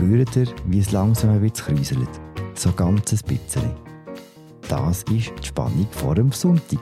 spürt 0.00 0.34
ihr, 0.34 0.46
wie 0.66 0.78
es 0.78 0.92
langsam 0.92 1.30
ein 1.30 1.40
bisschen 1.42 1.76
kräuselt. 1.76 2.08
So 2.54 2.72
ganz 2.72 3.12
ein 3.12 3.20
bisschen. 3.26 3.70
Das 4.66 5.02
ist 5.02 5.32
die 5.42 5.46
Spannung 5.46 5.86
vor 5.90 6.14
dem 6.14 6.32
Sonntag. 6.32 6.78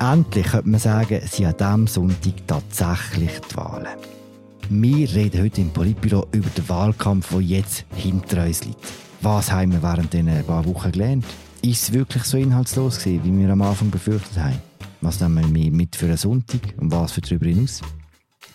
Endlich 0.00 0.46
könnte 0.46 0.68
man 0.68 0.80
sagen, 0.80 1.20
sind 1.26 1.46
an 1.46 1.56
diesem 1.56 1.86
Sonntag 1.86 2.46
tatsächlich 2.48 3.30
die 3.50 3.56
Wahlen. 3.56 3.96
Wir 4.68 5.14
reden 5.14 5.44
heute 5.44 5.60
im 5.60 5.70
Politbüro 5.70 6.26
über 6.32 6.48
den 6.50 6.68
Wahlkampf, 6.68 7.28
der 7.28 7.40
jetzt 7.40 7.84
hinter 7.94 8.44
uns 8.44 8.64
liegt. 8.64 8.80
Was 9.20 9.52
haben 9.52 9.70
wir 9.70 9.82
während 9.82 10.12
dieser 10.12 10.42
paar 10.42 10.64
Wochen 10.64 10.90
gelernt? 10.90 11.24
Ist 11.62 11.84
es 11.84 11.92
wirklich 11.92 12.24
so 12.24 12.36
inhaltslos 12.36 12.98
gewesen, 12.98 13.20
wie 13.22 13.42
wir 13.42 13.52
am 13.52 13.62
Anfang 13.62 13.90
befürchtet 13.90 14.42
haben? 14.42 14.58
Was 15.02 15.20
nehmen 15.20 15.54
wir 15.54 15.70
mit 15.70 15.94
für 15.94 16.06
einen 16.06 16.16
Sonntag 16.16 16.60
und 16.78 16.90
was 16.90 17.12
für 17.12 17.20
darüber 17.20 17.46
hinaus? 17.46 17.80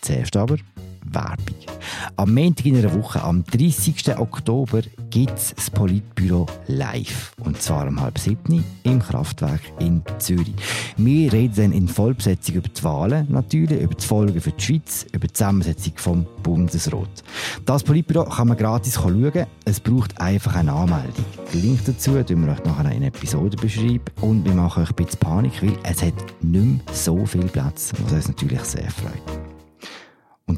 Zuerst 0.01 0.35
aber 0.35 0.57
Werbung. 1.05 1.70
Am 2.15 2.33
Montag 2.33 2.65
in 2.65 2.77
einer 2.77 2.93
Woche, 2.93 3.21
am 3.23 3.43
30. 3.43 4.17
Oktober, 4.17 4.81
gibt 5.09 5.37
es 5.37 5.53
das 5.55 5.69
Politbüro 5.69 6.45
live. 6.67 7.33
Und 7.43 7.61
zwar 7.61 7.87
um 7.87 7.99
halb 7.99 8.17
sieben 8.17 8.63
im 8.83 8.99
Kraftwerk 8.99 9.61
in 9.79 10.01
Zürich. 10.19 10.53
Wir 10.97 11.31
reden 11.31 11.55
dann 11.55 11.71
in 11.71 11.87
Vollbesetzung 11.87 12.55
über 12.55 12.69
die 12.69 12.83
Wahlen 12.83 13.27
natürlich, 13.29 13.81
über 13.81 13.93
die 13.93 14.05
Folgen 14.05 14.39
für 14.41 14.51
die 14.51 14.63
Schweiz, 14.63 15.05
über 15.11 15.27
die 15.27 15.33
Zusammensetzung 15.33 15.93
vom 15.97 16.25
Bundesrat. 16.43 17.23
Das 17.65 17.83
Politbüro 17.83 18.25
kann 18.25 18.47
man 18.47 18.57
gratis 18.57 18.95
schauen. 18.95 19.45
Es 19.65 19.79
braucht 19.79 20.19
einfach 20.19 20.55
eine 20.55 20.73
Anmeldung. 20.73 21.25
Den 21.53 21.61
Link 21.61 21.85
dazu 21.85 22.21
tun 22.23 22.45
wir 22.45 22.53
euch 22.53 22.63
nachher 22.63 22.91
in 22.91 23.03
Episode 23.03 23.57
beschreiben. 23.57 24.05
Und 24.21 24.45
wir 24.45 24.53
machen 24.53 24.83
euch 24.83 24.89
ein 24.89 24.95
bisschen 24.95 25.19
Panik, 25.19 25.61
weil 25.61 25.77
es 25.83 26.01
hat 26.01 26.13
nicht 26.41 26.65
mehr 26.65 26.79
so 26.91 27.25
viel 27.25 27.45
Platz, 27.45 27.91
was 28.03 28.11
uns 28.13 28.27
natürlich 28.27 28.61
sehr 28.61 28.89
freut. 28.89 29.50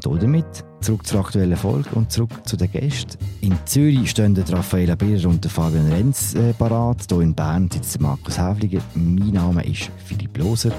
Und 0.02 0.22
damit 0.22 0.64
zurück 0.80 1.06
zur 1.06 1.20
aktuellen 1.20 1.56
Folge 1.56 1.88
und 1.94 2.10
zurück 2.10 2.32
zu 2.44 2.56
den 2.56 2.68
Gästen. 2.70 3.16
In 3.42 3.56
Zürich 3.64 4.10
stehen 4.10 4.34
der 4.34 4.46
Raffaella 4.50 4.96
Birrer 4.96 5.28
und 5.28 5.44
der 5.44 5.50
Fabian 5.52 5.86
Renz 5.86 6.34
äh, 6.34 6.52
parat. 6.52 7.06
Hier 7.08 7.20
in 7.20 7.32
Bern 7.32 7.70
sitzt 7.70 8.00
Markus 8.00 8.36
Häfliger. 8.36 8.80
Mein 8.94 9.30
Name 9.30 9.64
ist 9.64 9.92
Philipp 10.04 10.36
Loser. 10.36 10.72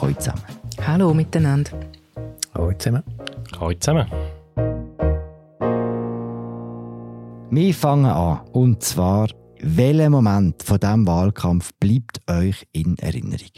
Hallo 0.00 0.12
zusammen. 0.18 0.42
Hallo 0.86 1.14
miteinander. 1.14 1.70
Hallo 2.54 2.72
zusammen. 2.74 3.02
Hallo 3.58 3.72
zusammen. 3.72 4.06
Wir 7.50 7.74
fangen 7.74 8.04
an. 8.04 8.40
Und 8.52 8.82
zwar, 8.82 9.28
welcher 9.60 10.10
Moment 10.10 10.62
von 10.62 10.78
diesem 10.78 11.06
Wahlkampf 11.06 11.70
bleibt 11.80 12.20
euch 12.30 12.66
in 12.72 12.98
Erinnerung? 12.98 13.50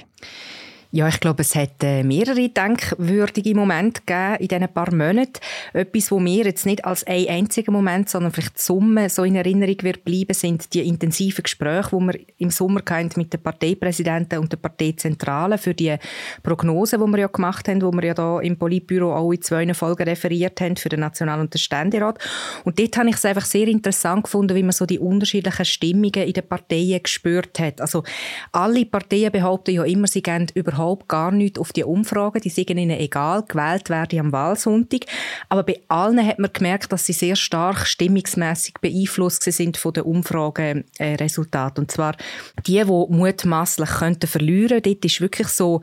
Ja, 0.97 1.09
ich 1.09 1.19
glaube, 1.19 1.43
es 1.43 1.57
hat 1.57 1.83
äh, 1.83 2.05
mehrere 2.05 2.49
denkwürdige 2.49 3.53
Momente 3.57 4.03
gegeben 4.07 4.37
in 4.39 4.47
diesen 4.47 4.73
paar 4.73 4.95
Monaten. 4.95 5.41
Etwas, 5.73 6.13
wo 6.13 6.21
mir 6.21 6.45
jetzt 6.45 6.67
nicht 6.67 6.85
als 6.85 7.05
ein 7.05 7.27
einziger 7.27 7.73
Moment, 7.73 8.09
sondern 8.09 8.31
vielleicht 8.31 8.59
die 8.59 8.63
Summe 8.63 9.09
so 9.09 9.25
in 9.25 9.35
Erinnerung 9.35 9.75
wird 9.83 10.05
bleiben, 10.05 10.35
sind 10.35 10.73
die 10.73 10.87
intensiven 10.87 11.43
Gespräche, 11.43 11.89
die 11.91 12.07
wir 12.07 12.21
im 12.39 12.51
Sommer 12.51 12.81
mit 13.17 13.33
den 13.33 13.43
Parteipräsidenten 13.43 14.39
und 14.39 14.53
der 14.53 14.59
Parteizentrale 14.59 15.59
für 15.59 15.75
die 15.75 15.97
Prognose, 16.45 16.97
die 16.97 17.11
wir 17.11 17.19
ja 17.19 17.27
gemacht 17.27 17.67
haben, 17.67 17.83
wo 17.83 17.91
wir 17.91 18.05
ja 18.05 18.15
da 18.15 18.39
im 18.39 18.57
Politbüro 18.57 19.17
auch 19.17 19.33
in 19.33 19.43
zwei 19.43 19.75
Folgen 19.75 20.05
referiert 20.05 20.61
haben 20.61 20.77
für 20.77 20.91
den 20.91 21.01
National- 21.01 21.41
und 21.41 21.53
den 21.53 21.59
Ständerat. 21.59 22.21
Und 22.63 22.79
dort 22.79 22.97
habe 22.99 23.09
ich 23.09 23.17
es 23.17 23.25
einfach 23.25 23.47
sehr 23.47 23.67
interessant 23.67 24.23
gefunden, 24.23 24.55
wie 24.55 24.63
man 24.63 24.71
so 24.71 24.87
die 24.87 25.01
unterschiedlichen 25.01 25.65
Stimmungen 25.65 26.23
in 26.23 26.35
den 26.35 26.47
Parteien 26.47 27.03
gespürt 27.03 27.59
hat. 27.59 27.81
Also 27.81 28.05
alle 28.53 28.87
Parteien 28.87 29.33
behaupten 29.33 29.75
ja 29.75 29.83
immer, 29.83 30.07
sie 30.07 30.23
gehen 30.23 30.47
überhaupt 30.55 30.84
überhaupt 30.85 31.09
gar 31.09 31.33
nichts 31.33 31.59
auf 31.59 31.73
die 31.73 31.85
Umfragen. 31.85 32.41
Die 32.41 32.51
sind 32.51 32.71
ihnen 32.71 32.91
egal, 32.91 33.43
gewählt 33.43 33.89
werden 33.89 34.21
am 34.21 34.33
Wahlsonntag. 34.33 35.07
Aber 35.49 35.63
bei 35.63 35.81
allen 35.89 36.25
hat 36.25 36.39
man 36.39 36.53
gemerkt, 36.53 36.93
dass 36.93 37.07
sie 37.07 37.13
sehr 37.13 37.37
stark 37.37 37.87
stimmungsmässig 37.87 38.75
beeinflusst 38.81 39.43
sind 39.45 39.77
von 39.77 39.93
den 39.93 40.05
Umfrageresultaten. 40.05 41.85
Und 41.85 41.91
zwar 41.91 42.17
die, 42.67 42.83
die 42.83 42.85
mutmaßlich 42.85 43.91
könnten. 43.91 44.83
Dort 44.85 45.05
ist 45.05 45.21
wirklich 45.21 45.49
so 45.49 45.81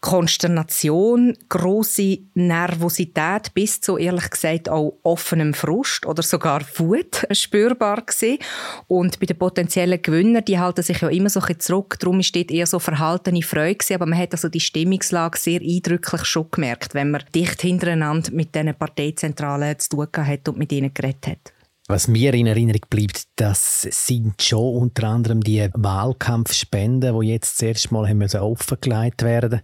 Konsternation, 0.00 1.36
große 1.48 2.18
Nervosität 2.34 3.52
bis 3.52 3.80
zu 3.80 3.98
ehrlich 3.98 4.30
gesagt 4.30 4.68
auch 4.68 4.96
offenem 5.02 5.54
Frust 5.54 6.06
oder 6.06 6.22
sogar 6.22 6.62
Wut 6.76 7.26
spürbar 7.32 8.02
gewesen. 8.02 8.38
Und 8.86 9.18
bei 9.18 9.26
den 9.26 9.36
potenziellen 9.36 10.00
Gewinnern, 10.00 10.44
die 10.44 10.58
halten 10.58 10.82
sich 10.82 11.00
ja 11.00 11.08
immer 11.08 11.30
so 11.30 11.40
ein 11.40 11.46
bisschen 11.46 11.60
zurück. 11.60 11.96
Darum 11.98 12.20
ist 12.20 12.34
dort 12.34 12.52
eher 12.52 12.66
so 12.66 12.78
verhaltene 12.78 13.42
Freude 13.42 13.74
gewesen. 13.74 13.94
Aber 13.94 14.06
man 14.06 14.18
hat 14.18 14.32
also 14.32 14.48
die 14.48 14.60
Stimmungslage 14.60 15.36
sehr 15.36 15.60
eindrücklich 15.60 16.24
schon 16.24 16.50
gemerkt, 16.50 16.94
wenn 16.94 17.10
man 17.10 17.24
dicht 17.34 17.60
hintereinander 17.60 18.30
mit 18.32 18.54
diesen 18.54 18.74
Parteizentralen 18.74 19.78
zu 19.80 19.88
tun 19.90 20.08
hat 20.14 20.48
und 20.48 20.58
mit 20.58 20.70
ihnen 20.70 20.94
geredet 20.94 21.26
hat. 21.26 21.57
Was 21.90 22.06
mir 22.06 22.34
in 22.34 22.46
Erinnerung 22.46 22.82
bleibt, 22.90 23.22
das 23.36 23.80
sind 23.80 24.42
schon 24.42 24.76
unter 24.76 25.08
anderem 25.08 25.40
die 25.40 25.70
Wahlkampfspenden, 25.72 27.18
die 27.18 27.28
jetzt 27.28 27.56
zuerst 27.56 27.90
mal 27.90 28.06
haben 28.06 28.18
müssen 28.18 28.40
offengelegt 28.40 29.22
werden. 29.22 29.62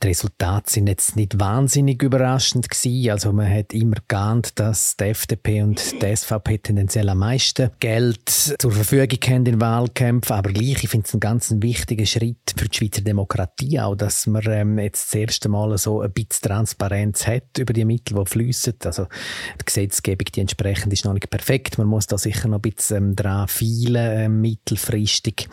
Die 0.00 0.06
Resultate 0.06 0.70
sind 0.70 0.86
jetzt 0.86 1.16
nicht 1.16 1.40
wahnsinnig 1.40 2.00
überraschend 2.04 2.70
gewesen. 2.70 3.10
Also 3.10 3.32
man 3.32 3.52
hat 3.52 3.72
immer 3.72 3.96
geahnt, 4.06 4.60
dass 4.60 4.96
die 4.96 5.06
FDP 5.06 5.62
und 5.62 6.00
die 6.00 6.14
SVP 6.14 6.58
tendenziell 6.58 7.08
am 7.08 7.18
meisten 7.18 7.72
Geld 7.80 8.28
zur 8.28 8.70
Verfügung 8.70 9.18
haben 9.26 9.46
in 9.46 9.60
Wahlkämpfen. 9.60 10.36
Aber 10.36 10.52
gleich, 10.52 10.84
ich 10.84 10.88
finde 10.88 11.08
es 11.08 11.14
einen 11.14 11.20
ganz 11.20 11.52
wichtigen 11.56 12.06
Schritt 12.06 12.54
für 12.56 12.68
die 12.68 12.76
Schweizer 12.76 13.02
Demokratie 13.02 13.80
auch, 13.80 13.96
dass 13.96 14.28
man 14.28 14.44
ähm, 14.46 14.78
jetzt 14.78 15.06
das 15.06 15.20
erste 15.20 15.48
Mal 15.48 15.76
so 15.78 16.00
ein 16.00 16.12
bisschen 16.12 16.42
Transparenz 16.42 17.26
hat 17.26 17.58
über 17.58 17.72
die 17.72 17.84
Mittel, 17.84 18.16
die 18.16 18.30
fließen. 18.30 18.74
Also 18.84 19.08
die 19.60 19.64
Gesetzgebung, 19.64 20.26
die 20.32 20.42
entsprechend 20.42 20.92
ist 20.92 21.04
noch 21.04 21.12
nicht 21.12 21.28
perfekt 21.28 21.55
perfekt. 21.56 21.78
Man 21.78 21.86
muss 21.86 22.06
da 22.06 22.18
sicher 22.18 22.48
noch 22.48 22.58
ein 22.58 22.62
bisschen 22.62 22.96
ähm, 22.96 23.16
dran 23.16 23.48
feilen, 23.48 23.96
äh, 23.96 24.28
mittelfristig. 24.28 25.48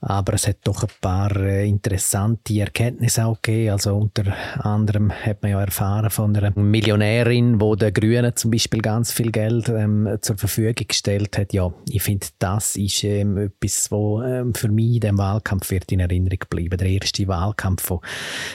Aber 0.00 0.34
es 0.34 0.46
hat 0.46 0.58
doch 0.64 0.82
ein 0.82 0.90
paar 1.00 1.34
äh, 1.36 1.68
interessante 1.68 2.58
Erkenntnisse 2.60 3.24
auch 3.24 3.40
gegeben. 3.40 3.72
Also 3.72 3.96
unter 3.96 4.34
anderem 4.64 5.10
hat 5.10 5.42
man 5.42 5.52
ja 5.52 5.60
erfahren 5.60 6.10
von 6.10 6.36
einer 6.36 6.58
Millionärin, 6.58 7.60
wo 7.60 7.74
der 7.74 7.92
Grünen 7.92 8.36
zum 8.36 8.50
Beispiel 8.50 8.80
ganz 8.80 9.12
viel 9.12 9.30
Geld 9.30 9.68
ähm, 9.68 10.18
zur 10.20 10.36
Verfügung 10.36 10.86
gestellt 10.86 11.38
hat. 11.38 11.52
Ja, 11.52 11.72
ich 11.88 12.02
finde, 12.02 12.26
das 12.38 12.76
ist 12.76 13.04
ähm, 13.04 13.38
etwas, 13.38 13.90
wo 13.90 14.22
ähm, 14.22 14.54
für 14.54 14.68
mich 14.68 14.96
in 14.96 15.00
dem 15.00 15.18
Wahlkampf 15.18 15.70
wird 15.70 15.90
in 15.92 16.00
Erinnerung 16.00 16.40
bleiben. 16.50 16.76
Der 16.76 16.88
erste 16.88 17.26
Wahlkampf, 17.28 17.88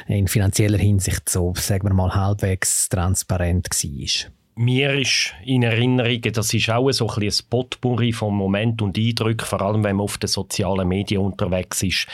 der 0.07 0.15
in 0.15 0.27
finanzieller 0.27 0.77
Hinsicht 0.77 1.29
so, 1.29 1.53
sagen 1.55 1.87
wir 1.87 1.93
mal, 1.93 2.13
halbwegs 2.13 2.89
transparent 2.89 3.69
war 3.69 4.33
mir 4.55 4.93
ist 4.93 5.33
in 5.43 5.63
Erinnerung, 5.63 6.21
das 6.21 6.53
ist 6.53 6.69
auch 6.69 6.91
so 6.91 7.09
ein, 7.09 7.23
ein 7.23 7.33
Potpourri 7.49 8.13
von 8.13 8.35
Moment 8.35 8.81
und 8.81 8.97
Eindrücken, 8.97 9.47
vor 9.47 9.61
allem 9.61 9.83
wenn 9.83 9.95
man 9.95 10.03
auf 10.03 10.17
den 10.17 10.27
sozialen 10.27 10.87
Medien 10.87 11.21
unterwegs 11.21 11.81
ist, 11.81 12.07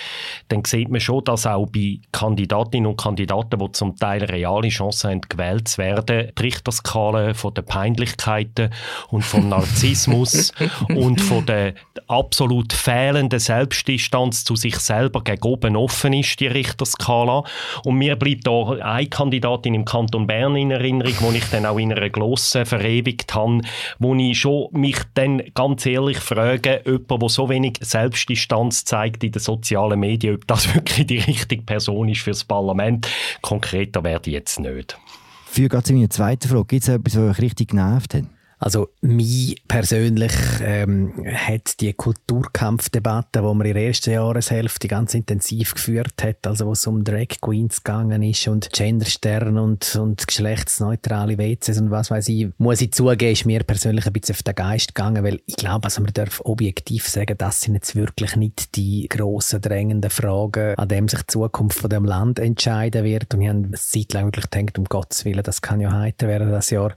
dann 0.47 0.63
sieht 0.63 0.89
man 0.89 1.01
schon, 1.01 1.23
dass 1.25 1.45
auch 1.45 1.67
bei 1.67 1.99
Kandidatinnen 2.11 2.89
und 2.89 2.97
Kandidaten, 2.97 3.59
die 3.59 3.71
zum 3.73 3.95
Teil 3.97 4.23
reale 4.23 4.69
Chancen 4.69 5.11
haben, 5.11 5.21
gewählt 5.21 5.67
zu 5.67 5.79
werden, 5.79 6.31
die 6.37 6.41
Richterskala 6.41 7.33
von 7.33 7.53
den 7.53 7.65
Peinlichkeiten 7.65 8.69
und 9.09 9.23
vom 9.23 9.49
Narzissmus 9.49 10.53
und 10.87 11.19
von 11.19 11.45
der 11.45 11.73
absolut 12.07 12.71
fehlenden 12.71 13.39
Selbstdistanz 13.39 14.45
zu 14.45 14.55
sich 14.55 14.77
selber 14.77 15.23
gegen 15.23 15.43
oben 15.43 15.75
offen 15.75 16.13
ist, 16.13 16.39
die 16.39 16.47
Richterskala. 16.47 17.43
Und 17.83 17.95
mir 17.95 18.15
bleibt 18.15 18.47
da 18.47 18.71
eine 18.71 19.07
Kandidatin 19.07 19.73
im 19.73 19.85
Kanton 19.85 20.27
Bern 20.27 20.55
in 20.55 20.71
Erinnerung, 20.71 21.13
wo 21.19 21.31
ich 21.31 21.45
dann 21.49 21.65
auch 21.65 21.77
in 21.77 21.91
einer 21.91 22.01
Grossen 22.29 22.65
verewigt 22.65 23.33
habe, 23.33 23.61
wo 23.97 24.15
ich 24.15 24.39
schon 24.39 24.69
mich 24.71 24.97
dann 25.13 25.41
ganz 25.53 25.85
ehrlich 25.85 26.19
frage, 26.19 26.81
jemand, 26.85 27.21
der 27.21 27.29
so 27.29 27.49
wenig 27.49 27.77
Selbstdistanz 27.81 28.85
zeigt 28.85 29.23
in 29.23 29.31
den 29.31 29.41
sozialen 29.41 29.99
Medien, 29.99 30.35
ob 30.35 30.47
das 30.47 30.73
wirklich 30.75 31.07
die 31.07 31.19
richtige 31.19 31.63
Person 31.63 32.09
ist 32.09 32.21
fürs 32.21 32.43
Parlament. 32.43 33.07
Konkreter 33.41 34.03
werde 34.03 34.29
ich 34.29 34.35
jetzt 34.35 34.59
nicht. 34.59 34.97
Für 35.45 35.67
gerade 35.67 35.83
zu 35.83 35.93
meiner 35.93 36.09
zweiten 36.09 36.47
Frage, 36.47 36.65
gibt 36.65 36.83
es 36.83 36.89
etwas, 36.89 37.15
was 37.15 37.37
euch 37.37 37.41
richtig 37.41 37.69
genervt 37.69 38.13
hat? 38.13 38.23
Also 38.59 38.89
mich 39.01 39.63
persönlich 39.69 40.33
ähm, 40.61 41.13
hat 41.33 41.79
die 41.79 41.93
Kulturkampfdebatte, 41.93 43.39
die 43.39 43.45
man 43.45 43.65
in 43.65 43.73
der 43.73 43.87
ersten 43.87 44.11
Jahreshälfte 44.11 44.89
ganz 44.89 45.13
intensiv 45.13 45.75
geführt 45.75 46.21
hat, 46.21 46.45
also 46.45 46.67
wo 46.67 46.73
es 46.73 46.85
um 46.85 47.05
Drag 47.05 47.27
Queens 47.41 47.83
gegangen 47.83 48.21
ist 48.21 48.47
und 48.49 48.69
Genderstern 48.73 49.57
und, 49.57 49.95
und 49.95 50.27
geschlechtsneutrale 50.27 51.37
WCs 51.37 51.79
und 51.79 51.91
was 51.91 52.11
weiß 52.11 52.27
ich, 52.27 52.49
muss 52.57 52.81
ich 52.81 52.91
zugeben, 52.91 53.31
ist 53.31 53.45
mir 53.45 53.63
persönlich 53.63 54.05
ein 54.05 54.13
bisschen 54.13 54.35
auf 54.35 54.43
den 54.43 54.55
Geist 54.55 54.93
gegangen, 54.93 55.23
weil 55.23 55.39
ich 55.45 55.55
glaube, 55.55 55.85
also 55.85 56.01
man 56.01 56.11
darf 56.13 56.41
objektiv 56.43 57.07
sagen, 57.07 57.37
das 57.37 57.61
sind 57.61 57.75
jetzt 57.75 57.95
wirklich 57.95 58.35
nicht 58.35 58.75
die 58.75 59.07
grossen, 59.07 59.61
drängenden 59.61 60.09
Fragen, 60.09 60.75
an 60.75 60.87
dem 60.89 61.07
sich 61.07 61.21
die 61.21 61.27
Zukunft 61.27 61.79
von 61.79 61.89
dem 61.89 62.03
Land 62.03 62.39
entscheiden 62.39 63.05
wird. 63.05 63.33
Und 63.33 63.41
ich 63.41 63.47
habe 63.47 63.59
eine 63.59 63.71
Zeit 63.71 64.11
lang 64.11 64.25
wirklich 64.25 64.49
gedacht, 64.49 64.77
um 64.77 64.83
Gottes 64.83 65.23
Willen, 65.23 65.43
das 65.43 65.61
kann 65.61 65.79
ja 65.79 65.93
heiter 65.93 66.27
werden, 66.27 66.51
das 66.51 66.69
Jahr. 66.71 66.93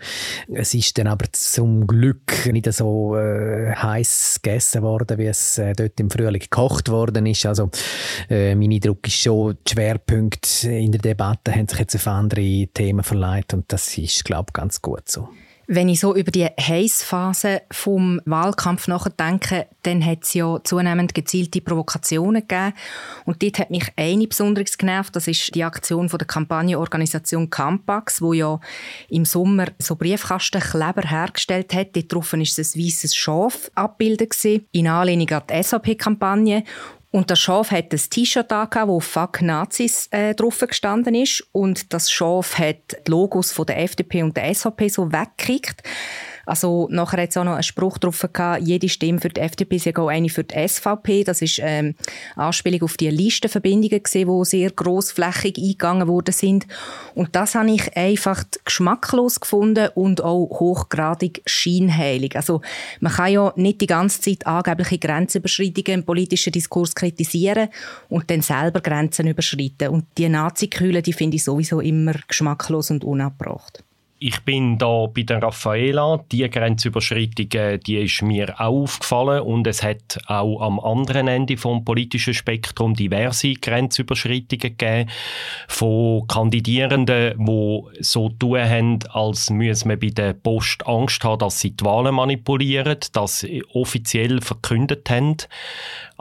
Es 0.53 0.75
ist 0.75 0.99
dann 0.99 1.07
aber 1.07 1.27
zum 1.53 1.87
Glück 1.87 2.47
nicht 2.51 2.73
so 2.73 3.17
äh, 3.17 3.75
heiß 3.75 4.41
gegessen 4.43 4.83
worden, 4.83 5.19
wie 5.19 5.27
es 5.27 5.59
äh, 5.59 5.75
dort 5.75 6.01
im 6.01 6.11
Frühling 6.11 6.41
gekocht 6.41 6.89
worden 6.89 7.27
ist. 7.27 7.45
Also 7.45 7.71
äh, 8.31 8.55
mein 8.55 8.73
Eindruck 8.73 9.07
ist 9.07 9.17
schon, 9.17 9.59
die 9.67 9.73
Schwerpunkte 9.73 10.71
in 10.71 10.93
der 10.93 11.01
Debatte 11.01 11.55
haben 11.55 11.69
sich 11.69 11.79
jetzt 11.79 11.95
auf 11.95 12.07
andere 12.07 12.69
Themen 12.73 13.03
verleiht 13.03 13.53
und 13.53 13.71
das 13.71 13.99
ist, 13.99 14.25
glaube 14.25 14.47
ich, 14.49 14.53
ganz 14.55 14.81
gut 14.81 15.09
so. 15.09 15.29
Wenn 15.75 15.89
ich 15.89 16.01
so 16.01 16.15
über 16.15 16.31
die 16.31 16.45
Heißphase 16.45 17.63
vom 17.71 18.21
Wahlkampf 18.27 18.89
nachdenke, 18.89 19.69
dann 19.85 20.05
hat 20.05 20.25
es 20.25 20.35
ja 20.35 20.63
zunehmend 20.63 21.15
gezielte 21.15 21.63
Provokationen 21.63 22.47
gegeben. 22.47 22.75
Und 23.25 23.43
dort 23.43 23.59
hat 23.59 23.71
mich 23.71 23.91
eine 23.97 24.27
besonders 24.27 24.77
genervt. 24.77 25.17
Das 25.17 25.29
ist 25.29 25.55
die 25.55 25.65
Aktion 25.65 26.11
von 26.11 26.19
der 26.19 26.27
Kampagnenorganisation 26.27 27.49
Campax, 27.49 28.21
wo 28.21 28.35
ja 28.35 28.61
im 29.09 29.25
Sommer 29.25 29.69
so 29.79 29.97
Briefkastenkleber 29.97 31.09
hergestellt 31.09 31.73
hat. 31.73 31.97
Dort 31.97 32.13
drauf 32.13 32.35
ist 32.35 32.59
ein 32.59 32.85
weißes 32.85 33.17
Schaf 33.17 33.71
abgebildet 33.75 34.45
in 34.73 34.89
Anlehnung 34.89 35.31
an 35.31 35.43
die 35.49 35.63
SAP-Kampagne. 35.63 36.65
Und 37.13 37.31
das 37.31 37.41
Schaf 37.41 37.71
hat 37.71 37.93
ein 37.93 38.01
T-Shirt 38.11 38.51
angehabt, 38.51 38.89
wo 38.89 38.99
«Fuck 38.99 39.43
Nazis» 39.43 40.09
äh, 40.13 40.35
drauf 40.35 40.59
gestanden 40.59 41.15
ist. 41.15 41.47
Und 41.53 41.93
das 41.93 42.11
Schaf 42.11 42.59
hat 42.59 42.97
die 43.07 43.11
Logos 43.11 43.53
von 43.53 43.67
der 43.67 43.81
FDP 43.81 44.23
und 44.23 44.35
der 44.35 44.53
SVP 44.53 44.89
so 44.89 45.13
weggekriegt. 45.13 45.83
Also 46.47 46.89
nachher 46.91 47.23
hat 47.23 47.31
es 47.31 47.37
auch 47.37 47.45
noch 47.45 47.55
einen 47.55 47.63
Spruch 47.63 47.99
drauf 47.99 48.27
gehabt, 48.33 48.63
jede 48.63 48.89
Stimme 48.89 49.21
für 49.21 49.29
die 49.29 49.41
FDP 49.41 49.77
ist 49.77 49.99
auch 49.99 50.09
eine 50.09 50.29
für 50.29 50.45
die 50.45 50.69
SVP. 50.69 51.25
Das 51.25 51.43
ist 51.43 51.61
ähm, 51.63 51.95
Anspielung 52.37 52.83
auf 52.83 52.97
die 52.97 53.11
Listenverbindungen 53.11 54.03
gesehen, 54.03 54.29
die 54.29 54.45
sehr 54.45 54.71
grossflächig 54.71 55.57
eingegangen 55.59 56.09
worden 56.09 56.33
sind. 56.33 56.67
Und 57.15 57.35
das 57.37 57.55
habe 57.55 57.71
ich 57.71 57.97
einfach 57.97 58.45
geschmacklos 58.65 59.41
gefunden 59.41 59.89
und 59.95 60.23
auch 60.23 60.49
hochgradig 60.61 61.43
scheinheilig. 61.47 62.37
Also 62.37 62.61
man 63.01 63.13
kann 63.13 63.33
ja 63.33 63.53
nicht 63.57 63.81
die 63.81 63.87
ganze 63.87 64.21
Zeit 64.21 64.47
angebliche 64.47 64.99
Grenzüberschreitungen 64.99 66.01
im 66.01 66.05
politischen 66.05 66.53
Diskurs 66.53 66.95
kritisieren 66.95 67.69
und 68.09 68.31
dann 68.31 68.43
selber 68.43 68.81
Grenzen 68.81 69.29
überschreiten. 69.29 69.89
Und 69.89 70.07
die 70.19 70.29
Nazi-Kühle, 70.29 71.03
die 71.03 71.13
finde 71.13 71.37
ich 71.37 71.45
sowieso 71.45 71.81
immer 71.81 72.15
geschmacklos 72.29 72.91
und 72.91 73.05
unabgebracht 73.05 73.83
ich 74.23 74.41
bin 74.43 74.79
da 74.79 75.07
bei 75.07 75.23
der 75.23 75.43
Raffaela. 75.43 76.25
Die 76.31 76.49
Grenzüberschreitung, 76.49 77.81
die 77.85 77.97
ist 77.97 78.23
mir 78.23 78.55
auch 78.61 78.83
aufgefallen 78.83 79.43
und 79.43 79.67
es 79.67 79.83
hat 79.83 80.19
auch 80.27 80.61
am 80.61 80.79
anderen 80.79 81.29
Ende 81.29 81.57
vom 81.57 81.85
politischen 81.85 82.33
Spektrum 82.33 82.95
diverse 82.95 83.55
Grenzüberschreitungen 83.55 84.77
gegeben 84.77 85.11
von 85.69 86.27
Kandidierenden, 86.29 87.35
die 87.45 87.83
so 88.01 88.29
tun 88.29 88.61
haben, 88.61 88.99
als 89.13 89.51
müsse 89.51 89.89
man 89.89 89.99
bei 89.99 90.11
der 90.11 90.35
Post 90.35 90.87
Angst 90.87 91.25
haben, 91.25 91.41
dass 91.41 91.61
sie 91.61 91.73
die 91.73 91.85
Wahlen 91.85 92.15
manipulieren, 92.15 92.99
dass 93.13 93.41
sie 93.41 93.65
offiziell 93.73 94.41
verkündet 94.41 95.11
haben 95.11 95.37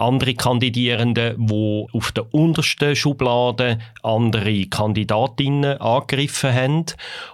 andere 0.01 0.33
Kandidierende, 0.33 1.35
die 1.37 1.85
auf 1.93 2.11
der 2.11 2.33
untersten 2.33 2.95
Schublade 2.95 3.79
andere 4.03 4.65
Kandidatinnen 4.65 5.79
angegriffen 5.79 6.53
haben. 6.53 6.85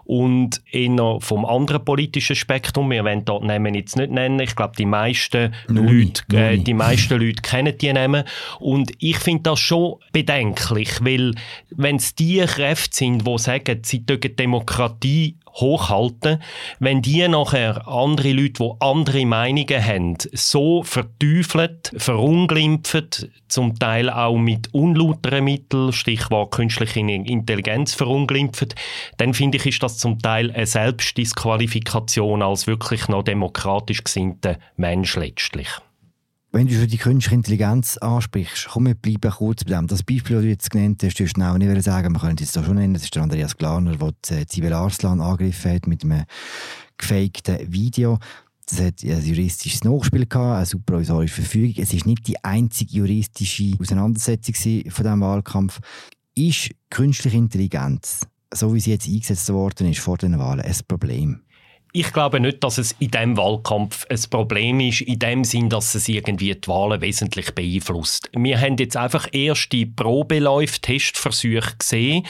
Und 0.03 0.61
eher 0.71 1.17
vom 1.19 1.45
anderen 1.45 1.83
politischen 1.83 2.35
Spektrum, 2.35 2.91
wir 2.91 3.03
wollen 3.03 3.25
dort 3.25 3.43
Namen 3.43 3.75
jetzt 3.75 3.97
nicht 3.97 4.11
nennen, 4.11 4.39
ich 4.39 4.55
glaube 4.55 4.73
die 4.77 4.85
meisten 4.85 5.53
Nuni, 5.67 6.11
Leute, 6.29 6.37
äh, 6.37 6.57
die 6.57 6.73
meisten 6.73 7.19
Leute 7.19 7.41
kennen 7.41 7.77
die 7.77 7.91
Namen. 7.93 8.23
Und 8.59 8.91
ich 8.99 9.17
finde 9.17 9.43
das 9.43 9.59
schon 9.59 9.95
bedenklich, 10.11 10.89
weil 11.01 11.33
wenn 11.69 11.97
es 11.97 12.15
die 12.15 12.39
Kräfte 12.39 12.95
sind, 12.95 13.27
die 13.27 13.37
sagen, 13.37 13.81
sie 13.83 14.05
Demokratie 14.35 15.35
hochhalten, 15.59 16.41
wenn 16.79 17.01
die 17.01 17.27
nachher 17.27 17.87
andere 17.87 18.31
Leute, 18.31 18.63
die 18.63 18.71
andere 18.79 19.25
Meinungen 19.25 19.83
haben, 19.83 20.17
so 20.33 20.83
verteufelt, 20.83 21.91
verunglimpft, 21.97 23.27
zum 23.47 23.77
Teil 23.79 24.09
auch 24.09 24.37
mit 24.37 24.73
unlauteren 24.73 25.43
Mitteln, 25.43 25.93
Stichwort 25.93 26.51
künstliche 26.51 26.99
Intelligenz 26.99 27.93
verunglimpft, 27.93 28.75
dann 29.17 29.33
finde 29.33 29.57
ich, 29.57 29.65
ist 29.65 29.83
das 29.83 29.97
zum 29.97 30.19
Teil 30.19 30.51
eine 30.51 30.65
Selbstdisqualifikation 30.65 32.41
als 32.41 32.67
wirklich 32.67 33.07
noch 33.07 33.23
demokratisch 33.23 34.03
gesinnter 34.03 34.57
Mensch 34.75 35.15
letztlich. 35.15 35.69
Wenn 36.51 36.67
du 36.67 36.73
schon 36.73 36.87
die 36.87 36.97
künstliche 36.97 37.35
Intelligenz 37.35 37.97
ansprichst, 37.97 38.69
komm, 38.71 38.85
wir 38.85 38.95
bleiben 38.95 39.31
kurz 39.31 39.65
bei 39.65 39.75
dem. 39.75 39.85
Das 39.87 40.01
Beispiel, 40.01 40.37
das 40.37 40.43
du 40.43 40.49
jetzt 40.49 40.71
genannt 40.71 41.03
hast, 41.03 41.19
du 41.19 41.43
auch 41.43 41.57
nicht 41.57 41.83
sagen, 41.83 42.13
wir 42.13 42.19
können 42.19 42.37
es 42.39 42.53
jetzt 42.53 42.65
schon 42.65 42.75
nennen, 42.75 42.93
das 42.93 43.03
ist 43.03 43.13
der 43.13 43.23
Andreas 43.23 43.57
Glaner, 43.57 43.95
der 43.97 44.47
Zivil 44.47 44.73
Arslan 44.73 45.19
angegriffen 45.19 45.71
hat 45.73 45.87
mit 45.87 46.03
einem 46.03 46.23
gefakten 46.97 47.71
Video. 47.71 48.17
Das 48.65 48.81
hat 48.81 49.03
ein 49.03 49.23
juristisches 49.23 49.83
Nachspiel 49.83 50.25
gehabt, 50.25 50.57
eine 50.57 50.65
supervisorische 50.65 51.35
Verfügung. 51.41 51.83
Es 51.83 51.93
ist 51.93 52.05
nicht 52.05 52.27
die 52.27 52.43
einzige 52.43 52.97
juristische 52.97 53.73
Auseinandersetzung 53.79 54.55
von 54.55 55.03
diesem 55.03 55.21
Wahlkampf. 55.21 55.79
Ist 56.33 56.71
künstliche 56.89 57.37
Intelligenz, 57.37 58.21
so 58.53 58.73
wie 58.73 58.79
sie 58.79 58.91
jetzt 58.91 59.07
eingesetzt 59.07 59.49
worden 59.49 59.89
ist 59.89 59.99
vor 59.99 60.17
den 60.17 60.39
Wahlen, 60.39 60.61
ein 60.61 60.75
Problem? 60.87 61.41
Ich 61.93 62.11
glaube 62.13 62.39
nicht, 62.39 62.63
dass 62.63 62.77
es 62.77 62.93
in 62.99 63.11
diesem 63.11 63.37
Wahlkampf 63.37 64.05
ein 64.09 64.19
Problem 64.29 64.79
ist, 64.79 65.01
in 65.01 65.19
dem 65.19 65.43
Sinn, 65.43 65.69
dass 65.69 65.95
es 65.95 66.07
irgendwie 66.07 66.53
die 66.53 66.67
Wahlen 66.67 67.01
wesentlich 67.01 67.53
beeinflusst. 67.55 68.29
Wir 68.33 68.59
haben 68.59 68.77
jetzt 68.77 68.97
einfach 68.97 69.27
erste 69.31 69.85
Probeläufe, 69.85 70.79
Testversuche 70.81 71.75
gesehen, 71.77 72.25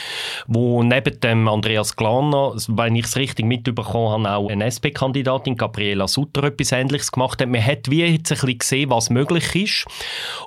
wo 0.46 0.82
neben 0.82 1.20
dem 1.20 1.48
Andreas 1.48 1.96
Glaner, 1.96 2.54
wenn 2.68 2.96
ich 2.96 3.06
es 3.06 3.16
richtig 3.16 3.46
mitbekommen 3.46 4.26
habe, 4.26 4.36
auch 4.36 4.50
eine 4.50 4.66
SP-Kandidatin, 4.66 5.56
Gabriela 5.56 6.08
Sutter, 6.08 6.44
etwas 6.44 6.72
Ähnliches 6.72 7.12
gemacht 7.12 7.40
hat. 7.40 7.48
Man 7.48 7.64
hat 7.64 7.90
wie 7.90 8.04
jetzt 8.04 8.30
ein 8.30 8.36
bisschen 8.36 8.58
gesehen, 8.58 8.90
was 8.90 9.10
möglich 9.10 9.54
ist. 9.54 9.86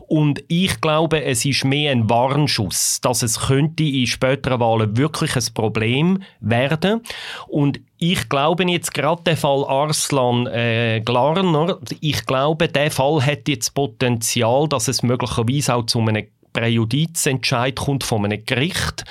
Und 0.07 0.43
ich 0.47 0.81
glaube, 0.81 1.23
es 1.23 1.45
ist 1.45 1.65
mehr 1.65 1.91
ein 1.91 2.09
Warnschuss, 2.09 2.99
dass 3.01 3.21
es 3.21 3.39
könnte 3.39 3.83
in 3.83 4.07
späteren 4.07 4.59
Wahlen 4.59 4.97
wirklich 4.97 5.35
ein 5.35 5.53
Problem 5.53 6.23
werden. 6.39 7.01
Und 7.47 7.81
ich 8.03 8.29
glaube 8.29 8.63
jetzt 8.63 8.95
gerade 8.95 9.21
der 9.21 9.37
Fall 9.37 9.63
Arslan 9.63 10.47
äh, 10.47 11.01
Glarner, 11.05 11.77
ich 11.99 12.25
glaube, 12.25 12.67
der 12.67 12.89
Fall 12.89 13.23
hat 13.23 13.47
jetzt 13.47 13.75
Potenzial, 13.75 14.67
dass 14.67 14.87
es 14.87 15.03
möglicherweise 15.03 15.75
auch 15.75 15.85
zu 15.85 15.99
einem 15.99 16.25
Präjudizentscheid 16.53 17.75
kommt 17.75 18.03
von 18.03 18.25
einem 18.25 18.45
Gericht, 18.45 19.03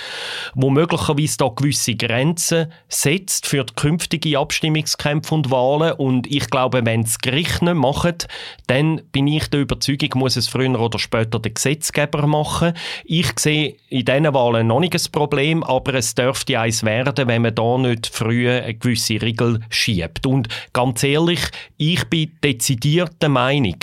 wo 0.54 0.70
möglicherweise 0.70 1.38
da 1.38 1.48
gewisse 1.48 1.94
Grenzen 1.94 2.72
setzt 2.88 3.46
für 3.46 3.64
die 3.64 3.74
künftigen 3.74 4.36
Abstimmungskämpfe 4.36 5.34
und 5.34 5.50
Wahlen. 5.50 5.92
Und 5.92 6.26
ich 6.26 6.48
glaube, 6.50 6.84
wenn 6.84 7.02
das 7.02 7.18
Gericht 7.18 7.62
nicht 7.62 7.74
macht, 7.74 8.28
dann 8.66 9.02
bin 9.12 9.26
ich 9.26 9.48
der 9.48 9.60
Überzeugung, 9.60 10.10
muss 10.14 10.36
es 10.36 10.48
früher 10.48 10.78
oder 10.78 10.98
später 10.98 11.38
der 11.38 11.52
Gesetzgeber 11.52 12.26
machen. 12.26 12.74
Ich 13.04 13.38
sehe 13.38 13.76
in 13.88 14.04
diesen 14.04 14.32
Wahlen 14.34 14.66
noch 14.66 14.80
nicht 14.80 14.94
ein 14.94 15.12
Problem, 15.12 15.62
aber 15.64 15.94
es 15.94 16.14
dürfte 16.14 16.58
eins 16.58 16.84
werden, 16.84 17.28
wenn 17.28 17.42
man 17.42 17.54
da 17.54 17.78
nicht 17.78 18.06
früh 18.06 18.50
eine 18.50 18.74
gewisse 18.74 19.20
Regel 19.20 19.60
schiebt. 19.70 20.26
Und 20.26 20.48
ganz 20.72 21.02
ehrlich, 21.02 21.40
ich 21.76 22.04
bin 22.04 22.32
dezidiert 22.42 23.12
der 23.20 23.28
Meinung, 23.28 23.76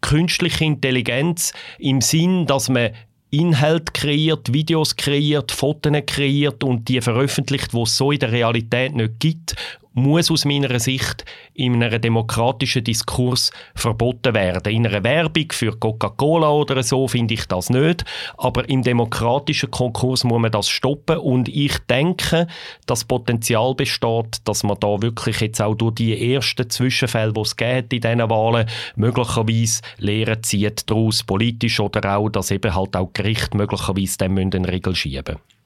künstliche 0.00 0.64
Intelligenz 0.64 1.52
im 1.78 2.00
Sinn, 2.00 2.46
dass 2.46 2.68
man 2.68 2.90
Inhalt 3.30 3.92
kreiert, 3.92 4.52
Videos 4.52 4.96
kreiert, 4.96 5.52
Fotos 5.52 5.92
kreiert 6.06 6.64
und 6.64 6.88
die 6.88 7.00
veröffentlicht, 7.00 7.74
wo 7.74 7.82
es 7.82 7.96
so 7.96 8.10
in 8.10 8.18
der 8.18 8.32
Realität 8.32 8.94
nicht 8.94 9.20
gibt 9.20 9.54
muss 9.98 10.30
aus 10.30 10.44
meiner 10.44 10.78
Sicht 10.80 11.24
in 11.54 11.82
einem 11.82 12.00
demokratischen 12.00 12.84
Diskurs 12.84 13.50
verboten 13.74 14.34
werden. 14.34 14.72
In 14.72 14.86
einer 14.86 15.04
Werbung 15.04 15.52
für 15.52 15.76
Coca-Cola 15.76 16.50
oder 16.50 16.82
so 16.82 17.08
finde 17.08 17.34
ich 17.34 17.46
das 17.46 17.70
nicht, 17.70 18.04
aber 18.36 18.68
im 18.68 18.82
demokratischen 18.82 19.70
Konkurs 19.70 20.24
muss 20.24 20.40
man 20.40 20.52
das 20.52 20.68
stoppen 20.68 21.18
und 21.18 21.48
ich 21.48 21.76
denke, 21.90 22.46
das 22.86 23.04
Potenzial 23.04 23.74
besteht, 23.74 24.38
dass 24.44 24.62
man 24.62 24.78
da 24.80 25.02
wirklich 25.02 25.40
jetzt 25.40 25.60
auch 25.60 25.74
durch 25.74 25.96
die 25.96 26.34
ersten 26.34 26.70
Zwischenfälle, 26.70 27.32
die 27.32 27.40
es 27.40 27.52
in 27.52 27.88
diesen 27.88 28.30
Wahlen, 28.30 28.68
möglicherweise 28.96 29.82
Lehren 29.98 30.42
zieht 30.42 30.88
daraus, 30.88 31.22
politisch 31.22 31.80
oder 31.80 32.16
auch, 32.16 32.28
dass 32.28 32.50
eben 32.50 32.74
halt 32.74 32.96
auch 32.96 33.12
Gericht 33.12 33.54
möglicherweise 33.54 34.18
dem 34.18 34.38
eine 34.38 34.68
Regel 34.68 34.94
schieben 34.94 35.24
müssen. 35.36 35.57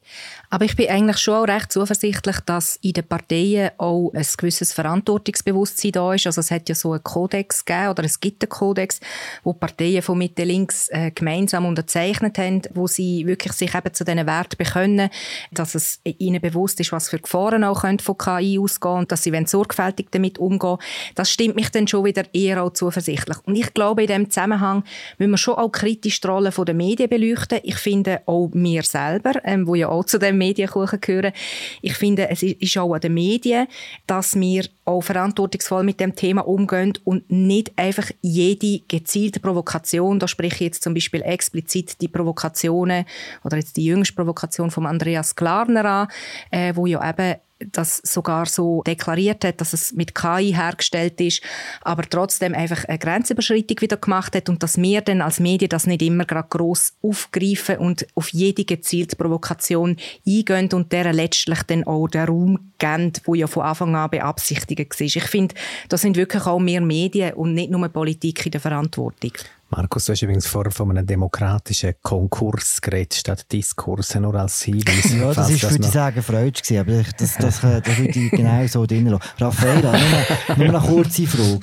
Aber 0.53 0.67
ich 0.67 0.77
bin 0.77 0.91
eigentlich 0.91 1.17
schon 1.17 1.33
auch 1.33 1.49
recht 1.49 1.73
zuversichtlich, 1.73 2.37
dass 2.41 2.77
in 2.83 2.93
den 2.93 3.09
Parteien 3.09 3.71
auch 3.79 4.13
ein 4.13 4.27
gewisses 4.37 4.75
Verantwortungsbewusstsein 4.75 5.93
da 5.93 6.13
ist. 6.13 6.27
Also 6.27 6.43
es 6.43 6.51
hat 6.51 6.69
ja 6.69 6.75
so 6.75 6.93
einen 6.93 7.03
Kodex 7.03 7.65
gegeben, 7.65 7.89
oder 7.89 8.05
es 8.05 8.21
gibt 8.21 8.43
einen 8.43 8.51
Kodex, 8.51 9.01
wo 9.45 9.55
Parteien 9.55 10.03
von 10.03 10.19
Mitte 10.19 10.45
links 10.45 10.91
äh, 10.91 11.11
gemeinsam 11.11 11.65
unterzeichnet 11.65 12.37
haben, 12.37 12.61
wo 12.75 12.87
sie 12.87 13.27
wirklich 13.27 13.55
sich 13.55 13.75
eben 13.75 13.95
zu 13.95 14.05
diesen 14.05 14.27
Werten 14.27 14.59
bekennen, 14.59 15.09
dass 15.53 15.75
es 15.75 16.01
ihnen 16.05 16.43
bewusst 16.43 16.79
ist, 16.81 16.93
was 16.93 17.09
für 17.09 17.19
Gefahren 17.19 17.65
auch 17.65 17.81
können 17.81 18.01
von 18.01 18.19
KI 18.19 18.59
ausgehen 18.59 18.97
und 18.97 19.11
dass 19.11 19.23
sie 19.23 19.33
sorgfältig 19.47 20.09
damit 20.11 20.39
umgehen 20.39 20.77
Das 21.15 21.31
stimmt 21.31 21.57
mich 21.57 21.71
dann 21.71 21.89
schon 21.89 22.05
wieder 22.05 22.25
eher 22.35 22.63
auch 22.63 22.75
zuversichtlich. 22.75 23.39
Und 23.47 23.57
ich 23.57 23.73
glaube, 23.73 24.03
in 24.03 24.09
diesem 24.09 24.29
Zusammenhang 24.29 24.85
müssen 25.17 25.31
wir 25.31 25.39
schon 25.39 25.55
auch 25.55 25.73
kritisch 25.73 26.21
die 26.21 26.27
Rolle 26.27 26.51
der 26.51 26.75
Medien 26.75 27.09
beleuchten. 27.09 27.61
Ich 27.63 27.77
finde 27.77 28.21
auch 28.27 28.51
wir 28.53 28.83
selber, 28.83 29.33
ähm, 29.45 29.67
wo 29.67 29.77
ja 29.77 29.89
auch 29.89 30.05
zu 30.05 30.19
dem 30.19 30.42
Medienkuchen 30.43 31.01
gehören. 31.01 31.33
Ich 31.81 31.95
finde, 31.95 32.29
es 32.29 32.43
ist 32.43 32.77
auch 32.79 32.95
an 32.95 33.01
den 33.01 33.15
Medien, 33.15 33.67
dass 34.07 34.39
wir 34.39 34.65
auch 34.85 35.03
verantwortungsvoll 35.03 35.85
mit 35.85 36.01
dem 36.01 36.15
Thema 36.15 36.47
umgehen 36.47 36.93
und 37.05 37.31
nicht 37.31 37.73
einfach 37.77 38.11
jede 38.21 38.81
gezielte 38.89 39.41
Provokation, 39.41 40.19
da 40.19 40.27
spreche 40.27 40.57
ich 40.57 40.61
jetzt 40.61 40.83
zum 40.83 40.95
Beispiel 40.95 41.23
explizit 41.23 42.01
die 42.01 42.09
Provokationen 42.09 43.05
oder 43.45 43.57
jetzt 43.57 43.77
die 43.77 43.85
jüngste 43.85 44.15
Provokation 44.15 44.71
von 44.71 44.87
Andreas 44.87 45.37
Klarner 45.37 45.85
an, 45.85 46.09
äh, 46.51 46.75
wo 46.75 46.87
ja 46.87 47.09
eben 47.09 47.37
das 47.71 47.99
sogar 47.99 48.47
so 48.47 48.83
deklariert 48.87 49.45
hat, 49.45 49.61
dass 49.61 49.73
es 49.73 49.93
mit 49.93 50.15
KI 50.15 50.53
hergestellt 50.55 51.21
ist, 51.21 51.43
aber 51.83 52.03
trotzdem 52.03 52.55
einfach 52.55 52.85
eine 52.87 52.99
Grenzüberschreitung 52.99 53.81
wieder 53.81 53.97
gemacht 53.97 54.35
hat 54.35 54.49
und 54.49 54.63
dass 54.63 54.79
wir 54.79 55.01
dann 55.01 55.21
als 55.21 55.41
Medien 55.41 55.69
das 55.69 55.87
nicht 55.87 56.03
immer 56.03 56.25
gerade 56.25 56.49
gross 56.49 56.95
aufgreifen 57.03 57.79
und 57.79 58.07
auf 58.15 58.31
jede 58.31 58.65
gezielte 58.65 59.17
Provokation 59.17 59.97
eingehen 60.27 60.73
und 60.73 60.93
der 60.93 61.13
letztlich 61.13 61.63
dann 61.65 61.85
auch 61.85 62.09
den 62.09 62.25
Raum 62.25 62.73
geben, 62.79 63.13
wo 63.25 63.35
ja 63.35 63.47
von 63.47 63.65
Anfang 63.65 63.95
an 63.95 64.11
beabsichtigt 64.11 65.01
war. 65.01 65.07
Ich 65.07 65.23
finde, 65.25 65.55
da 65.89 65.97
sind 65.97 66.17
wirklich 66.17 66.47
auch 66.47 66.59
mehr 66.59 66.81
Medien 66.81 67.35
und 67.35 67.55
nicht 67.55 67.71
nur 67.71 67.89
Politik 67.89 68.45
in 68.47 68.53
der 68.53 68.61
Verantwortung. 68.61 69.33
Markus, 69.75 70.05
du 70.05 70.13
hast 70.13 70.21
übrigens 70.21 70.47
vorher 70.47 70.71
von 70.71 70.91
einem 70.91 71.07
demokratischen 71.07 71.95
Konkurs 72.03 72.79
geredet, 72.83 73.15
statt 73.15 73.51
Diskurs, 73.51 74.15
nur 74.17 74.35
als 74.35 74.61
Hinweis. 74.61 75.15
ja, 75.15 75.33
das 75.33 75.49
ist, 75.49 75.63
würde 75.63 75.87
ich 75.87 75.91
sagen, 75.91 76.23
Freud 76.23 76.61
gewesen, 76.61 76.79
aber 76.79 77.03
das, 77.03 77.37
das, 77.37 77.37
das, 77.39 77.83
das 77.83 77.99
würde 77.99 78.19
ich 78.19 78.31
genau 78.33 78.67
so 78.67 78.85
drin 78.85 79.07
lassen. 79.07 79.25
Raffaella, 79.39 79.93
nur, 79.99 80.57
nur 80.59 80.79
eine 80.79 80.87
kurze 80.87 81.27
Frage. 81.27 81.61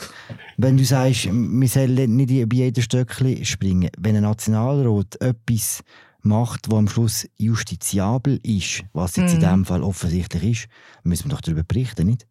Wenn 0.57 0.77
du 0.77 0.85
sagst, 0.85 1.25
wir 1.31 1.67
sollen 1.67 2.15
nicht 2.15 2.49
bei 2.49 2.55
jedem 2.55 2.83
Stöckchen 2.83 3.45
springen, 3.45 3.91
wenn 3.99 4.15
ein 4.15 4.23
Nationalrat 4.23 5.21
etwas 5.21 5.83
macht, 6.21 6.71
was 6.71 6.77
am 6.79 6.87
Schluss 6.87 7.27
justiziabel 7.37 8.39
ist, 8.41 8.85
was 8.91 9.17
jetzt 9.17 9.33
mm. 9.33 9.35
in 9.35 9.35
mhm. 9.35 9.39
diesem 9.39 9.65
Fall 9.65 9.83
offensichtlich 9.83 10.43
ist, 10.63 10.67
müssen 11.03 11.25
wir 11.25 11.35
doch 11.35 11.41
darüber 11.41 11.63
berichten, 11.63 12.07
nicht? 12.07 12.25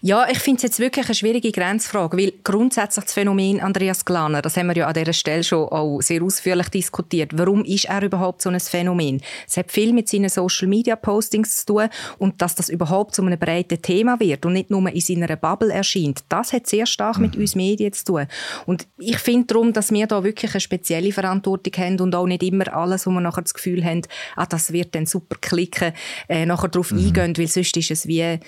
Ja, 0.00 0.26
ich 0.30 0.38
finde 0.38 0.58
es 0.58 0.62
jetzt 0.64 0.78
wirklich 0.80 1.06
eine 1.06 1.14
schwierige 1.14 1.50
Grenzfrage, 1.50 2.16
weil 2.18 2.32
grundsätzlich 2.42 3.04
das 3.04 3.14
Phänomen 3.14 3.60
Andreas 3.60 4.04
Glaner, 4.04 4.42
das 4.42 4.56
haben 4.56 4.66
wir 4.66 4.76
ja 4.76 4.86
an 4.86 4.94
dieser 4.94 5.12
Stelle 5.12 5.44
schon 5.44 5.68
auch 5.68 6.00
sehr 6.02 6.22
ausführlich 6.22 6.68
diskutiert. 6.68 7.30
Warum 7.34 7.64
ist 7.64 7.86
er 7.86 8.02
überhaupt 8.02 8.42
so 8.42 8.50
ein 8.50 8.60
Phänomen? 8.60 9.22
Es 9.46 9.56
hat 9.56 9.72
viel 9.72 9.92
mit 9.92 10.08
seinen 10.08 10.28
Social-Media-Postings 10.28 11.64
zu 11.64 11.66
tun 11.66 11.88
und 12.18 12.42
dass 12.42 12.54
das 12.54 12.68
überhaupt 12.68 13.14
zu 13.14 13.22
einem 13.22 13.38
breiten 13.38 13.80
Thema 13.80 14.20
wird 14.20 14.44
und 14.44 14.52
nicht 14.52 14.70
nur 14.70 14.88
in 14.90 15.00
seiner 15.00 15.36
Bubble 15.36 15.72
erscheint, 15.72 16.24
das 16.28 16.52
hat 16.52 16.66
sehr 16.66 16.86
stark 16.86 17.18
mit 17.18 17.34
mhm. 17.34 17.40
uns 17.40 17.54
Medien 17.54 17.92
zu 17.92 18.04
tun. 18.04 18.26
Und 18.66 18.86
ich 18.98 19.18
finde 19.18 19.46
darum, 19.46 19.72
dass 19.72 19.90
wir 19.90 20.06
da 20.06 20.22
wirklich 20.22 20.52
eine 20.52 20.60
spezielle 20.60 21.12
Verantwortung 21.12 21.72
haben 21.82 22.00
und 22.00 22.14
auch 22.14 22.26
nicht 22.26 22.42
immer 22.42 22.74
alles, 22.74 23.06
wo 23.06 23.10
wir 23.10 23.20
nachher 23.20 23.42
das 23.42 23.54
Gefühl 23.54 23.84
haben, 23.84 24.02
ah, 24.36 24.46
das 24.46 24.72
wird 24.72 24.94
dann 24.94 25.06
super 25.06 25.36
klicken, 25.40 25.92
äh, 26.28 26.44
nachher 26.46 26.68
darauf 26.68 26.90
mhm. 26.90 26.98
eingehen, 26.98 27.38
weil 27.38 27.46
sonst 27.46 27.76
ist 27.76 27.90
es 27.90 28.06
wie 28.06 28.38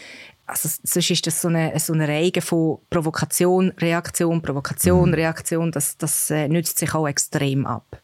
also 0.46 0.68
sonst 0.82 1.10
ist 1.10 1.26
das 1.26 1.42
so 1.42 1.48
eine, 1.48 1.78
so 1.78 1.92
eine 1.92 2.06
Reihe 2.06 2.40
von 2.40 2.78
Provokation, 2.88 3.70
Reaktion, 3.78 4.40
Provokation, 4.42 5.10
mhm. 5.10 5.14
Reaktion, 5.14 5.72
das, 5.72 5.96
das 5.96 6.30
äh, 6.30 6.48
nützt 6.48 6.78
sich 6.78 6.94
auch 6.94 7.08
extrem 7.08 7.66
ab. 7.66 8.00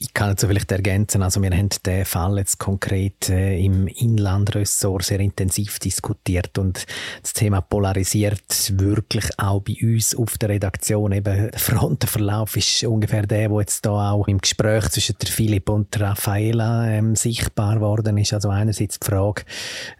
Ich 0.00 0.12
kann 0.12 0.28
dazu 0.28 0.48
vielleicht 0.48 0.72
ergänzen, 0.72 1.22
also 1.22 1.40
wir 1.40 1.52
haben 1.52 1.68
den 1.86 2.04
Fall 2.04 2.38
jetzt 2.38 2.58
konkret 2.58 3.30
äh, 3.30 3.64
im 3.64 3.86
Inlandressort 3.86 5.04
sehr 5.04 5.20
intensiv 5.20 5.78
diskutiert 5.78 6.58
und 6.58 6.84
das 7.22 7.32
Thema 7.32 7.60
polarisiert 7.60 8.72
wirklich 8.76 9.26
auch 9.38 9.60
bei 9.60 9.76
uns 9.80 10.16
auf 10.16 10.36
der 10.36 10.48
Redaktion. 10.48 11.12
Eben 11.12 11.50
der 11.52 11.60
Frontenverlauf 11.60 12.56
ist 12.56 12.82
ungefähr 12.82 13.22
der, 13.22 13.50
wo 13.50 13.60
jetzt 13.60 13.86
da 13.86 14.10
auch 14.10 14.26
im 14.26 14.38
Gespräch 14.38 14.88
zwischen 14.88 15.14
der 15.22 15.28
Philipp 15.28 15.68
und 15.68 15.94
der 15.94 16.08
Raffaela 16.08 16.88
ähm, 16.88 17.14
sichtbar 17.14 17.80
worden 17.80 18.18
ist. 18.18 18.32
Also 18.32 18.48
einerseits 18.48 18.98
die 18.98 19.06
Frage, 19.06 19.44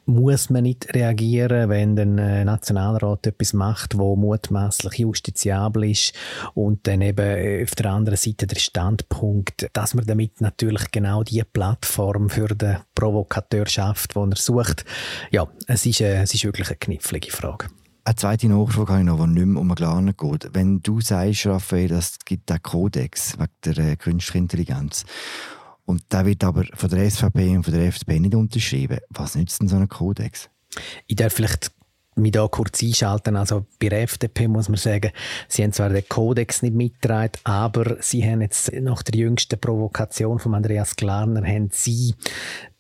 muss 0.07 0.51
man 0.51 0.65
nicht 0.65 0.93
reagieren, 0.93 1.69
wenn 1.69 1.95
der 1.95 2.07
äh, 2.07 2.45
Nationalrat 2.45 3.29
etwas 3.29 3.53
macht, 3.53 3.97
wo 3.97 4.17
mutmaßlich 4.17 4.99
justiziabel 4.99 5.91
ist 5.91 6.15
und 6.55 6.87
dann 6.89 7.01
eben 7.01 7.25
äh, 7.25 7.63
auf 7.63 7.77
der 7.77 7.93
anderen 7.93 8.17
Seite 8.17 8.49
der 8.49 8.59
Standpunkt, 8.59 9.69
dass 9.73 9.84
man 9.93 10.07
damit 10.07 10.41
natürlich 10.41 10.91
genau 10.91 11.23
die 11.23 11.43
Plattform 11.45 12.31
für 12.31 12.49
den 12.49 12.79
Provokateur 12.95 13.67
schafft, 13.67 14.17
den 14.17 14.33
er 14.33 14.37
sucht. 14.37 14.87
Ja, 15.31 15.47
es 15.67 15.85
ist, 15.85 16.01
äh, 16.01 16.23
es 16.23 16.33
ist 16.33 16.45
wirklich 16.45 16.69
eine 16.69 16.77
knifflige 16.77 17.31
Frage. 17.31 17.67
Eine 18.07 18.17
zweite 18.17 18.49
Nachfrage 18.49 18.93
habe 18.93 19.01
ich 19.01 19.07
noch, 19.07 19.23
die 19.25 19.33
nicht 19.33 19.47
mehr 19.47 19.61
um 19.61 19.75
Klarna 19.75 20.13
geht. 20.13 20.51
Wenn 20.53 20.81
du 20.81 21.01
sagst, 21.01 21.47
Raphael, 21.47 21.93
es 21.93 22.19
gibt 22.25 22.51
einen 22.51 22.63
Kodex 22.63 23.39
wegen 23.39 23.51
der 23.65 23.79
äh, 23.79 23.97
künstlichen 23.97 24.45
Intelligenz 24.45 25.05
und 25.85 26.13
der 26.13 26.27
wird 26.27 26.45
aber 26.45 26.65
von 26.75 26.91
der 26.91 27.11
SVP 27.11 27.57
und 27.57 27.65
von 27.65 27.75
der 27.75 27.87
FDP 27.87 28.21
nicht 28.21 28.35
unterschrieben, 28.35 28.99
was 29.11 29.35
nützt 29.35 29.61
denn 29.61 29.69
so 29.69 29.77
ein 29.77 29.89
Kodex? 29.89 30.49
Ich 31.07 31.17
darf 31.17 31.35
vielleicht 31.35 31.73
mich 32.17 32.33
da 32.33 32.47
kurz 32.49 32.83
einschalten. 32.83 33.37
Also 33.37 33.67
bei 33.81 33.89
der 33.89 34.03
FDP 34.03 34.49
muss 34.49 34.69
man 34.69 34.79
sagen, 34.79 35.11
sie 35.49 35.63
haben 35.63 35.73
zwar 35.73 35.91
den 35.91 36.09
Kodex 36.09 36.63
nicht 36.63 36.75
mitgetragen, 36.75 37.33
aber 37.45 37.97
sie 38.01 38.25
haben 38.25 38.43
jetzt 38.43 38.73
nach 38.73 39.03
der 39.03 39.19
jüngsten 39.19 39.59
Provokation 39.59 40.39
von 40.39 40.55
Andreas 40.55 40.97
Klarner 40.97 41.47
haben 41.47 41.71
sie 41.73 42.15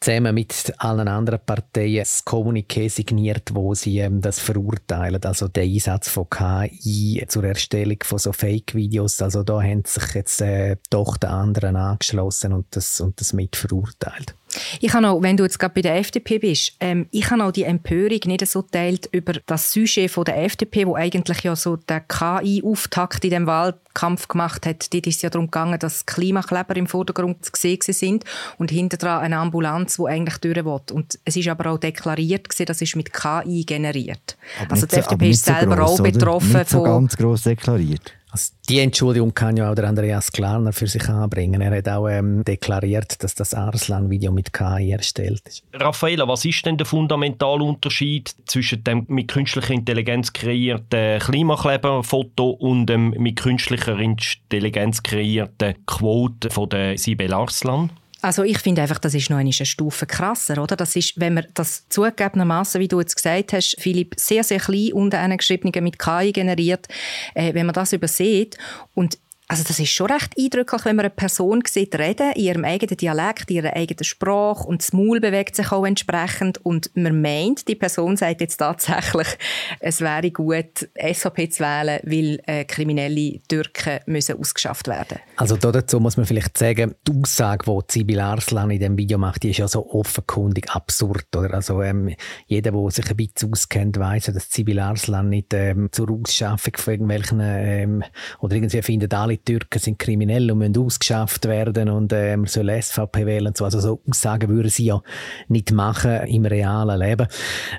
zusammen 0.00 0.34
mit 0.34 0.72
allen 0.78 1.08
anderen 1.08 1.40
Parteien 1.44 1.98
das 1.98 2.24
Kommuniqué 2.24 2.90
signiert, 2.90 3.54
wo 3.54 3.74
sie 3.74 3.98
ähm, 3.98 4.20
das 4.20 4.38
verurteilen. 4.38 5.22
Also 5.22 5.48
der 5.48 5.64
Einsatz 5.64 6.08
von 6.08 6.28
KI 6.28 7.24
zur 7.26 7.44
Erstellung 7.44 7.98
von 8.02 8.18
so 8.18 8.32
Fake-Videos. 8.32 9.22
Also 9.22 9.42
da 9.42 9.62
haben 9.62 9.82
sich 9.86 10.14
jetzt 10.14 10.40
äh, 10.42 10.76
doch 10.90 11.16
die 11.16 11.26
anderen 11.26 11.76
angeschlossen 11.76 12.52
und 12.52 12.66
das, 12.70 13.00
und 13.00 13.18
das 13.20 13.32
mit 13.32 13.56
verurteilt. 13.56 14.34
Ich 14.80 14.92
habe 14.92 15.08
auch, 15.08 15.22
wenn 15.22 15.36
du 15.36 15.44
jetzt 15.44 15.58
gerade 15.58 15.74
bei 15.74 15.82
der 15.82 15.96
FDP 15.96 16.38
bist, 16.38 16.72
ähm, 16.80 17.06
ich 17.10 17.30
habe 17.30 17.44
auch 17.44 17.52
die 17.52 17.64
Empörung 17.64 18.20
nicht 18.26 18.46
so 18.46 18.62
teilt 18.62 19.08
über 19.12 19.34
das 19.46 19.72
Sujet 19.72 20.10
von 20.10 20.24
der 20.24 20.42
FDP, 20.44 20.86
wo 20.86 20.94
eigentlich 20.94 21.42
ja 21.42 21.56
so 21.56 21.76
der 21.76 22.00
KI-Auftakt 22.00 23.24
in 23.24 23.30
dem 23.30 23.46
Wahlkampf 23.46 24.28
gemacht 24.28 24.66
hat. 24.66 24.92
Dort 24.92 25.06
ist 25.06 25.16
es 25.16 25.22
ja 25.22 25.30
darum 25.30 25.46
gegangen, 25.46 25.78
dass 25.78 26.06
Klimakleber 26.06 26.76
im 26.76 26.86
Vordergrund 26.86 27.44
zu 27.44 27.52
sehen 27.56 27.78
sind 27.82 28.24
und 28.58 28.70
hinter 28.70 28.96
dran 28.96 29.22
eine 29.22 29.38
Ambulanz, 29.38 29.96
die 29.96 30.06
eigentlich 30.06 30.38
durch 30.38 30.64
will. 30.64 30.80
Und 30.92 31.18
es 31.24 31.36
ist 31.36 31.48
aber 31.48 31.70
auch 31.70 31.78
deklariert 31.78 32.48
gewesen, 32.48 32.66
das 32.66 32.80
ist 32.80 32.96
mit 32.96 33.12
KI 33.12 33.64
generiert. 33.64 34.36
Aber 34.60 34.72
also 34.72 34.86
die 34.86 34.96
FDP 34.96 35.30
ist 35.30 35.44
selber 35.44 35.76
gross, 35.76 36.00
auch 36.00 36.04
betroffen. 36.04 36.52
Nicht 36.52 36.70
so 36.70 36.82
ganz 36.82 37.16
gross 37.16 37.42
deklariert. 37.42 38.12
Also 38.34 38.52
die 38.68 38.80
Entschuldigung 38.80 39.32
kann 39.32 39.56
ja 39.56 39.70
auch 39.70 39.76
der 39.76 39.84
Andreas 39.84 40.32
Klarner 40.32 40.72
für 40.72 40.88
sich 40.88 41.08
anbringen. 41.08 41.60
Er 41.60 41.78
hat 41.78 41.88
auch 41.88 42.08
ähm, 42.08 42.42
deklariert, 42.42 43.22
dass 43.22 43.36
das 43.36 43.54
Arslan-Video 43.54 44.32
mit 44.32 44.52
KI 44.52 44.90
erstellt 44.90 45.42
ist. 45.46 45.62
Raffaella, 45.72 46.26
was 46.26 46.44
ist 46.44 46.66
denn 46.66 46.76
der 46.76 46.84
fundamentale 46.84 47.62
Unterschied 47.62 48.34
zwischen 48.46 48.82
dem 48.82 49.04
mit 49.06 49.28
künstlicher 49.28 49.72
Intelligenz 49.72 50.32
kreierten 50.32 51.20
Klimakleberfoto 51.20 52.50
und 52.50 52.86
dem 52.86 53.10
mit 53.10 53.36
künstlicher 53.36 53.96
Intelligenz 54.00 55.04
kreierten 55.04 55.76
Quote 55.86 56.50
von 56.50 56.68
der 56.68 56.98
Sibel 56.98 57.32
Arslan? 57.32 57.90
Also 58.24 58.42
ich 58.42 58.58
finde 58.58 58.80
einfach, 58.80 58.98
das 58.98 59.12
ist 59.12 59.28
noch 59.28 59.36
eine 59.36 59.52
Stufe 59.52 60.06
krasser, 60.06 60.62
oder? 60.62 60.76
Das 60.76 60.96
ist, 60.96 61.20
wenn 61.20 61.34
man 61.34 61.46
das 61.52 61.86
zugegebenermaßen, 61.90 62.80
wie 62.80 62.88
du 62.88 62.98
jetzt 62.98 63.16
gesagt 63.16 63.52
hast, 63.52 63.76
Philipp, 63.78 64.14
sehr, 64.16 64.42
sehr 64.42 64.60
klein 64.60 64.94
unter 64.94 65.18
einem 65.18 65.36
geschriebenen 65.36 65.84
mit 65.84 65.98
KI 65.98 66.32
generiert, 66.32 66.88
äh, 67.34 67.52
wenn 67.52 67.66
man 67.66 67.74
das 67.74 67.92
übersieht 67.92 68.56
und 68.94 69.18
also 69.46 69.62
das 69.66 69.78
ist 69.78 69.90
schon 69.90 70.10
recht 70.10 70.34
eindrücklich, 70.38 70.84
wenn 70.84 70.96
man 70.96 71.04
eine 71.04 71.14
Person 71.14 71.62
sieht 71.66 71.98
reden, 71.98 72.32
in 72.32 72.44
ihrem 72.44 72.64
eigenen 72.64 72.96
Dialekt, 72.96 73.50
in 73.50 73.56
ihrer 73.56 73.76
eigenen 73.76 74.04
Sprache 74.04 74.66
und 74.66 74.82
das 74.82 74.92
Maul 74.92 75.20
bewegt 75.20 75.54
sich 75.54 75.70
auch 75.70 75.84
entsprechend 75.84 76.64
und 76.64 76.90
man 76.94 77.20
meint, 77.20 77.68
die 77.68 77.74
Person 77.74 78.16
sagt 78.16 78.40
jetzt 78.40 78.56
tatsächlich, 78.56 79.28
es 79.80 80.00
wäre 80.00 80.30
gut, 80.30 80.88
SVP 80.98 81.50
zu 81.50 81.62
wählen, 81.62 82.00
weil 82.04 82.40
äh, 82.46 82.64
kriminelle 82.64 83.40
Türken 83.48 84.00
müssen 84.06 84.38
ausgeschafft 84.38 84.88
werden 84.88 85.18
Also 85.36 85.56
dazu 85.56 86.00
muss 86.00 86.16
man 86.16 86.26
vielleicht 86.26 86.56
sagen, 86.56 86.94
die 87.06 87.12
Aussage, 87.12 87.64
die 87.66 87.92
Sibyl 87.92 88.20
Arslan 88.20 88.70
in 88.70 88.80
dem 88.80 88.96
Video 88.96 89.18
macht, 89.18 89.42
die 89.42 89.50
ist 89.50 89.58
ja 89.58 89.68
so 89.68 89.90
offenkundig 89.90 90.70
absurd. 90.70 91.26
Oder? 91.36 91.54
Also 91.54 91.82
ähm, 91.82 92.14
jeder, 92.46 92.72
der 92.72 92.90
sich 92.90 93.10
ein 93.10 93.16
bisschen 93.16 93.52
auskennt, 93.52 93.98
weiß 93.98 94.24
dass 94.24 94.50
Sibyl 94.50 94.78
Arslan 94.78 95.28
nicht 95.28 95.52
ähm, 95.52 95.90
zur 95.92 96.10
Ausschaffung 96.10 96.74
von 96.76 96.94
irgendwelchen 96.94 97.40
ähm, 97.42 98.04
oder 98.40 98.56
irgendwie 98.56 98.80
findet 98.82 99.12
alle 99.12 99.33
alle 99.34 99.42
Türken 99.42 99.78
sind 99.78 99.98
kriminell 99.98 100.50
und 100.50 100.58
müssen 100.58 100.78
ausgeschafft 100.78 101.46
werden 101.46 101.88
und 101.88 102.12
äh, 102.12 102.36
man 102.36 102.46
soll 102.46 102.70
SVP 102.80 103.26
wählen 103.26 103.48
und 103.48 103.56
so. 103.56 103.64
Also 103.64 103.80
so 103.80 104.00
Aussagen 104.08 104.48
würden 104.48 104.70
sie 104.70 104.86
ja 104.86 105.02
nicht 105.48 105.72
machen 105.72 106.26
im 106.26 106.44
realen 106.44 107.00
Leben. 107.00 107.26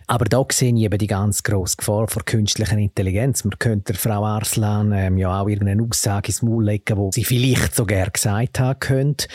Aber 0.08 0.26
da 0.26 0.44
sehe 0.52 0.74
ich 0.76 0.82
eben 0.82 0.98
die 0.98 1.08
ganz 1.08 1.44
grosse 1.44 1.78
Gefahr 1.78 2.08
vor 2.08 2.24
künstlicher 2.26 2.78
Intelligenz. 2.78 3.44
Man 3.44 3.58
könnte 3.58 3.94
der 3.94 3.96
Frau 4.00 4.26
Arslan 4.26 4.92
ähm, 4.92 5.18
ja 5.18 5.42
auch 5.42 5.48
irgendeine 5.48 5.84
Aussage 5.84 6.28
ins 6.28 6.42
Maul 6.42 6.66
legen, 6.66 6.98
wo 6.98 7.12
sie 7.12 7.24
vielleicht 7.24 7.76
so 7.76 7.86
gerne 7.86 8.12
gesagt 8.12 8.60
haben 8.60 8.80
könnte. 8.80 9.28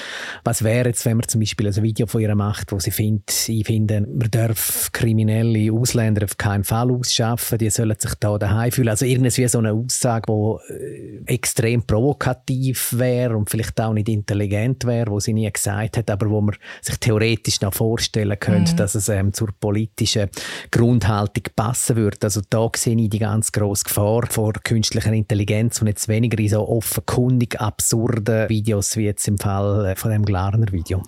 Was 0.44 0.62
wäre 0.62 0.88
jetzt, 0.88 1.04
wenn 1.06 1.16
man 1.16 1.28
zum 1.28 1.40
Beispiel 1.40 1.68
ein 1.68 1.82
Video 1.82 2.06
von 2.06 2.20
ihr 2.20 2.34
macht, 2.34 2.72
wo 2.72 2.78
sie 2.78 2.90
findet, 2.90 3.48
ich 3.48 3.66
finde, 3.66 4.02
man 4.02 4.30
darf 4.30 4.90
kriminelle 4.92 5.72
Ausländer 5.72 6.24
auf 6.24 6.36
keinen 6.36 6.64
Fall 6.64 6.90
ausschaffen, 6.90 7.58
die 7.58 7.70
sollen 7.70 7.96
sich 7.98 8.14
da 8.20 8.36
daheim 8.38 8.72
fühlen. 8.72 8.88
Also 8.88 9.06
irgendwie 9.06 9.48
so 9.48 9.58
eine 9.58 9.72
Aussage, 9.72 10.26
die 10.28 10.74
äh, 10.74 11.34
extrem 11.34 11.82
provoziert 11.82 12.09
provokativ 12.10 12.94
wäre 12.98 13.36
und 13.36 13.48
vielleicht 13.48 13.80
auch 13.80 13.92
nicht 13.92 14.08
intelligent 14.08 14.84
wäre, 14.84 15.10
wo 15.10 15.20
sie 15.20 15.32
nie 15.32 15.50
gesagt 15.50 15.96
hat, 15.96 16.10
aber 16.10 16.28
wo 16.28 16.40
man 16.40 16.56
sich 16.80 16.96
theoretisch 16.96 17.60
noch 17.60 17.74
vorstellen 17.74 18.38
könnte, 18.38 18.72
mhm. 18.72 18.76
dass 18.76 18.94
es 18.94 19.08
ähm, 19.08 19.32
zur 19.32 19.48
politischen 19.58 20.28
Grundhaltung 20.70 21.44
passen 21.54 21.96
würde. 21.96 22.18
Also 22.22 22.40
da 22.48 22.68
sehe 22.74 22.96
ich 22.96 23.10
die 23.10 23.18
ganz 23.18 23.52
grosse 23.52 23.84
Gefahr 23.84 24.26
vor 24.28 24.52
künstlicher 24.64 25.12
Intelligenz 25.12 25.80
und 25.80 25.88
jetzt 25.88 26.08
weniger 26.08 26.38
in 26.38 26.48
so 26.48 26.68
offenkundig 26.68 27.60
absurden 27.60 28.48
Videos 28.48 28.96
wie 28.96 29.04
jetzt 29.04 29.28
im 29.28 29.38
Fall 29.38 29.86
äh, 29.86 29.96
von 29.96 30.10
dem 30.10 30.24
Glarner 30.24 30.72
Video. 30.72 31.02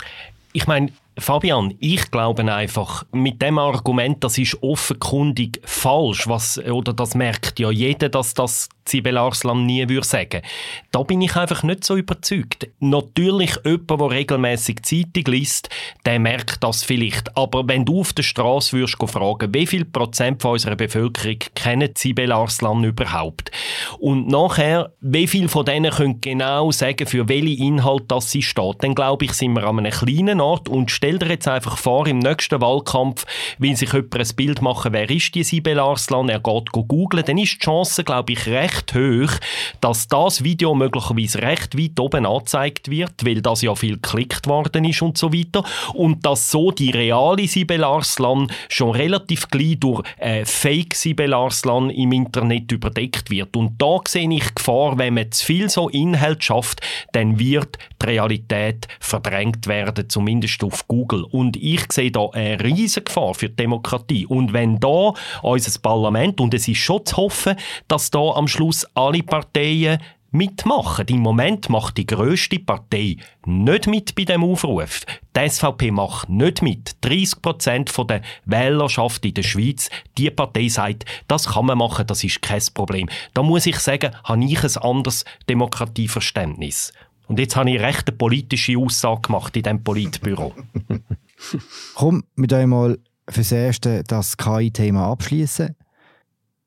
Ich 0.55 0.67
meine, 0.67 0.91
Fabian, 1.19 1.75
ich 1.79 2.11
glaube 2.11 2.43
einfach, 2.53 3.05
mit 3.13 3.43
dem 3.43 3.59
Argument, 3.59 4.23
das 4.25 4.39
ist 4.39 4.63
offenkundig 4.63 5.61
falsch, 5.65 6.27
was, 6.27 6.59
oder 6.59 6.95
das 6.95 7.15
merkt 7.15 7.59
ja 7.59 7.71
jeder, 7.71 8.09
dass 8.09 8.33
das 8.33 8.69
Sibel 8.89 9.17
Arslan 9.17 9.65
nie 9.65 9.89
würde 9.89 10.07
sagen. 10.07 10.43
Da 10.91 11.03
bin 11.03 11.21
ich 11.21 11.37
einfach 11.37 11.63
nicht 11.63 11.85
so 11.85 11.97
überzeugt. 11.97 12.69
Natürlich, 12.81 13.57
jemand, 13.65 13.91
der 13.91 14.11
regelmäßig 14.11 14.83
Zeitung 14.83 15.25
liest, 15.33 15.69
der 16.05 16.19
merkt 16.19 16.63
das 16.63 16.83
vielleicht. 16.83 17.37
Aber 17.37 17.67
wenn 17.69 17.85
du 17.85 18.01
auf 18.01 18.13
der 18.13 18.23
Straße 18.23 18.77
würdest 18.77 18.97
fragen, 19.07 19.55
wie 19.55 19.67
viel 19.67 19.85
Prozent 19.85 20.43
von 20.43 20.53
unserer 20.53 20.77
Bevölkerung 20.77 21.39
kennen 21.55 21.91
Sibel 21.97 22.33
Arslan 22.33 22.85
überhaupt? 22.85 23.51
Und 23.99 24.29
nachher, 24.29 24.93
wie 25.01 25.27
viel 25.27 25.49
von 25.49 25.65
denen 25.65 25.93
können 25.93 26.21
genau 26.21 26.71
sagen, 26.71 27.07
für 27.07 27.29
welche 27.29 27.63
Inhalt 27.63 28.05
das 28.09 28.31
sie 28.31 28.43
steht, 28.43 28.83
dann 28.83 28.95
glaube 28.95 29.25
ich, 29.25 29.33
sind 29.33 29.55
wir 29.55 29.65
an 29.65 29.79
einem 29.79 29.93
kleinen 29.93 30.41
Ort 30.41 30.69
und 30.69 30.91
stell 30.91 31.19
dir 31.19 31.29
jetzt 31.29 31.49
einfach 31.49 31.77
vor, 31.79 32.07
im 32.07 32.19
nächsten 32.19 32.61
Wahlkampf 32.61 33.25
will 33.59 33.77
sich 33.77 33.93
jemand 33.93 34.19
ein 34.19 34.37
Bild 34.37 34.63
machen, 34.63 34.93
wer 34.93 35.09
ist 35.09 35.35
die 35.35 35.45
Sibel 35.45 35.79
Arslan, 35.79 36.29
er 36.29 36.41
geht 36.41 36.73
googlen, 36.73 37.25
dann 37.25 37.39
ist 37.39 37.55
die 37.55 37.59
Chance, 37.59 38.05
glaube 38.05 38.33
ich, 38.33 38.47
recht 38.47 38.72
recht 38.73 38.95
hoch, 38.95 39.39
dass 39.81 40.09
das 40.09 40.45
Video 40.45 40.75
möglicherweise 40.75 41.43
recht 41.43 41.79
weit 41.79 41.99
oben 42.01 42.27
angezeigt 42.27 42.91
wird, 42.91 43.25
weil 43.25 43.43
das 43.43 43.63
ja 43.63 43.75
viel 43.75 43.95
geklickt 43.95 44.47
worden 44.47 44.85
ist 44.85 45.03
und 45.03 45.19
so 45.19 45.33
weiter. 45.33 45.65
Und 45.95 46.25
dass 46.25 46.51
so 46.51 46.71
die 46.71 46.91
reale 46.91 47.47
Sibel 47.47 47.85
Arslan 47.85 48.49
schon 48.69 48.91
relativ 48.91 49.49
gleich 49.49 49.79
durch 49.79 50.03
äh, 50.19 50.45
Fake 50.45 50.95
Sibel 50.95 51.35
Arslan 51.35 51.91
im 51.91 52.13
Internet 52.13 52.73
überdeckt 52.73 53.31
wird. 53.31 53.57
Und 53.57 53.81
da 53.81 53.99
sehe 54.07 54.31
ich 54.33 54.55
Gefahr, 54.55 54.99
wenn 54.99 55.15
man 55.15 55.31
zu 55.31 55.45
viel 55.45 55.69
so 55.69 55.89
Inhalt 55.89 56.43
schafft, 56.45 56.81
dann 57.13 57.39
wird 57.39 57.79
die 58.03 58.07
Realität 58.07 58.89
verdrängt 59.01 59.67
werden, 59.67 60.09
zumindest 60.09 60.63
auf 60.65 60.87
Google. 60.89 61.25
Und 61.25 61.57
ich 61.57 61.91
sehe 61.93 62.11
da 62.11 62.29
eine 62.33 62.63
riesige 62.63 63.05
Gefahr 63.05 63.35
für 63.35 63.49
die 63.49 63.57
Demokratie. 63.57 64.27
Und 64.27 64.53
wenn 64.53 64.81
da 64.81 65.13
unser 65.43 65.81
Parlament, 65.81 66.41
und 66.41 66.55
es 66.55 66.69
ist 66.69 66.79
schon 66.79 67.05
zu 67.07 67.17
hoffen, 67.17 67.57
dass 67.89 68.11
da 68.11 68.33
am 68.33 68.49
Schluss 68.49 68.87
alle 68.95 69.23
Parteien 69.23 69.99
mitmachen. 70.33 71.07
Im 71.09 71.21
Moment 71.21 71.69
macht 71.69 71.99
die 71.99 72.07
grösste 72.07 72.59
Partei 72.59 73.19
nicht 73.45 73.87
mit 73.87 74.15
bei 74.15 74.25
dem 74.25 74.43
Aufruf. 74.43 75.03
Die 75.37 75.49
SVP 75.49 75.91
macht 75.91 76.29
nicht 76.29 76.63
mit. 76.63 76.97
30 77.03 77.43
Prozent 77.43 77.93
der 78.09 78.23
Wählerschaft 78.47 79.25
in 79.25 79.35
der 79.35 79.43
Schweiz, 79.43 79.91
die 80.19 80.31
Partei 80.31 80.69
sagt, 80.69 81.05
das 81.29 81.51
kann 81.51 81.67
man 81.67 81.79
machen, 81.79 82.07
das 82.07 82.25
ist 82.25 82.43
kein 82.43 82.63
Problem. 82.75 83.09
Da 83.35 83.43
muss 83.43 83.67
ich 83.67 83.79
sagen, 83.79 84.15
habe 84.25 84.45
ich 84.45 84.65
ein 84.65 84.83
anderes 84.83 85.25
Demokratieverständnis. 85.49 86.93
Und 87.29 87.39
jetzt 87.39 87.57
habe 87.57 87.71
ich 87.71 87.81
recht 87.81 88.09
eine 88.09 88.17
politische 88.17 88.77
Aussage 88.79 89.23
gemacht 89.23 89.57
in 89.57 89.63
diesem 89.63 89.85
Politbüro. 89.85 90.55
Komm 91.95 92.25
mit 92.35 92.53
euch 92.53 92.67
mal 92.67 92.99
fürs 93.29 93.53
Erste 93.53 94.05
das 94.05 94.37
KI-Thema 94.37 95.11
abschließen. 95.11 95.75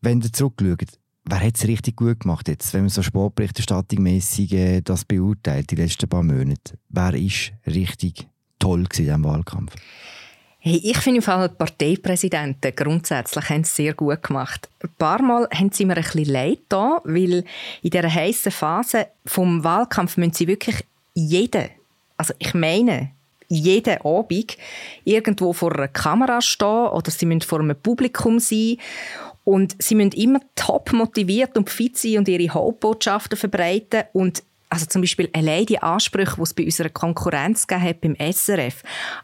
Wenn 0.01 0.21
ihr 0.21 0.31
zurückschaut, 0.31 0.99
wer 1.25 1.39
hat 1.39 1.57
es 1.57 1.67
richtig 1.67 1.97
gut 1.97 2.21
gemacht 2.21 2.47
jetzt, 2.47 2.73
wenn 2.73 2.81
man 2.81 2.89
so 2.89 3.01
sportberichterstattungsmässig 3.01 4.53
äh, 4.53 4.81
das 4.81 5.05
beurteilt, 5.05 5.71
die 5.71 5.75
letzten 5.75 6.09
paar 6.09 6.23
Monate? 6.23 6.77
Wer 6.89 7.13
ist 7.15 7.53
richtig 7.67 8.27
toll 8.59 8.81
in 8.81 8.89
diesem 8.89 9.23
Wahlkampf? 9.23 9.73
Hey, 10.67 10.81
ich 10.83 10.97
finde 10.97 11.17
im 11.17 11.21
Fall 11.21 11.47
die 11.47 11.55
Parteipräsidenten 11.57 12.75
grundsätzlich 12.75 13.49
haben 13.51 13.61
es 13.61 13.75
sehr 13.75 13.93
gut 13.93 14.23
gemacht. 14.23 14.67
Ein 14.81 14.89
paar 14.97 15.21
Mal 15.21 15.47
haben 15.53 15.71
sie 15.71 15.85
mir 15.85 15.95
ein 15.95 16.01
bisschen 16.01 16.25
leid 16.25 16.61
da, 16.69 17.01
weil 17.03 17.45
in 17.83 17.89
dieser 17.91 18.11
heißen 18.11 18.51
Phase 18.51 19.09
vom 19.27 19.63
Wahlkampf 19.63 20.17
müssen 20.17 20.33
sie 20.33 20.47
wirklich 20.47 20.83
jeden, 21.13 21.69
also 22.17 22.33
ich 22.39 22.55
meine, 22.55 23.11
jeden 23.47 24.01
Abend 24.01 24.57
irgendwo 25.03 25.53
vor 25.53 25.71
einer 25.71 25.87
Kamera 25.87 26.41
stehen 26.41 26.87
oder 26.87 27.11
sie 27.11 27.27
müssen 27.27 27.41
vor 27.41 27.59
einem 27.59 27.79
Publikum 27.79 28.39
sein 28.39 28.77
und 29.43 29.75
sie 29.77 29.93
müssen 29.93 30.13
immer 30.13 30.39
top 30.55 30.93
motiviert 30.93 31.55
und 31.59 31.69
fit 31.69 31.95
sein 31.95 32.17
und 32.17 32.27
ihre 32.27 32.51
Hauptbotschaften 32.51 33.37
verbreiten. 33.37 34.05
Und 34.13 34.41
also 34.69 34.85
zum 34.85 35.01
Beispiel 35.01 35.29
allein 35.33 35.65
die 35.65 35.79
Ansprüche, 35.79 36.35
die 36.37 36.41
es 36.41 36.53
bei 36.53 36.65
unserer 36.65 36.89
Konkurrenz 36.89 37.65
hat, 37.69 38.01
beim 38.01 38.15
SRF. 38.15 38.83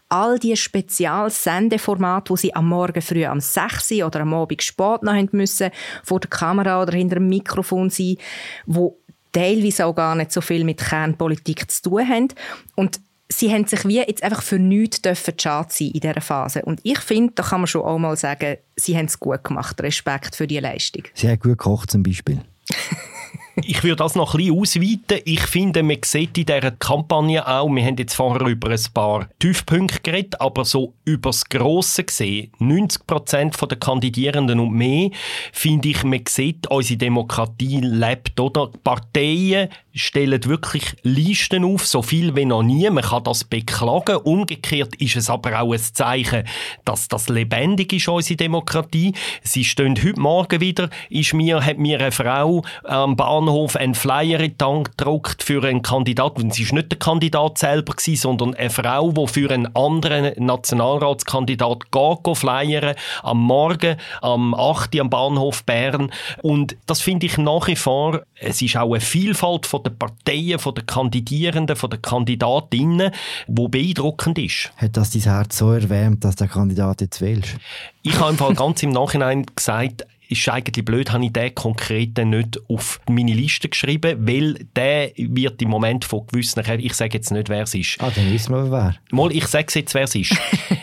All 0.10 0.40
die 0.40 0.56
Spezialsendeformate, 0.56 2.34
die 2.34 2.40
sie 2.40 2.56
am 2.56 2.70
Morgen 2.70 3.02
früh 3.02 3.26
am 3.26 3.40
6 3.40 3.92
Uhr 3.92 4.08
oder 4.08 4.22
am 4.22 4.34
Abend 4.34 4.62
spät 4.62 5.04
noch 5.04 5.14
haben 5.14 5.30
müssen, 5.32 5.72
vor 6.04 6.20
der 6.20 6.30
Kamera 6.30 6.82
oder 6.82 6.94
hinter 6.94 7.16
dem 7.16 7.30
Mikrofon 7.30 7.90
sein, 7.90 8.18
wo 8.66 8.98
teilweise 9.32 9.86
auch 9.86 9.96
gar 9.96 10.16
nicht 10.16 10.32
so 10.32 10.42
viel 10.42 10.64
mit 10.64 10.80
Kernpolitik 10.80 11.70
zu 11.72 11.90
tun 11.90 12.08
haben. 12.08 12.28
Und 12.76 13.00
sie 13.30 13.52
haben 13.52 13.66
sich 13.66 13.86
wie 13.86 13.98
jetzt 13.98 14.24
einfach 14.24 14.42
für 14.42 14.60
nichts 14.60 15.02
dürfen 15.02 15.34
schade 15.40 15.70
sein 15.72 15.88
in 15.88 16.00
dieser 16.02 16.22
Phase. 16.22 16.64
Und 16.64 16.82
ich 16.84 17.00
finde, 17.00 17.34
da 17.36 17.44
kann 17.44 17.62
man 17.62 17.68
schon 17.68 17.82
auch 17.82 17.98
mal 17.98 18.16
sagen, 18.16 18.58
sie 18.76 18.96
haben 18.98 19.06
es 19.06 19.20
gut 19.20 19.44
gemacht. 19.44 19.82
Respekt 19.82 20.36
für 20.36 20.48
die 20.48 20.60
Leistung. 20.60 21.04
Sie 21.14 21.28
haben 21.28 21.40
gut 21.40 21.58
gekocht 21.58 21.92
zum 21.92 22.04
Beispiel. 22.04 22.42
ich 23.56 23.84
würde 23.84 23.98
das 23.98 24.16
noch 24.16 24.34
ein 24.34 24.38
bisschen 24.38 24.60
ausweiten. 24.60 25.22
Ich 25.26 25.42
finde, 25.42 25.84
man 25.84 25.98
sieht 26.04 26.38
in 26.38 26.46
dieser 26.46 26.72
Kampagne 26.72 27.46
auch, 27.46 27.70
wir 27.70 27.84
haben 27.84 27.98
jetzt 27.98 28.14
vorher 28.14 28.48
über 28.48 28.70
ein 28.70 28.80
paar 28.94 29.28
Tiefpunkte 29.40 30.00
geredet, 30.02 30.40
aber 30.40 30.64
so 30.64 30.94
über 31.04 31.30
das 31.30 31.46
Grosse 31.46 32.04
gesehen, 32.04 32.52
90 32.60 33.06
Prozent 33.06 33.58
der 33.62 33.78
Kandidierenden 33.78 34.60
und 34.60 34.74
mehr, 34.74 35.10
finde 35.52 35.90
ich, 35.90 36.04
man 36.04 36.22
sieht, 36.28 36.68
unsere 36.68 36.98
Demokratie 36.98 37.82
lebt, 37.82 38.40
oder? 38.40 38.68
Die 38.68 38.78
Parteien 38.78 39.70
stellen 39.94 40.46
wirklich 40.46 40.96
Listen 41.04 41.66
auf, 41.66 41.86
so 41.86 42.02
viel 42.02 42.36
wie 42.36 42.46
noch 42.46 42.64
nie. 42.64 42.90
Man 42.90 43.04
kann 43.04 43.26
das 43.26 43.44
beklagen. 43.44 44.16
Umgekehrt 44.18 44.96
ist 44.96 45.18
es 45.18 45.30
aber 45.30 45.60
auch 45.60 45.74
ein 45.74 45.80
Zeichen, 45.80 46.48
dass 46.86 47.10
das 47.10 47.28
lebendig 47.28 47.92
ist, 47.92 48.08
unsere 48.08 48.38
Demokratie. 48.38 49.14
Sie 49.44 49.66
stehen 49.66 49.98
heute 50.02 50.20
Morgen 50.20 50.62
wieder, 50.62 50.90
ist 51.10 51.34
mir, 51.34 51.66
hat 51.66 51.78
mir 51.78 52.00
eine 52.00 52.12
Frau 52.12 52.64
am 52.84 53.18
Bahnhof 53.18 53.41
einen 53.50 53.96
Flyer 53.96 54.40
in 54.40 54.58
die 54.58 54.66
Hand 54.66 54.98
gedruckt 54.98 55.44
für 55.44 55.64
einen 55.64 55.82
Kandidaten. 55.82 56.52
Sie 56.52 56.68
war 56.70 56.78
nicht 56.78 56.92
der 56.92 57.00
Kandidat 57.00 57.58
selber, 57.58 57.94
gewesen, 57.94 58.22
sondern 58.22 58.54
eine 58.54 58.70
Frau, 58.70 59.12
die 59.12 59.28
für 59.28 59.52
einen 59.52 59.76
anderen 59.76 60.32
Nationalratskandidat 60.44 61.92
geht, 61.92 62.38
flyern 62.38 62.96
am 63.24 63.40
Morgen, 63.40 63.98
am 64.22 64.54
8. 64.54 65.00
am 65.00 65.10
Bahnhof 65.10 65.64
Bern. 65.64 66.12
Und 66.42 66.76
das 66.86 67.02
finde 67.02 67.26
ich 67.26 67.38
nach 67.38 67.68
wie 67.68 67.76
vor, 67.76 68.22
es 68.40 68.62
ist 68.62 68.78
auch 68.78 68.92
eine 68.94 69.02
Vielfalt 69.02 69.66
von 69.66 69.84
der 69.84 69.92
Parteien, 69.92 70.60
von 70.60 70.76
den 70.76 70.86
Kandidierenden, 70.86 71.76
von 71.76 71.90
den 71.90 72.02
Kandidatinnen, 72.02 73.12
wo 73.48 73.68
beeindruckend 73.68 74.38
ist. 74.40 74.72
Hat 74.78 74.98
das 74.98 75.12
dein 75.12 75.24
Herz 75.24 75.58
so 75.58 75.72
erwärmt, 75.72 76.24
dass 76.24 76.36
der 76.36 76.48
Kandidat 76.48 77.02
jetzt 77.02 77.22
wählst? 77.22 77.56
Ich 78.04 78.20
habe 78.20 78.32
im 78.32 78.38
Fall 78.38 78.56
ganz 78.56 78.82
im 78.84 78.90
Nachhinein 78.90 79.46
gesagt, 79.56 80.06
ist 80.32 80.48
eigentlich 80.50 80.86
blöd, 80.86 81.12
habe 81.12 81.26
ich 81.26 81.34
den 81.34 81.54
konkreten 81.54 82.30
nicht 82.30 82.60
auf 82.70 83.02
meine 83.10 83.34
Liste 83.34 83.70
geschrieben, 83.70 84.28
weil 84.28 84.54
der 84.76 85.12
wird 85.18 85.62
im 85.62 85.70
Moment 85.70 86.06
von 86.06 86.26
gewissen, 86.28 86.64
ich 86.80 86.94
sage 86.94 87.14
jetzt 87.16 87.32
nicht, 87.32 87.50
wer 87.50 87.64
es 87.64 87.74
ist. 87.74 87.98
Ah, 88.00 88.12
dann 88.14 88.32
wissen 88.32 88.54
wir, 88.54 88.72
wer. 88.72 88.96
Mal, 89.12 89.32
ich 89.32 89.46
sage 89.48 89.68
jetzt, 89.76 89.94
wer 89.94 90.04
es 90.04 90.16
ist. 90.16 90.36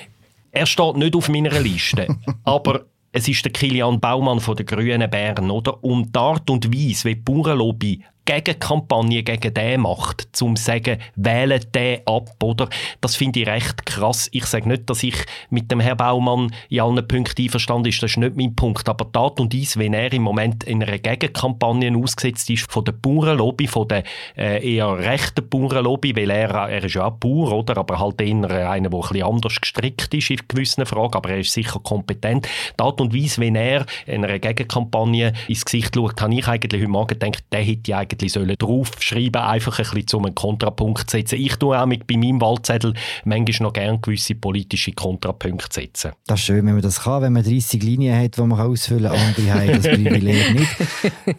er 0.52 0.66
steht 0.66 0.96
nicht 0.96 1.16
auf 1.16 1.28
meiner 1.28 1.58
Liste, 1.60 2.08
aber 2.44 2.84
es 3.12 3.26
ist 3.26 3.44
der 3.44 3.52
Kilian 3.52 4.00
Baumann 4.00 4.40
von 4.40 4.56
den 4.56 4.66
Grünen 4.66 5.10
Bären, 5.10 5.50
oder? 5.50 5.82
Und 5.82 6.14
die 6.14 6.18
Art 6.18 6.48
und 6.50 6.72
Weise, 6.72 7.08
wie 7.08 7.14
die 7.14 7.20
Bauernlobby 7.20 8.04
Gegenkampagne 8.28 9.22
gegen 9.22 9.54
den 9.54 9.80
macht, 9.80 10.28
zum 10.36 10.54
zu 10.54 10.62
sagen, 10.62 10.98
wählen 11.16 11.64
den 11.74 12.00
ab, 12.06 12.28
oder? 12.42 12.68
Das 13.00 13.16
finde 13.16 13.40
ich 13.40 13.46
recht 13.46 13.86
krass. 13.86 14.28
Ich 14.32 14.44
sage 14.44 14.68
nicht, 14.68 14.90
dass 14.90 15.02
ich 15.02 15.14
mit 15.48 15.70
dem 15.70 15.80
Herrn 15.80 15.96
Baumann 15.96 16.54
in 16.68 16.80
allen 16.80 17.08
Punkten 17.08 17.40
einverstanden 17.40 17.88
ist, 17.88 18.02
das 18.02 18.10
ist 18.10 18.16
nicht 18.18 18.36
mein 18.36 18.54
Punkt, 18.54 18.86
aber 18.86 19.08
Art 19.18 19.40
und 19.40 19.54
Weise, 19.54 19.78
wenn 19.78 19.94
er 19.94 20.12
im 20.12 20.20
Moment 20.20 20.64
in 20.64 20.82
einer 20.82 20.98
Gegenkampagne 20.98 21.96
ausgesetzt 21.96 22.50
ist 22.50 22.70
von 22.70 22.84
der 22.84 22.92
Bauernlobby, 22.92 23.66
von 23.66 23.88
der 23.88 24.02
äh, 24.36 24.74
eher 24.74 24.98
rechten 24.98 25.48
Bauernlobby, 25.48 26.14
weil 26.14 26.28
er, 26.28 26.50
er 26.50 26.84
ist 26.84 26.96
ja 26.96 27.06
auch 27.06 27.12
Bauer, 27.12 27.52
oder? 27.52 27.78
Aber 27.78 27.98
halt 27.98 28.20
eher 28.20 28.28
einer, 28.70 28.90
der 28.90 29.10
ein 29.10 29.22
anders 29.22 29.58
gestrickt 29.58 30.12
ist 30.12 30.28
in 30.28 30.40
gewissen 30.46 30.84
Fragen, 30.84 31.14
aber 31.14 31.30
er 31.30 31.38
ist 31.38 31.52
sicher 31.52 31.80
kompetent. 31.80 32.46
Art 32.76 33.00
und 33.00 33.14
Weise, 33.14 33.40
wenn 33.40 33.54
er 33.54 33.86
in 34.04 34.22
einer 34.22 34.38
Gegenkampagne 34.38 35.32
ins 35.48 35.64
Gesicht 35.64 35.94
schaut, 35.94 36.20
habe 36.20 36.34
ich 36.34 36.46
eigentlich 36.46 36.82
heute 36.82 36.90
Morgen 36.90 37.18
gedacht, 37.18 37.44
der 37.50 37.62
hätte 37.62 37.96
eigentlich 37.96 38.17
eigentlich 38.18 38.32
sollen 38.32 38.56
draufschreiben 38.56 39.40
einfach 39.40 39.78
ein 39.78 39.84
bisschen 39.84 40.06
zum 40.06 40.26
einen 40.26 40.34
Kontrapunkt 40.34 41.10
zu 41.10 41.16
setzen. 41.16 41.36
Ich 41.36 41.56
tue 41.56 41.78
auch 41.80 41.86
mit, 41.86 42.06
bei 42.06 42.16
meinem 42.16 42.40
Wahlzettel 42.40 42.94
manchmal 43.24 43.68
noch 43.68 43.72
gerne 43.72 43.98
gewisse 43.98 44.34
politische 44.34 44.92
Kontrapunkte 44.92 45.80
setzen. 45.80 46.12
Das 46.26 46.40
ist 46.40 46.46
schön, 46.46 46.66
wenn 46.66 46.74
man 46.74 46.82
das 46.82 47.02
kann, 47.02 47.22
wenn 47.22 47.32
man 47.32 47.44
30 47.44 47.82
Linien 47.82 48.18
hat, 48.18 48.36
die 48.36 48.42
man 48.42 48.60
ausfüllen 48.60 49.10
kann. 49.10 49.20
Andere 49.20 49.52
haben 49.54 49.82
das 49.82 49.82
Privileg 49.94 50.54
nicht. 50.54 50.76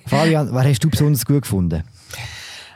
Fabian, 0.06 0.54
was 0.54 0.66
hast 0.66 0.84
du 0.84 0.90
besonders 0.90 1.26
gut 1.26 1.44
gefunden? 1.44 1.84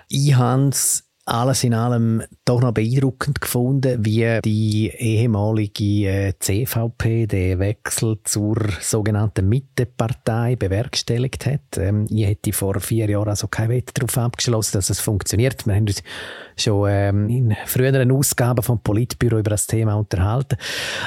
Ich 0.09 0.35
habe 0.35 0.67
es 0.67 1.05
alles 1.25 1.63
in 1.63 1.73
allem 1.73 2.21
doch 2.43 2.61
noch 2.61 2.73
beeindruckend 2.73 3.39
gefunden, 3.39 4.03
wie 4.03 4.39
die 4.43 4.89
ehemalige 4.89 6.09
äh, 6.09 6.33
CVP 6.37 7.27
den 7.27 7.59
Wechsel 7.59 8.17
zur 8.25 8.57
sogenannten 8.81 9.47
Mittepartei 9.47 10.57
bewerkstelligt 10.57 11.45
hat. 11.45 11.77
Ähm, 11.77 12.07
ich 12.09 12.25
hätte 12.25 12.51
vor 12.51 12.79
vier 12.81 13.09
Jahren 13.09 13.29
also 13.29 13.47
kein 13.47 13.69
Wett 13.69 13.91
darauf 13.93 14.17
abgeschlossen, 14.17 14.73
dass 14.77 14.89
es 14.89 14.99
funktioniert. 14.99 15.65
Wir 15.65 15.75
haben 15.75 15.87
uns 15.87 16.03
schon 16.57 16.89
ähm, 16.89 17.29
in 17.29 17.55
früheren 17.65 18.11
Ausgaben 18.11 18.61
vom 18.61 18.79
Politbüro 18.79 19.39
über 19.39 19.51
das 19.51 19.67
Thema 19.67 19.95
unterhalten. 19.95 20.57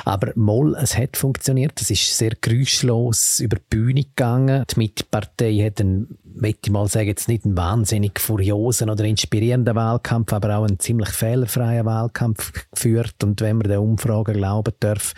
Aber 0.05 0.33
Moll, 0.35 0.77
es 0.81 0.97
hat 0.97 1.17
funktioniert. 1.17 1.81
Es 1.81 1.91
ist 1.91 2.17
sehr 2.17 2.33
geräuschlos 2.41 3.41
über 3.41 3.57
die 3.57 3.65
Bühne 3.69 4.05
gegangen. 4.05 4.65
Die 4.71 4.79
Mittepartei 4.79 5.55
hat 5.59 5.81
einen, 5.81 6.19
möchte 6.37 6.71
mal 6.71 6.89
sagen, 6.89 7.09
jetzt 7.09 7.29
nicht 7.29 7.45
einen 7.45 7.57
wahnsinnig 7.57 8.21
furiosen 8.21 8.91
oder 8.91 9.05
inspirierenden 9.05 9.75
Wahlkampf, 9.75 10.33
aber 10.33 10.59
auch 10.59 10.65
einen 10.65 10.79
ziemlich 10.79 11.09
fehlerfreien 11.11 11.87
Wahlkampf 11.87 12.53
geführt. 12.71 13.23
Und 13.23 13.41
wenn 13.41 13.59
man 13.59 13.69
den 13.69 13.79
Umfragen 13.79 14.35
glauben 14.35 14.75
darf, 14.81 15.15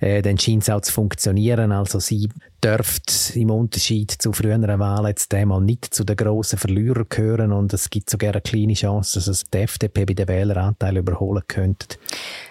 äh, 0.00 0.22
dann 0.22 0.38
scheint 0.38 0.62
es 0.62 0.70
auch 0.70 0.80
zu 0.80 0.92
funktionieren. 0.92 1.72
Also 1.72 2.00
sie 2.00 2.28
dürfte 2.66 3.38
im 3.38 3.50
Unterschied 3.50 4.10
zu 4.10 4.32
früheren 4.32 4.78
Wahlen 4.80 5.06
jetzt 5.06 5.32
einmal 5.34 5.60
nicht 5.60 5.94
zu 5.94 6.02
den 6.02 6.16
grossen 6.16 6.58
Verlierern 6.58 7.06
gehören 7.08 7.52
und 7.52 7.72
es 7.72 7.90
gibt 7.90 8.10
sogar 8.10 8.32
eine 8.32 8.40
kleine 8.40 8.74
Chance, 8.74 9.14
dass 9.14 9.28
es 9.28 9.44
die 9.44 9.58
FDP 9.58 10.04
bei 10.04 10.14
den 10.14 10.26
Wähleranteilen 10.26 10.96
überholen 10.96 11.44
könnte. 11.46 11.96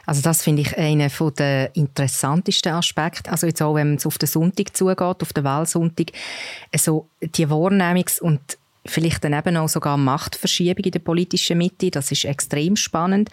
Also 0.05 0.21
das 0.21 0.41
finde 0.41 0.61
ich 0.61 0.77
einen 0.77 1.11
der 1.37 1.75
interessantesten 1.75 2.71
Aspekte. 2.71 3.29
Also 3.29 3.47
jetzt 3.47 3.61
auch, 3.61 3.75
wenn 3.75 3.95
es 3.95 4.05
auf 4.05 4.17
den 4.17 4.27
Sonntag 4.27 4.75
zugeht, 4.75 5.01
auf 5.01 5.33
den 5.33 5.43
Wahlsonntag, 5.43 6.11
also 6.71 7.09
die 7.21 7.47
Wahrnehmungs- 7.47 8.21
und 8.21 8.39
vielleicht 8.85 9.23
dann 9.23 9.33
eben 9.33 9.57
auch 9.57 9.69
sogar 9.69 9.97
Machtverschiebung 9.97 10.83
in 10.85 10.91
der 10.91 10.99
politischen 10.99 11.57
Mitte. 11.57 11.91
Das 11.91 12.11
ist 12.11 12.25
extrem 12.25 12.75
spannend. 12.75 13.29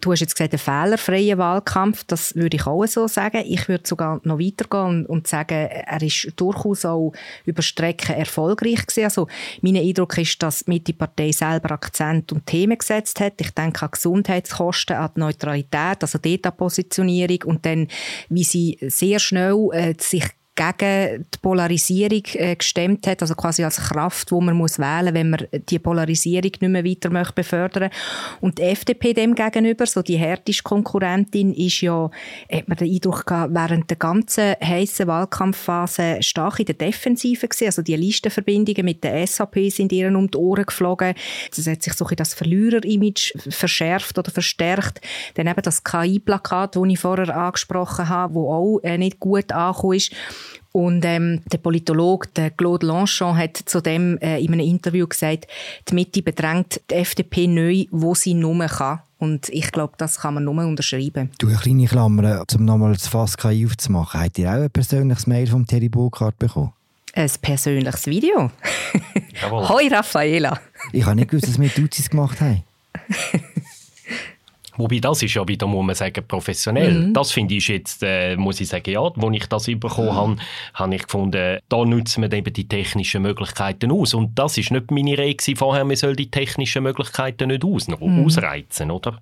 Du 0.00 0.12
hast 0.12 0.20
jetzt 0.20 0.36
gesagt, 0.36 0.52
einen 0.52 0.58
fehlerfreien 0.58 1.38
Wahlkampf. 1.38 2.04
Das 2.04 2.34
würde 2.34 2.56
ich 2.56 2.66
auch 2.66 2.86
so 2.86 3.06
sagen. 3.06 3.42
Ich 3.46 3.68
würde 3.68 3.86
sogar 3.86 4.20
noch 4.24 4.38
weitergehen 4.38 5.04
und, 5.04 5.06
und 5.06 5.26
sagen, 5.26 5.68
er 5.68 6.02
ist 6.02 6.32
durchaus 6.36 6.84
auch 6.84 7.12
über 7.44 7.62
Strecken 7.62 8.14
erfolgreich 8.16 8.86
gewesen. 8.86 9.04
Also 9.04 9.28
mein 9.60 9.76
Eindruck 9.76 10.18
ist, 10.18 10.42
dass 10.42 10.64
die 10.64 10.70
Mitte-Partei 10.70 11.32
selber 11.32 11.72
Akzent 11.72 12.32
und 12.32 12.46
Themen 12.46 12.78
gesetzt 12.78 13.20
hat. 13.20 13.40
Ich 13.40 13.50
denke 13.50 13.82
an 13.84 13.90
Gesundheitskosten, 13.90 14.96
an 14.96 15.10
die 15.16 15.20
Neutralität, 15.20 16.02
also 16.02 16.18
Data-Positionierung 16.18 17.42
und 17.44 17.66
dann, 17.66 17.88
wie 18.28 18.44
sie 18.44 18.78
sehr 18.80 19.18
schnell 19.18 19.68
äh, 19.72 19.94
sich 19.98 20.24
gegen 20.54 21.26
die 21.34 21.38
Polarisierung 21.42 22.22
äh, 22.34 22.54
gestemmt 22.54 23.06
hat, 23.06 23.22
also 23.22 23.34
quasi 23.34 23.64
als 23.64 23.76
Kraft, 23.76 24.30
wo 24.30 24.40
man 24.40 24.56
muss 24.56 24.78
wählen, 24.78 25.12
wenn 25.12 25.30
man 25.30 25.46
die 25.68 25.78
Polarisierung 25.80 26.42
nicht 26.42 26.62
mehr 26.62 26.84
weiter 26.84 27.10
möchte 27.10 27.32
befördern. 27.32 27.90
Und 28.40 28.58
die 28.58 28.62
FDP 28.62 29.14
dem 29.14 29.34
gegenüber, 29.34 29.86
so 29.86 30.02
die 30.02 30.16
härteste 30.16 30.62
Konkurrentin, 30.62 31.52
ist 31.54 31.80
ja, 31.80 32.08
hat 32.52 32.68
man 32.68 32.78
den 32.78 32.92
Eindruck 32.92 33.26
gehabt, 33.26 33.52
während 33.52 33.90
der 33.90 33.96
ganzen 33.96 34.54
heißen 34.62 35.08
Wahlkampfphase 35.08 36.22
stark 36.22 36.60
in 36.60 36.66
der 36.66 36.76
Defensive 36.76 37.48
gewesen. 37.48 37.66
Also 37.66 37.82
die 37.82 37.96
Listenverbindungen 37.96 38.84
mit 38.84 39.02
der 39.02 39.26
SAP 39.26 39.70
sind 39.70 39.92
ihren 39.92 40.14
um 40.14 40.30
die 40.30 40.38
Ohren 40.38 40.66
geflogen. 40.66 41.14
Das 41.54 41.66
hat 41.66 41.82
sich 41.82 41.94
so 41.94 42.06
ein 42.06 42.16
das 42.16 42.34
Verlierer-Image 42.34 43.34
verschärft 43.50 44.18
oder 44.18 44.30
verstärkt. 44.30 45.00
Dann 45.34 45.48
eben 45.48 45.62
das 45.62 45.82
KI-Plakat, 45.82 46.76
das 46.76 46.82
ich 46.88 47.00
vorher 47.00 47.36
angesprochen 47.36 48.08
habe, 48.08 48.34
wo 48.34 48.52
auch 48.52 48.80
äh, 48.84 48.98
nicht 48.98 49.18
gut 49.18 49.50
angekommen 49.50 49.94
ist. 49.94 50.12
Und 50.72 51.04
ähm, 51.04 51.40
der 51.52 51.58
Politologe 51.58 52.28
der 52.34 52.50
Claude 52.50 52.86
Lanchon 52.86 53.36
hat 53.36 53.56
zudem 53.64 54.18
äh, 54.18 54.40
in 54.40 54.52
einem 54.52 54.66
Interview 54.66 55.06
gesagt, 55.06 55.46
die 55.88 55.94
Mitte 55.94 56.22
bedrängt 56.22 56.80
die 56.90 56.94
FDP 56.94 57.46
neu, 57.46 57.84
wo 57.90 58.14
sie 58.14 58.34
nur 58.34 58.66
kann. 58.66 59.00
Und 59.18 59.48
ich 59.50 59.70
glaube, 59.70 59.94
das 59.96 60.18
kann 60.18 60.34
man 60.34 60.44
nur 60.44 60.66
unterschreiben. 60.66 61.30
Du, 61.38 61.46
eine 61.46 61.56
kleine 61.56 61.86
Klammer, 61.86 62.44
um 62.56 62.64
nochmal 62.64 62.92
das 62.92 63.06
Fass 63.06 63.36
KI 63.36 63.66
aufzumachen. 63.66 64.20
Habt 64.20 64.38
ihr 64.38 64.50
auch 64.50 64.62
ein 64.62 64.70
persönliches 64.70 65.26
Mail 65.26 65.46
von 65.46 65.64
Terry 65.66 65.88
Burkhardt 65.88 66.38
bekommen? 66.38 66.72
Ein 67.14 67.30
persönliches 67.40 68.06
Video? 68.06 68.50
Jawohl. 69.40 69.68
Hoi, 69.68 69.88
Raffaela. 69.88 70.60
Ich 70.92 71.04
habe 71.04 71.16
nicht 71.16 71.30
gewusst, 71.30 71.48
dass 71.48 71.58
wir 71.60 71.68
Duzis 71.68 72.10
gemacht 72.10 72.40
haben. 72.40 72.64
Wobei 74.76 74.98
das 74.98 75.22
ist 75.22 75.34
ja 75.34 75.46
wieder, 75.46 75.66
muss 75.66 75.86
man 75.86 75.94
sagen, 75.94 76.24
professionell. 76.26 77.08
Mhm. 77.08 77.14
Das 77.14 77.32
finde 77.32 77.54
ich 77.54 77.68
jetzt, 77.68 78.02
äh, 78.02 78.36
muss 78.36 78.60
ich 78.60 78.68
sagen, 78.68 78.90
ja, 78.90 79.00
als 79.00 79.16
ich 79.32 79.46
das 79.46 79.66
bekommen 79.66 80.08
mhm. 80.08 80.14
habe, 80.14 80.36
habe 80.74 80.94
ich 80.94 81.02
gefunden, 81.04 81.58
da 81.68 81.84
nutzen 81.84 82.22
wir 82.22 82.32
eben 82.32 82.52
die 82.52 82.68
technischen 82.68 83.22
Möglichkeiten 83.22 83.92
aus. 83.92 84.14
Und 84.14 84.38
das 84.38 84.58
ist 84.58 84.70
nicht 84.70 84.90
meine 84.90 85.16
Rede 85.16 85.56
vorher, 85.56 85.84
man 85.84 85.96
soll 85.96 86.16
die 86.16 86.30
technischen 86.30 86.82
Möglichkeiten 86.82 87.48
nicht 87.48 87.64
aus, 87.64 87.88
mhm. 87.88 88.24
ausreizen, 88.24 88.90
oder? 88.90 89.20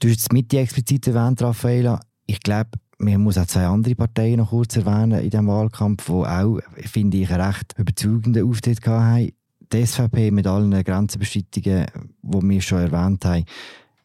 Du 0.00 0.08
hast 0.08 0.20
es 0.20 0.32
mit 0.32 0.52
explizit 0.54 1.06
erwähnt, 1.08 1.42
Raffaella. 1.42 2.00
Ich 2.26 2.40
glaube, 2.40 2.70
man 3.00 3.20
muss 3.20 3.38
auch 3.38 3.46
zwei 3.46 3.66
andere 3.66 3.94
Parteien 3.94 4.36
noch 4.36 4.50
kurz 4.50 4.76
erwähnen 4.76 5.20
in 5.20 5.30
diesem 5.30 5.48
Wahlkampf, 5.48 6.06
die 6.06 6.12
auch, 6.12 6.58
finde 6.76 7.18
ich, 7.18 7.30
einen 7.30 7.40
recht 7.40 7.74
überzeugenden 7.76 8.48
Auftritt 8.48 8.86
hatten. 8.86 9.32
Die 9.72 9.86
SVP 9.86 10.30
mit 10.30 10.46
allen 10.46 10.82
Grenzüberschreitungen, 10.82 11.86
die 12.22 12.48
wir 12.48 12.60
schon 12.60 12.78
erwähnt 12.78 13.24
haben, 13.24 13.44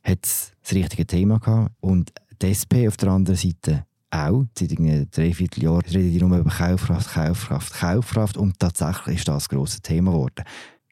hat 0.05 0.19
das 0.21 0.53
richtige 0.71 1.05
Thema 1.05 1.39
gehabt. 1.39 1.71
Und 1.81 2.13
die 2.41 2.51
SP 2.53 2.87
auf 2.87 2.97
der 2.97 3.09
anderen 3.09 3.37
Seite 3.37 3.85
auch. 4.11 4.45
Seit 4.57 4.77
einem 4.77 5.09
Dreivierteljahr 5.09 5.81
reden 5.85 6.11
die 6.11 6.19
nur 6.19 6.37
über 6.37 6.49
Kaufkraft, 6.49 7.13
Kaufkraft, 7.13 7.73
Kaufkraft. 7.73 8.37
Und 8.37 8.59
tatsächlich 8.59 9.17
ist 9.17 9.27
das 9.27 9.49
ein 9.49 9.57
grosses 9.57 9.81
Thema 9.81 10.11
geworden. 10.11 10.43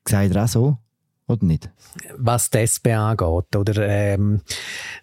Seid 0.07 0.33
ihr 0.33 0.43
auch 0.43 0.47
so? 0.47 0.77
Oder 1.27 1.45
nicht? 1.45 1.69
Was 2.17 2.49
die 2.49 2.59
SP 2.67 2.91
angeht, 2.93 3.55
oder, 3.55 3.87
ähm, 3.87 4.41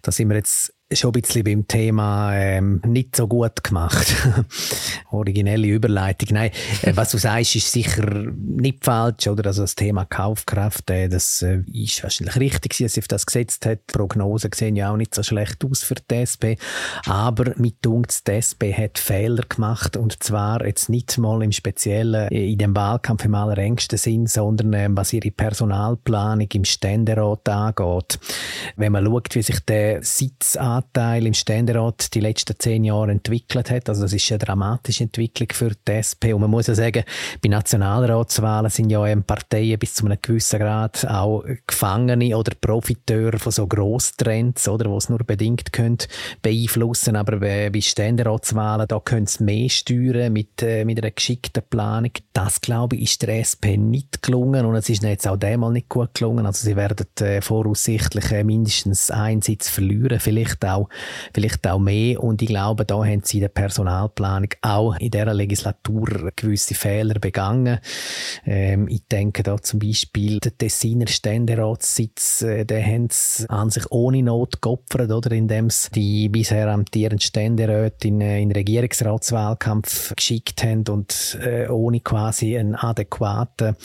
da 0.03 0.11
sind 0.11 0.29
wir 0.29 0.35
jetzt 0.35 0.71
schon 0.93 1.09
ein 1.09 1.21
bisschen 1.21 1.43
beim 1.43 1.67
Thema 1.67 2.33
ähm, 2.35 2.81
nicht 2.85 3.15
so 3.15 3.27
gut 3.27 3.63
gemacht. 3.63 4.15
Originelle 5.11 5.67
Überleitung. 5.67 6.29
Nein, 6.33 6.51
äh, 6.81 6.91
was 6.95 7.11
du 7.11 7.17
sagst, 7.17 7.55
ist 7.55 7.71
sicher 7.71 8.05
nicht 8.05 8.83
falsch, 8.83 9.27
oder? 9.27 9.47
Also 9.47 9.61
das 9.61 9.75
Thema 9.75 10.05
Kaufkraft, 10.05 10.89
äh, 10.89 11.07
das 11.07 11.41
äh, 11.41 11.61
ist 11.71 12.03
wahrscheinlich 12.03 12.35
richtig, 12.37 12.77
dass 12.77 12.93
sie 12.93 13.01
auf 13.01 13.07
das 13.07 13.25
gesetzt 13.25 13.65
hat. 13.65 13.79
Die 13.89 13.93
Prognosen 13.93 14.51
sehen 14.53 14.75
ja 14.75 14.91
auch 14.91 14.97
nicht 14.97 15.15
so 15.15 15.23
schlecht 15.23 15.63
aus 15.65 15.83
für 15.83 15.95
die 15.95 16.15
SP. 16.25 16.57
Aber 17.05 17.53
mit 17.57 17.85
uns, 17.87 18.23
die 18.23 18.31
SP 18.43 18.73
hat 18.73 18.97
Fehler 18.97 19.43
gemacht 19.47 19.97
und 19.97 20.21
zwar 20.23 20.65
jetzt 20.65 20.89
nicht 20.89 21.17
mal 21.17 21.41
im 21.43 21.51
Speziellen 21.51 22.27
in 22.29 22.57
dem 22.57 22.75
Wahlkampf 22.75 23.25
im 23.25 23.35
allerengsten 23.35 23.97
Sinn, 23.97 24.27
sondern 24.27 24.73
äh, 24.73 24.89
was 24.91 25.13
ihre 25.13 25.31
Personalplanung 25.31 26.47
im 26.53 26.65
Ständerat 26.65 27.47
angeht. 27.47 28.19
Wenn 28.75 28.91
man 28.91 29.05
schaut, 29.05 29.35
wie 29.35 29.41
sich 29.41 29.59
der 29.61 30.03
Sitz 30.03 30.55
an 30.55 30.80
Anteil 30.81 31.27
im 31.27 31.33
Ständerat 31.33 32.13
die 32.13 32.19
letzten 32.19 32.55
zehn 32.57 32.83
Jahre 32.83 33.11
entwickelt 33.11 33.69
hat. 33.69 33.87
Also 33.89 34.03
das 34.03 34.13
ist 34.13 34.31
eine 34.31 34.39
dramatische 34.39 35.03
Entwicklung 35.03 35.49
für 35.53 35.71
die 35.87 35.91
SP. 35.93 36.33
Und 36.33 36.41
man 36.41 36.49
muss 36.49 36.67
ja 36.67 36.75
sagen, 36.75 37.03
bei 37.41 37.49
Nationalratswahlen 37.49 38.71
sind 38.71 38.89
ja 38.89 39.15
Parteien 39.21 39.77
bis 39.77 39.93
zu 39.93 40.05
einem 40.05 40.17
gewissen 40.21 40.59
Grad 40.59 41.05
auch 41.05 41.43
Gefangene 41.67 42.35
oder 42.35 42.53
Profiteure 42.59 43.37
von 43.37 43.51
so 43.51 43.67
Grosstrends, 43.67 44.67
oder, 44.67 44.89
die 44.89 44.95
es 44.95 45.09
nur 45.09 45.19
bedingt 45.19 45.71
können 45.71 45.97
beeinflussen. 46.41 47.15
Aber 47.15 47.37
bei 47.37 47.71
Ständeratswahlen, 47.79 48.87
da 48.87 48.99
können 48.99 49.27
sie 49.27 49.43
mehr 49.43 49.69
steuern 49.69 50.33
mit, 50.33 50.61
äh, 50.61 50.85
mit 50.85 50.97
einer 50.99 51.11
geschickten 51.11 51.63
Planung. 51.69 52.11
Das, 52.33 52.61
glaube 52.61 52.95
ich, 52.95 53.03
ist 53.03 53.21
der 53.21 53.39
SP 53.43 53.77
nicht 53.77 54.21
gelungen 54.23 54.65
und 54.65 54.75
es 54.75 54.89
ist 54.89 55.03
jetzt 55.03 55.27
auch 55.27 55.37
diesmal 55.37 55.71
nicht 55.71 55.89
gut 55.89 56.13
gelungen. 56.13 56.45
Also 56.45 56.65
sie 56.65 56.75
werden 56.75 57.07
äh, 57.19 57.41
voraussichtlich 57.41 58.31
äh, 58.31 58.43
mindestens 58.43 59.11
einen 59.11 59.41
Sitz 59.41 59.69
verlieren, 59.69 60.19
vielleicht 60.19 60.63
auch, 60.73 60.89
vielleicht 61.33 61.67
auch 61.67 61.79
mehr. 61.79 62.21
Und 62.23 62.41
ich 62.41 62.47
glaube, 62.47 62.85
da 62.85 62.95
haben 63.03 63.21
sie 63.23 63.37
in 63.37 63.41
der 63.41 63.49
Personalplanung 63.49 64.49
auch 64.61 64.95
in 64.97 65.11
dieser 65.11 65.33
Legislatur 65.33 66.31
gewisse 66.35 66.75
Fehler 66.75 67.19
begangen. 67.19 67.79
Ähm, 68.45 68.87
ich 68.87 69.03
denke 69.07 69.43
da 69.43 69.57
zum 69.61 69.79
Beispiel, 69.79 70.39
der 70.39 70.57
Tessiner 70.57 71.07
Ständeratssitz, 71.07 72.41
äh, 72.41 72.65
den 72.65 72.85
haben 72.85 73.07
sie 73.09 73.49
an 73.49 73.69
sich 73.69 73.89
ohne 73.91 74.23
Not 74.23 74.61
geopfert, 74.61 75.11
oder? 75.11 75.31
Indem 75.31 75.69
sie 75.69 75.89
die 75.91 76.29
bisher 76.29 76.67
amtierenden 76.67 77.19
Ständeräte 77.19 78.07
in, 78.07 78.21
äh, 78.21 78.41
in 78.41 78.51
Regierungsratswahlkampf 78.51 80.15
geschickt 80.15 80.63
haben 80.63 80.83
und 80.89 81.37
äh, 81.43 81.67
ohne 81.67 81.99
quasi 81.99 82.57
einen 82.57 82.75
adäquaten 82.75 83.75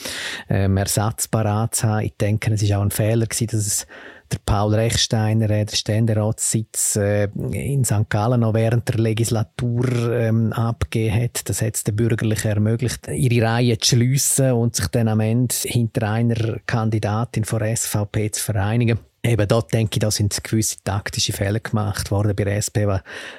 ähm, 0.49 0.77
Ersatz 0.77 1.27
parat 1.27 1.75
zu 1.75 1.87
haben. 1.87 2.05
Ich 2.05 2.15
denke, 2.17 2.53
es 2.53 2.69
war 2.69 2.79
auch 2.79 2.83
ein 2.83 2.91
Fehler 2.91 3.25
gewesen, 3.25 3.47
dass 3.47 3.67
es 3.67 3.87
der 4.31 4.39
Paul 4.45 4.73
Rechsteiner, 4.73 5.49
äh, 5.49 5.65
der 5.65 5.75
Ständeratssitz 5.75 6.95
äh, 6.95 7.25
in 7.51 7.83
St. 7.83 8.09
Gallen 8.09 8.41
noch 8.41 8.53
während 8.53 8.87
der 8.87 8.99
Legislatur 8.99 10.11
ähm, 10.11 10.53
abgegeben 10.53 11.23
hat. 11.23 11.49
Das 11.49 11.61
hat 11.61 11.75
es 11.75 11.83
den 11.83 11.95
Bürgerlichen 11.95 12.51
ermöglicht, 12.51 13.07
ihre 13.07 13.45
Reihe 13.45 13.77
zu 13.77 13.95
schliessen 13.95 14.51
und 14.53 14.75
sich 14.75 14.87
dann 14.87 15.07
am 15.07 15.19
Ende 15.19 15.55
hinter 15.63 16.09
einer 16.09 16.59
Kandidatin 16.65 17.43
von 17.43 17.61
SVP 17.75 18.31
zu 18.31 18.43
vereinigen. 18.43 18.99
Eben 19.23 19.47
dort 19.47 19.73
denke 19.73 19.95
ich, 19.95 19.99
da 19.99 20.11
sind 20.11 20.43
gewisse 20.43 20.77
taktische 20.83 21.33
Fehler 21.33 21.59
gemacht 21.59 22.11
worden 22.11 22.35
bei 22.35 22.45
der 22.45 22.57
SP, 22.61 22.87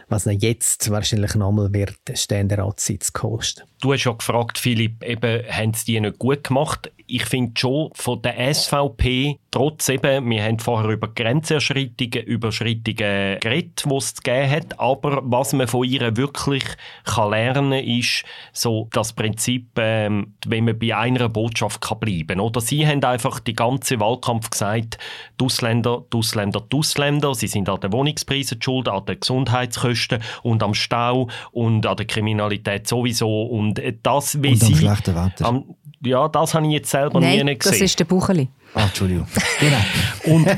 was 0.09 0.27
ihnen 0.27 0.41
jetzt 0.41 0.91
wahrscheinlich 0.91 1.35
nochmal 1.35 1.73
wird 1.73 1.97
Ständeratssitz 2.13 3.13
kosten. 3.13 3.63
Du 3.81 3.93
hast 3.93 4.05
ja 4.05 4.13
gefragt, 4.13 4.59
Philipp, 4.59 5.05
eben, 5.05 5.45
haben 5.49 5.73
sie 5.73 5.93
die 5.93 6.01
nicht 6.01 6.19
gut 6.19 6.45
gemacht? 6.45 6.91
Ich 7.07 7.25
finde 7.25 7.53
schon 7.59 7.91
von 7.95 8.21
der 8.21 8.53
SVP, 8.53 9.39
trotz 9.51 9.89
eben, 9.89 10.29
wir 10.29 10.43
haben 10.43 10.59
vorher 10.59 10.91
über 10.91 11.09
Grenzerschreitungen, 11.09 12.25
Überschreitungen 12.25 13.39
geredet, 13.41 13.85
die 13.89 13.95
es 13.95 14.15
gegeben 14.15 14.51
hat, 14.51 14.81
aber 14.81 15.23
was 15.25 15.53
man 15.53 15.69
von 15.69 15.85
ihr 15.85 16.17
wirklich 16.17 16.65
kann 17.05 17.31
lernen 17.31 17.71
kann, 17.71 17.87
ist 17.87 18.25
so 18.53 18.89
das 18.93 19.13
Prinzip, 19.13 19.69
ähm, 19.79 20.35
wenn 20.45 20.65
man 20.65 20.79
bei 20.79 20.95
einer 20.95 21.29
Botschaft 21.29 21.81
kann 21.81 22.01
bleiben 22.01 22.41
kann. 22.41 22.61
Sie 22.61 22.87
haben 22.87 23.03
einfach 23.05 23.41
die 23.41 23.55
ganze 23.55 24.01
Wahlkampf 24.01 24.51
gesagt, 24.51 24.99
die 25.41 25.49
die 25.83 26.17
Ausländer, 26.17 26.63
die 26.73 26.77
Ausländer, 26.77 27.35
sie 27.35 27.47
sind 27.47 27.69
an 27.69 27.81
den 27.81 27.93
Wohnungspreisen 27.93 28.61
schuld, 28.61 28.89
an 28.89 29.05
den 29.05 29.21
Gesundheitskosten 29.21 30.21
und 30.43 30.63
am 30.63 30.75
Stau 30.75 31.29
und 31.53 31.87
an 31.87 31.97
der 31.97 32.07
Kriminalität 32.07 32.87
sowieso 32.87 33.43
und 33.43 33.81
das, 34.03 34.43
wie 34.43 34.51
und 34.51 34.61
sie... 34.61 34.73
am 34.73 34.79
schlechten 34.79 35.15
Wetter. 35.15 35.47
Am, 35.47 35.65
ja, 36.01 36.29
das 36.29 36.55
habe 36.55 36.67
ich 36.67 36.73
jetzt 36.73 36.91
selber 36.91 37.21
Nein, 37.21 37.47
nie 37.47 37.59
gesehen. 37.59 37.73
das 37.73 37.81
ist 37.81 37.99
der 37.99 38.05
Bucheli. 38.05 38.49
Ah, 38.75 38.85
Entschuldigung. 38.85 39.27
Genau. 39.59 40.37
Und 40.37 40.47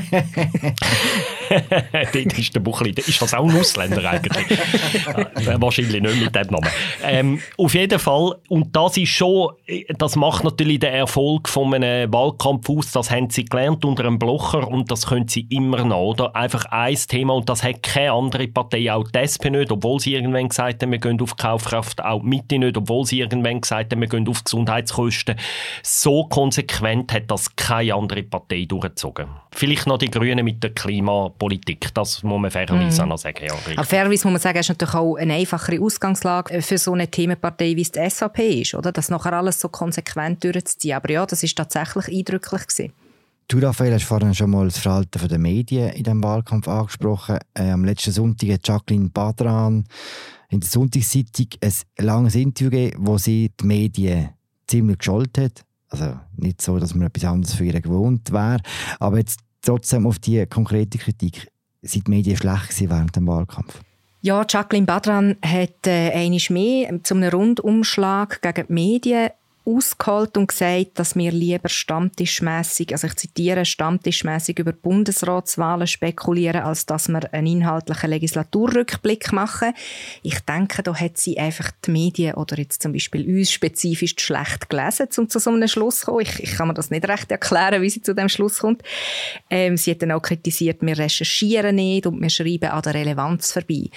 dort 2.13 2.37
ist 2.37 2.55
der 2.55 2.59
Buchli, 2.59 2.91
ist 2.91 3.21
das 3.21 3.33
auch 3.33 3.47
ein 3.47 3.57
Ausländer 3.57 4.09
eigentlich? 4.09 4.59
wahrscheinlich 5.61 6.01
nicht 6.01 6.21
mit 6.21 6.35
dem 6.35 6.47
Namen. 6.47 6.69
Ähm, 7.03 7.39
auf 7.57 7.73
jeden 7.73 7.99
Fall, 7.99 8.35
und 8.49 8.75
das 8.75 8.97
ist 8.97 9.09
schon, 9.09 9.53
das 9.97 10.15
macht 10.15 10.43
natürlich 10.43 10.79
den 10.79 10.93
Erfolg 10.93 11.49
von 11.49 11.73
einem 11.73 12.11
Wahlkampf 12.11 12.69
aus, 12.69 12.91
das 12.91 13.11
haben 13.11 13.29
sie 13.29 13.45
gelernt 13.45 13.83
unter 13.85 14.05
einem 14.05 14.19
Blocher 14.19 14.67
und 14.67 14.89
das 14.91 15.07
können 15.07 15.27
sie 15.27 15.47
immer 15.49 15.83
noch, 15.83 16.01
oder? 16.01 16.35
Einfach 16.35 16.65
ein 16.65 16.95
Thema 16.95 17.33
und 17.33 17.49
das 17.49 17.63
hat 17.63 17.83
keine 17.83 18.13
andere 18.13 18.47
Partei, 18.47 18.91
auch 18.91 19.09
die 19.09 19.19
SP 19.19 19.49
nicht, 19.49 19.71
obwohl 19.71 19.99
sie 19.99 20.13
irgendwann 20.15 20.49
gesagt 20.49 20.81
haben, 20.81 20.91
wir 20.91 20.99
gehen 20.99 21.19
auf 21.21 21.35
Kaufkraft, 21.35 22.03
auch 22.03 22.21
die 22.21 22.27
Mitte 22.27 22.59
nicht, 22.59 22.77
obwohl 22.77 23.05
sie 23.05 23.19
irgendwann 23.19 23.61
gesagt 23.61 23.91
haben, 23.91 24.01
wir 24.01 24.07
gehen 24.07 24.27
auf 24.27 24.43
Gesundheitskosten. 24.43 25.35
So 25.83 26.25
konsequent 26.25 27.13
hat 27.13 27.29
das 27.29 27.55
keine 27.55 27.95
andere 27.95 28.23
Partei 28.23 28.65
durchgezogen. 28.65 29.27
Vielleicht 29.53 29.87
noch 29.87 29.97
die 29.97 30.09
Grünen 30.09 30.45
mit 30.45 30.63
der 30.63 30.73
Klimapolitik, 31.41 31.93
das 31.93 32.23
muss 32.23 32.39
man 32.39 32.51
fairerweise 32.51 33.03
Mhm. 33.03 33.09
noch 33.09 33.17
sagen. 33.17 33.45
Ja, 33.45 33.53
Aber 33.75 33.83
fairerweise 33.85 34.27
muss 34.27 34.33
man 34.33 34.41
sagen, 34.41 34.59
es 34.59 34.65
ist 34.65 34.69
natürlich 34.69 34.93
auch 34.93 35.15
eine 35.15 35.33
einfachere 35.33 35.81
Ausgangslage 35.81 36.61
für 36.61 36.77
so 36.77 36.93
eine 36.93 37.07
Themenpartei, 37.09 37.75
wie 37.75 37.81
es 37.81 37.91
die 37.91 37.99
SVP 37.99 38.61
ist, 38.61 38.75
oder? 38.75 38.91
Das 38.91 39.09
nachher 39.09 39.33
alles 39.33 39.59
so 39.59 39.69
konsequent 39.69 40.43
durchzuziehen. 40.43 40.95
Aber 40.95 41.11
ja, 41.11 41.25
das 41.25 41.43
ist 41.43 41.57
tatsächlich 41.57 42.07
eindrücklich 42.07 42.67
gewesen. 42.67 42.93
Du, 43.47 43.57
Raphael, 43.59 43.93
hast 43.93 44.05
vorhin 44.05 44.33
schon 44.33 44.51
mal 44.51 44.65
das 44.65 44.77
Verhalten 44.77 45.27
der 45.27 45.39
Medien 45.39 45.89
in 45.89 46.03
diesem 46.03 46.23
Wahlkampf 46.23 46.67
angesprochen. 46.67 47.37
Äh, 47.53 47.71
am 47.71 47.83
letzten 47.83 48.11
Sonntag 48.11 48.49
hat 48.49 48.67
Jacqueline 48.67 49.09
Badran 49.09 49.85
in 50.49 50.59
der 50.59 50.69
Sonntagszeitung 50.69 51.47
ein 51.61 51.73
langes 52.05 52.35
Interview 52.35 52.69
gegeben, 52.69 53.05
wo 53.05 53.17
sie 53.17 53.51
die 53.59 53.65
Medien 53.65 54.29
ziemlich 54.67 54.99
gescholten 54.99 55.45
hat. 55.45 55.63
Also 55.89 56.17
nicht 56.37 56.61
so, 56.61 56.79
dass 56.79 56.93
man 56.95 57.07
etwas 57.07 57.25
anderes 57.25 57.53
für 57.55 57.65
ihr 57.65 57.81
gewohnt 57.81 58.31
wäre. 58.31 58.59
Aber 58.99 59.17
jetzt 59.17 59.39
trotzdem 59.61 60.07
auf 60.07 60.19
die 60.19 60.45
konkrete 60.45 60.97
Kritik. 60.97 61.47
Sind 61.81 62.07
die 62.07 62.11
Medien 62.11 62.37
schlecht 62.37 62.79
während 62.89 63.15
dem 63.15 63.27
Wahlkampf? 63.27 63.81
Ja, 64.23 64.45
Jacqueline 64.47 64.85
Badran 64.85 65.35
hat 65.43 65.87
äh, 65.87 66.11
einmal 66.11 66.39
mehr 66.49 67.03
zu 67.03 67.15
einem 67.15 67.29
Rundumschlag 67.31 68.41
gegen 68.41 68.67
die 68.67 68.73
Medien 68.73 69.29
ausgeholt 69.63 70.37
und 70.37 70.47
gesagt, 70.47 70.91
dass 70.95 71.15
wir 71.15 71.31
lieber 71.31 71.69
stammtischmässig, 71.69 72.93
also 72.93 73.07
ich 73.07 73.15
zitiere, 73.15 73.63
stammtischmässig 73.63 74.57
über 74.57 74.71
Bundesratswahlen 74.71 75.85
spekulieren, 75.85 76.61
als 76.61 76.87
dass 76.87 77.09
wir 77.09 77.31
einen 77.33 77.47
inhaltlichen 77.47 78.09
Legislaturrückblick 78.09 79.31
machen. 79.33 79.73
Ich 80.23 80.39
denke, 80.39 80.81
da 80.81 80.95
hat 80.95 81.17
sie 81.17 81.37
einfach 81.37 81.71
die 81.85 81.91
Medien 81.91 82.33
oder 82.35 82.57
jetzt 82.57 82.81
zum 82.81 82.93
Beispiel 82.93 83.27
uns 83.27 83.51
spezifisch 83.51 84.15
schlecht 84.17 84.69
gelesen, 84.69 85.07
um 85.17 85.29
zu 85.29 85.39
so 85.39 85.51
einem 85.51 85.67
Schluss 85.67 85.99
zu 85.99 86.07
kommen. 86.07 86.21
Ich, 86.21 86.39
ich 86.39 86.55
kann 86.55 86.67
mir 86.67 86.73
das 86.73 86.89
nicht 86.89 87.07
recht 87.07 87.29
erklären, 87.29 87.81
wie 87.81 87.89
sie 87.89 88.01
zu 88.01 88.15
dem 88.15 88.29
Schluss 88.29 88.59
kommt. 88.59 88.81
Ähm, 89.49 89.77
sie 89.77 89.91
hat 89.91 90.01
dann 90.01 90.11
auch 90.11 90.21
kritisiert, 90.21 90.81
wir 90.81 90.97
recherchieren 90.97 91.75
nicht 91.75 92.07
und 92.07 92.19
wir 92.19 92.29
schreiben 92.29 92.71
an 92.71 92.81
der 92.81 92.95
Relevanz 92.95 93.51
vorbei. 93.51 93.89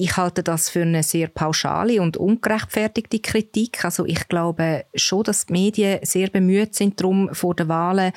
Ich 0.00 0.16
halte 0.16 0.44
das 0.44 0.70
für 0.70 0.82
eine 0.82 1.02
sehr 1.02 1.26
pauschale 1.26 2.00
und 2.00 2.16
ungerechtfertigte 2.16 3.18
Kritik. 3.18 3.84
Also 3.84 4.06
ich 4.06 4.28
glaube 4.28 4.84
schon, 5.08 5.24
dass 5.24 5.46
die 5.46 5.52
Medien 5.52 5.98
sehr 6.02 6.28
bemüht 6.28 6.74
sind, 6.74 7.00
darum 7.00 7.30
vor 7.32 7.54
den 7.54 7.68
Wahlen 7.68 8.12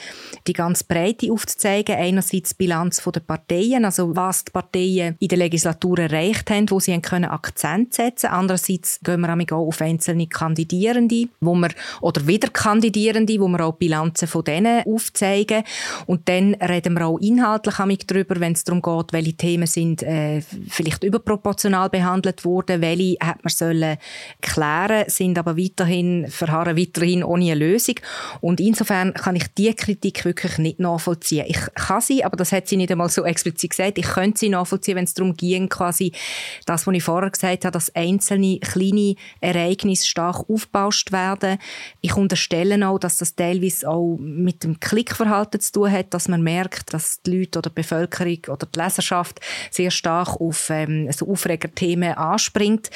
die 0.48 0.54
ganz 0.54 0.84
Breite 0.84 1.32
aufzuzeigen. 1.32 1.96
Einerseits 1.96 2.50
die 2.50 2.56
Bilanz 2.56 3.02
der 3.04 3.20
Parteien, 3.22 3.86
also 3.86 4.16
was 4.16 4.46
die 4.46 4.52
Parteien 4.52 5.16
in 5.20 5.28
der 5.28 5.38
Legislatur 5.38 6.00
erreicht 6.00 6.50
haben, 6.50 6.70
wo 6.70 6.80
sie 6.80 7.00
können 7.00 7.26
Akzent 7.26 7.94
setzen 7.94 8.30
können. 8.30 8.42
Andererseits 8.42 9.00
gehen 9.04 9.22
wir 9.22 9.54
auch 9.54 9.68
auf 9.68 9.82
einzelne 9.82 10.28
Kandidierende, 10.28 11.28
wo 11.40 11.56
wir, 11.56 11.70
oder 12.02 12.28
Wiederkandidierende, 12.28 13.40
wo 13.40 13.48
wir 13.48 13.66
auch 13.66 13.74
die 13.74 13.86
Bilanzen 13.86 14.28
von 14.28 14.44
denen 14.44 14.84
aufzeigen. 14.86 15.64
Und 16.06 16.28
dann 16.28 16.56
reden 16.56 16.94
wir 16.94 17.08
auch 17.08 17.18
inhaltlich 17.20 18.06
darüber, 18.06 18.40
wenn 18.40 18.54
es 18.54 18.64
darum 18.64 18.82
geht, 18.82 19.14
welche 19.14 19.34
Themen 19.34 19.68
sind 19.68 20.04
äh, 20.04 20.42
vielleicht 20.70 21.04
überproportional 21.04 21.90
behandelt 21.90 22.46
worden, 22.46 22.82
welche 22.82 23.18
hat 23.22 23.44
man 23.44 23.52
sollen 23.52 23.98
klären, 24.42 25.06
sind 25.08 25.38
aber 25.38 25.58
weiterhin, 25.58 26.28
verharren 26.28 26.71
weiterhin 26.78 27.24
ohne 27.24 27.52
eine 27.52 27.56
Lösung. 27.56 27.96
Und 28.40 28.60
insofern 28.60 29.14
kann 29.14 29.36
ich 29.36 29.46
diese 29.58 29.74
Kritik 29.74 30.26
wirklich 30.26 30.58
nicht 30.58 30.80
nachvollziehen. 30.80 31.46
Ich 31.48 31.60
kann 31.76 32.02
sie, 32.02 32.24
aber 32.24 32.38
das 32.38 32.52
hat 32.52 32.68
sie 32.68 32.78
nicht 32.78 32.92
einmal 32.92 33.10
so 33.10 33.24
explizit 33.24 33.72
gesagt, 33.72 33.98
ich 33.98 34.06
könnte 34.06 34.40
sie 34.40 34.50
nachvollziehen, 34.50 34.96
wenn 34.96 35.06
es 35.06 35.14
darum 35.14 35.36
ging, 35.36 35.70
quasi 35.70 36.12
das, 36.66 36.88
was 36.88 36.96
ich 36.96 37.04
vorher 37.04 37.30
gesagt 37.30 37.66
habe, 37.66 37.72
dass 37.72 37.94
einzelne 37.96 38.60
kleine 38.60 39.16
Ereignisse 39.40 40.08
stark 40.08 40.50
aufgebauscht 40.50 41.12
werden. 41.12 41.58
Ich 42.02 42.16
unterstelle 42.16 42.88
auch, 42.88 43.00
dass 43.00 43.18
das 43.18 43.36
teilweise 43.36 43.90
auch 43.90 44.18
mit 44.20 44.64
dem 44.64 44.80
Klickverhalten 44.80 45.60
zu 45.60 45.72
tun 45.72 45.92
hat, 45.92 46.14
dass 46.14 46.28
man 46.28 46.42
merkt, 46.42 46.94
dass 46.94 47.22
die 47.22 47.40
Leute 47.40 47.60
oder 47.60 47.70
die 47.70 47.76
Bevölkerung 47.76 48.40
oder 48.48 48.68
die 48.68 48.80
Leserschaft 48.80 49.40
sehr 49.70 49.92
stark 49.92 50.40
auf 50.40 50.70
ähm, 50.70 51.12
so 51.12 51.28
Aufregerthemen 51.28 52.14
anspringt. 52.14 52.90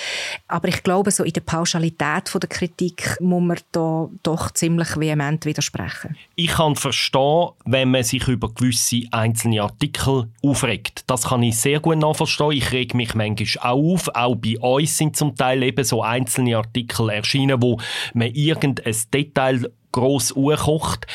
Aber 0.48 0.68
ich 0.68 0.84
glaube, 0.84 1.12
so 1.12 1.24
in 1.24 1.34
der 1.34 1.42
Pauschalität 1.42 2.30
von 2.30 2.42
der 2.42 2.50
Kritik 2.50 3.18
muss 3.20 3.42
man 3.42 3.58
da 3.72 4.10
doch 4.24 4.52
ziemlich 4.52 4.98
vehement 4.98 5.46
widersprechen. 5.46 6.16
Ich 6.36 6.48
kann 6.48 6.76
verstehen, 6.76 7.50
wenn 7.66 7.92
man 7.92 8.04
sich 8.04 8.28
über 8.28 8.50
gewisse 8.54 9.02
einzelne 9.12 9.62
Artikel 9.62 10.30
aufregt. 10.42 11.04
Das 11.08 11.24
kann 11.24 11.44
ich 11.44 11.58
sehr 11.58 11.80
gut 11.80 11.98
nachvollziehen. 11.98 12.52
Ich 12.52 12.72
reg 12.72 12.94
mich 12.94 13.16
manchmal 13.16 13.72
auch 13.72 13.94
auf. 13.94 14.10
Auch 14.16 14.36
bei 14.36 14.58
uns 14.60 14.98
sind 14.98 15.18
zum 15.18 15.36
Teil 15.36 15.64
eben 15.64 15.84
so 15.84 16.02
einzelne 16.02 16.58
Artikel 16.58 17.10
erschienen, 17.10 17.62
wo 17.62 17.80
man 18.14 18.34
irgendein 18.34 18.96
Detail 19.14 19.70
gross 19.92 20.34
kocht. 20.34 21.08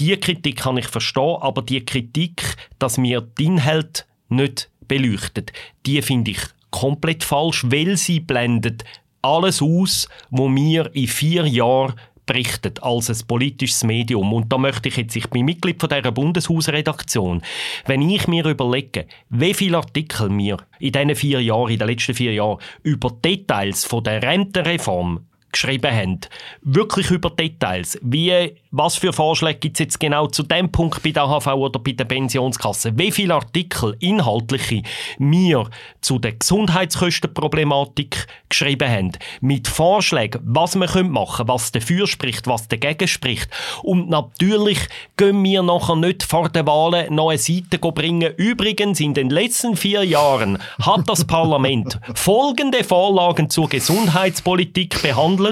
Die 0.00 0.16
Kritik 0.16 0.56
kann 0.56 0.76
ich 0.76 0.88
verstehen, 0.88 1.38
aber 1.40 1.62
die 1.62 1.84
Kritik, 1.84 2.56
dass 2.78 2.98
wir 2.98 3.22
die 3.22 3.44
Inhalte 3.46 4.04
nicht 4.28 4.70
beleuchtet, 4.88 5.52
die 5.86 6.02
finde 6.02 6.32
ich 6.32 6.40
komplett 6.70 7.24
falsch, 7.24 7.64
weil 7.68 7.96
sie 7.96 8.20
blendet 8.20 8.84
alles 9.22 9.62
aus, 9.62 10.08
wo 10.30 10.48
wir 10.48 10.94
in 10.94 11.08
vier 11.08 11.46
Jahren 11.46 11.94
berichtet 12.26 12.82
als 12.82 13.08
ein 13.08 13.26
politisches 13.26 13.84
Medium. 13.84 14.32
Und 14.32 14.52
da 14.52 14.58
möchte 14.58 14.88
ich 14.88 14.96
jetzt, 14.96 15.16
ich 15.16 15.30
bin 15.30 15.44
Mitglied 15.44 15.80
von 15.80 15.88
dieser 15.88 16.12
Bundeshausredaktion, 16.12 17.42
wenn 17.86 18.02
ich 18.02 18.26
mir 18.28 18.44
überlege, 18.44 19.06
wie 19.30 19.54
viele 19.54 19.78
Artikel 19.78 20.36
wir 20.36 20.58
in 20.80 20.92
diesen 20.92 21.14
vier 21.14 21.42
Jahren, 21.42 21.70
in 21.70 21.78
den 21.78 21.88
letzten 21.88 22.14
vier 22.14 22.34
Jahren, 22.34 22.58
über 22.82 23.10
Details 23.10 23.84
von 23.84 24.02
der 24.04 24.22
Rentenreform 24.22 25.20
geschrieben 25.56 25.94
haben, 25.94 26.20
wirklich 26.62 27.10
über 27.10 27.30
Details, 27.30 27.98
wie, 28.02 28.54
was 28.70 28.96
für 28.96 29.12
Vorschläge 29.12 29.58
gibt 29.58 29.76
es 29.76 29.80
jetzt 29.80 30.00
genau 30.00 30.26
zu 30.26 30.42
dem 30.42 30.70
Punkt 30.70 31.02
bei 31.02 31.10
der 31.10 31.22
AHV 31.24 31.46
oder 31.46 31.78
bei 31.78 31.92
der 31.92 32.04
Pensionskasse, 32.04 32.92
wie 32.98 33.10
viele 33.10 33.34
Artikel, 33.34 33.96
inhaltliche, 34.00 34.82
wir 35.18 35.68
zu 36.02 36.18
der 36.18 36.32
Gesundheitskostenproblematik 36.32 38.26
geschrieben 38.48 38.88
haben, 38.88 39.12
mit 39.40 39.66
Vorschlägen, 39.66 40.42
was 40.44 40.74
wir 40.74 41.04
machen 41.04 41.36
können, 41.36 41.48
was 41.48 41.72
dafür 41.72 42.06
spricht, 42.06 42.46
was 42.46 42.68
dagegen 42.68 43.08
spricht. 43.08 43.48
Und 43.82 44.10
natürlich 44.10 44.78
gehen 45.16 45.42
wir 45.42 45.62
nachher 45.62 45.96
nicht 45.96 46.22
vor 46.22 46.50
den 46.50 46.66
Wahlen 46.66 47.14
noch 47.14 47.30
eine 47.30 47.38
Seite 47.38 47.78
bringen. 47.78 48.34
Übrigens, 48.36 49.00
in 49.00 49.14
den 49.14 49.30
letzten 49.30 49.76
vier 49.76 50.04
Jahren 50.04 50.58
hat 50.82 51.08
das 51.08 51.24
Parlament 51.24 51.98
folgende 52.14 52.84
Vorlagen 52.84 53.48
zur 53.48 53.68
Gesundheitspolitik 53.68 55.00
behandelt 55.02 55.45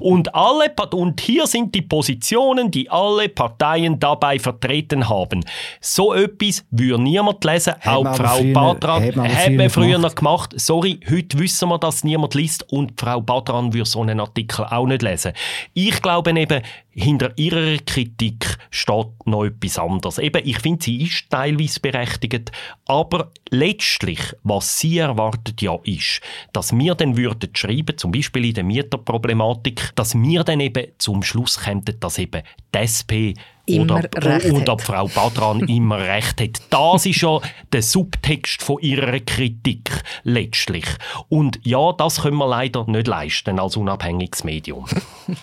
und, 0.00 0.34
alle, 0.34 0.72
und 0.92 1.20
hier 1.20 1.46
sind 1.46 1.74
die 1.74 1.82
Positionen, 1.82 2.70
die 2.70 2.90
alle 2.90 3.28
Parteien 3.28 3.98
dabei 3.98 4.38
vertreten 4.38 5.08
haben. 5.08 5.44
So 5.80 6.14
etwas 6.14 6.64
würde 6.70 7.02
niemand 7.02 7.44
lesen, 7.44 7.74
Hat 7.80 7.86
auch 7.86 8.14
Frau 8.16 8.36
früher- 8.38 8.52
Badran 8.52 9.02
man 9.16 9.26
aber 9.26 9.34
hat 9.64 9.72
früher 9.72 9.86
gemacht. 9.86 10.02
noch 10.02 10.14
gemacht. 10.14 10.52
Sorry, 10.56 11.00
heute 11.10 11.38
wissen 11.38 11.68
wir, 11.68 11.78
dass 11.78 12.04
niemand 12.04 12.34
liest 12.34 12.70
und 12.72 12.98
Frau 13.00 13.20
Badran 13.20 13.72
würde 13.72 13.88
so 13.88 14.02
einen 14.02 14.20
Artikel 14.20 14.64
auch 14.64 14.86
nicht 14.86 15.02
lesen. 15.02 15.32
Ich 15.74 16.00
glaube 16.02 16.30
eben, 16.38 16.62
hinter 16.90 17.32
ihrer 17.36 17.78
Kritik 17.78 18.58
steht 18.70 19.26
noch 19.26 19.44
etwas 19.44 19.78
anderes. 19.78 20.18
Eben, 20.18 20.42
ich 20.44 20.58
finde, 20.58 20.84
sie 20.84 21.02
ist 21.02 21.30
teilweise 21.30 21.80
berechtigt, 21.80 22.52
aber 22.86 23.30
letztlich, 23.50 24.20
was 24.42 24.78
sie 24.78 24.98
erwartet 24.98 25.62
ja 25.62 25.78
ist, 25.84 26.20
dass 26.52 26.76
wir 26.76 26.94
dann 26.94 27.16
würden 27.16 27.50
schreiben, 27.54 27.96
zum 27.96 28.12
Beispiel 28.12 28.46
in 28.46 28.54
der 28.54 28.64
Mieterproblematik, 28.64 29.92
dass 29.94 30.14
wir 30.14 30.44
dann 30.44 30.60
eben 30.60 30.88
zum 30.98 31.22
Schluss 31.22 31.60
kämen, 31.60 31.84
dass 32.00 32.18
eben 32.18 32.42
die 32.74 32.78
SP 32.78 33.34
immer 33.74 33.98
oder, 33.98 34.10
recht 34.16 34.52
oder 34.52 34.72
hat. 34.72 34.82
Frau 34.82 35.08
Badran 35.08 35.60
immer 35.68 35.98
recht 35.98 36.40
hat. 36.40 36.62
Das 36.70 37.06
ist 37.06 37.20
ja 37.20 37.40
der 37.72 37.82
Subtext 37.82 38.62
von 38.62 38.78
ihrer 38.80 39.20
Kritik 39.20 39.90
letztlich. 40.24 40.84
Und 41.28 41.60
ja, 41.62 41.92
das 41.92 42.22
können 42.22 42.36
wir 42.36 42.48
leider 42.48 42.86
nicht 42.86 43.06
leisten 43.06 43.58
als 43.58 43.76
unabhängiges 43.76 44.44
Medium. 44.44 44.86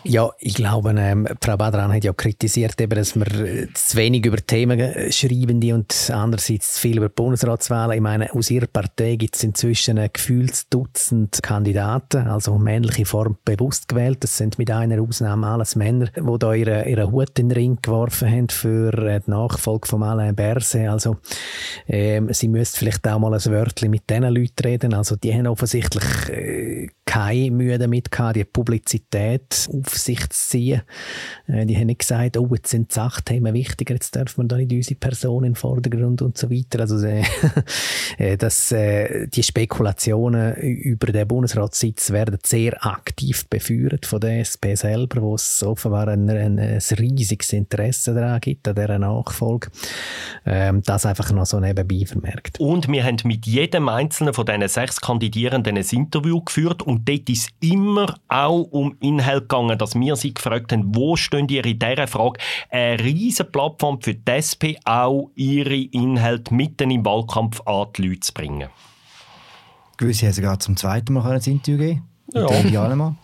Ja, 0.04 0.32
ich 0.40 0.56
glaube, 0.56 0.94
ähm, 0.98 1.28
Frau 1.42 1.56
Badran 1.56 1.94
hat 1.94 2.04
ja 2.04 2.12
kritisiert, 2.12 2.80
eben, 2.82 2.96
dass 2.96 3.16
wir 3.16 3.28
äh, 3.28 3.68
zu 3.74 3.96
wenig 3.96 4.26
über 4.26 4.38
Themen 4.38 4.80
äh, 4.80 5.12
schreiben 5.12 5.62
die 5.62 5.72
und 5.72 6.12
andererseits 6.13 6.74
zu 6.74 6.82
viel 6.82 6.98
über 6.98 7.08
Bundesratswahlen. 7.08 7.96
Ich 7.96 8.02
meine, 8.02 8.34
aus 8.34 8.52
ihrer 8.52 8.68
Partei 8.68 9.16
gibt 9.16 9.36
es 9.36 9.44
inzwischen 9.44 9.98
ein 9.98 10.10
Gefühlsdutzend 10.12 11.42
Kandidaten, 11.42 12.28
also 12.28 12.58
männliche 12.58 13.06
Form 13.06 13.38
bewusst 13.46 13.88
gewählt. 13.88 14.24
Das 14.24 14.38
sind 14.38 14.58
mit 14.60 14.70
einer 14.72 15.02
Ausnahme 15.02 15.48
alles 15.48 15.76
Männer, 15.78 16.08
die 16.08 16.40
da 16.40 16.54
ihren 16.54 16.86
ihre 16.86 17.12
Hut 17.12 17.38
in 17.40 17.50
den 17.50 17.58
Ring 17.58 17.78
geworfen 17.82 18.17
haben 18.22 18.50
für 18.50 18.94
äh, 18.94 19.20
die 19.20 19.32
Nachfolge 19.32 19.88
von 19.88 20.04
Alain 20.04 20.36
Berset. 20.36 20.88
Also, 20.88 21.18
ähm, 21.88 22.34
sie 22.34 22.48
müsste 22.48 22.80
vielleicht 22.80 23.08
auch 23.08 23.20
mal 23.20 23.34
ein 23.34 23.46
Wörtchen 23.46 23.92
mit 23.92 24.10
diesen 24.10 24.24
Leuten 24.24 24.64
reden. 24.64 24.94
Also, 24.94 25.16
die 25.16 25.34
haben 25.34 25.48
offensichtlich 25.48 26.30
äh, 26.30 26.88
keine 27.08 27.50
Mühe 27.52 27.80
damit 27.80 28.12
gehabt, 28.12 28.36
die 28.36 28.43
Publizität 28.43 29.67
auf 29.74 29.98
sich 29.98 30.20
zu 30.30 30.50
ziehen. 30.50 30.82
Äh, 31.48 31.65
die 31.65 31.76
haben 31.76 31.88
nicht 31.88 32.00
gesagt, 32.00 32.38
oh, 32.38 32.50
jetzt 32.54 32.70
sind 32.70 32.91
Sachthemen 32.91 33.54
wichtiger, 33.54 33.96
jetzt 33.96 34.13
dürfen 34.13 34.43
wir 34.43 34.48
da 34.50 34.58
nicht 34.58 34.74
unsere 34.74 35.00
Person 35.00 35.46
im 35.46 35.56
Vordergrund 35.56 36.22
und 36.22 36.38
so 36.38 36.52
weiter. 36.52 36.82
Also, 36.82 37.04
äh, 37.06 37.24
äh, 38.17 38.38
dass, 38.38 38.72
äh, 38.72 39.28
die 39.28 39.41
Spekulationen 39.41 40.56
über 40.56 41.08
den 41.08 41.28
Bundesratssitz 41.28 42.12
werden 42.12 42.38
sehr 42.43 42.86
aktiv 42.86 43.48
beführt 43.48 44.06
von 44.06 44.20
der 44.20 44.41
SP 44.43 44.76
selber, 44.76 45.22
wo 45.22 45.36
es 45.36 45.63
offenbar 45.63 46.10
ein, 46.10 46.30
ein, 46.30 46.60
ein 46.60 46.82
riesiges 47.00 47.54
Interesse 47.54 48.13
daran 48.13 48.41
gibt, 48.41 48.67
an 48.67 48.76
dieser 48.76 49.00
Nachfolge. 49.00 49.70
Ähm, 50.46 50.84
das 50.84 51.06
einfach 51.06 51.32
noch 51.32 51.46
so 51.46 51.60
nebenbei 51.60 52.06
vermerkt. 52.06 52.60
Und 52.60 52.89
wir 52.89 53.06
haben 53.06 53.17
mit 53.24 53.46
jedem 53.46 53.88
einzelnen 53.88 54.34
von 54.34 54.46
diesen 54.46 54.67
sechs 54.67 55.00
Kandidierenden 55.00 55.78
ein 55.78 55.86
Interview 55.89 56.41
geführt 56.41 56.84
und 56.84 56.97
dort 57.06 57.30
ist 57.30 57.50
immer 57.60 58.16
auch 58.28 58.62
um 58.64 58.96
Inhalt 59.00 59.50
gegangen, 59.50 59.78
dass 59.78 59.96
wir 59.96 60.16
sie 60.16 60.34
gefragt 60.34 60.72
haben, 60.72 60.96
wo 60.96 61.16
stehen 61.16 61.48
ihr 61.50 61.66
in 61.66 61.80
dieser 61.80 62.08
Frage? 62.08 62.40
Eine 62.70 63.04
riesige 63.04 63.50
Plattform 63.50 64.02
für 64.02 64.14
die 64.14 64.32
SP, 64.32 64.78
auch 64.86 65.30
ihre 65.36 65.76
Inhalte 65.76 66.54
mitten 66.54 66.92
im 66.92 67.06
Wahlkampf 67.06 67.62
an 67.66 67.88
die 67.96 68.08
Leute 68.08 68.20
zu 68.22 68.34
bringen. 68.34 68.70
Gewisse 69.98 70.28
haben 70.28 70.34
sogar 70.34 70.60
zum 70.60 70.78
zweiten 70.78 71.14
Mal 71.14 71.26
ein 71.32 71.42
Interview 71.42 71.78
geben 71.78 72.04
Ja. 72.34 72.82
Allemann. 72.82 73.18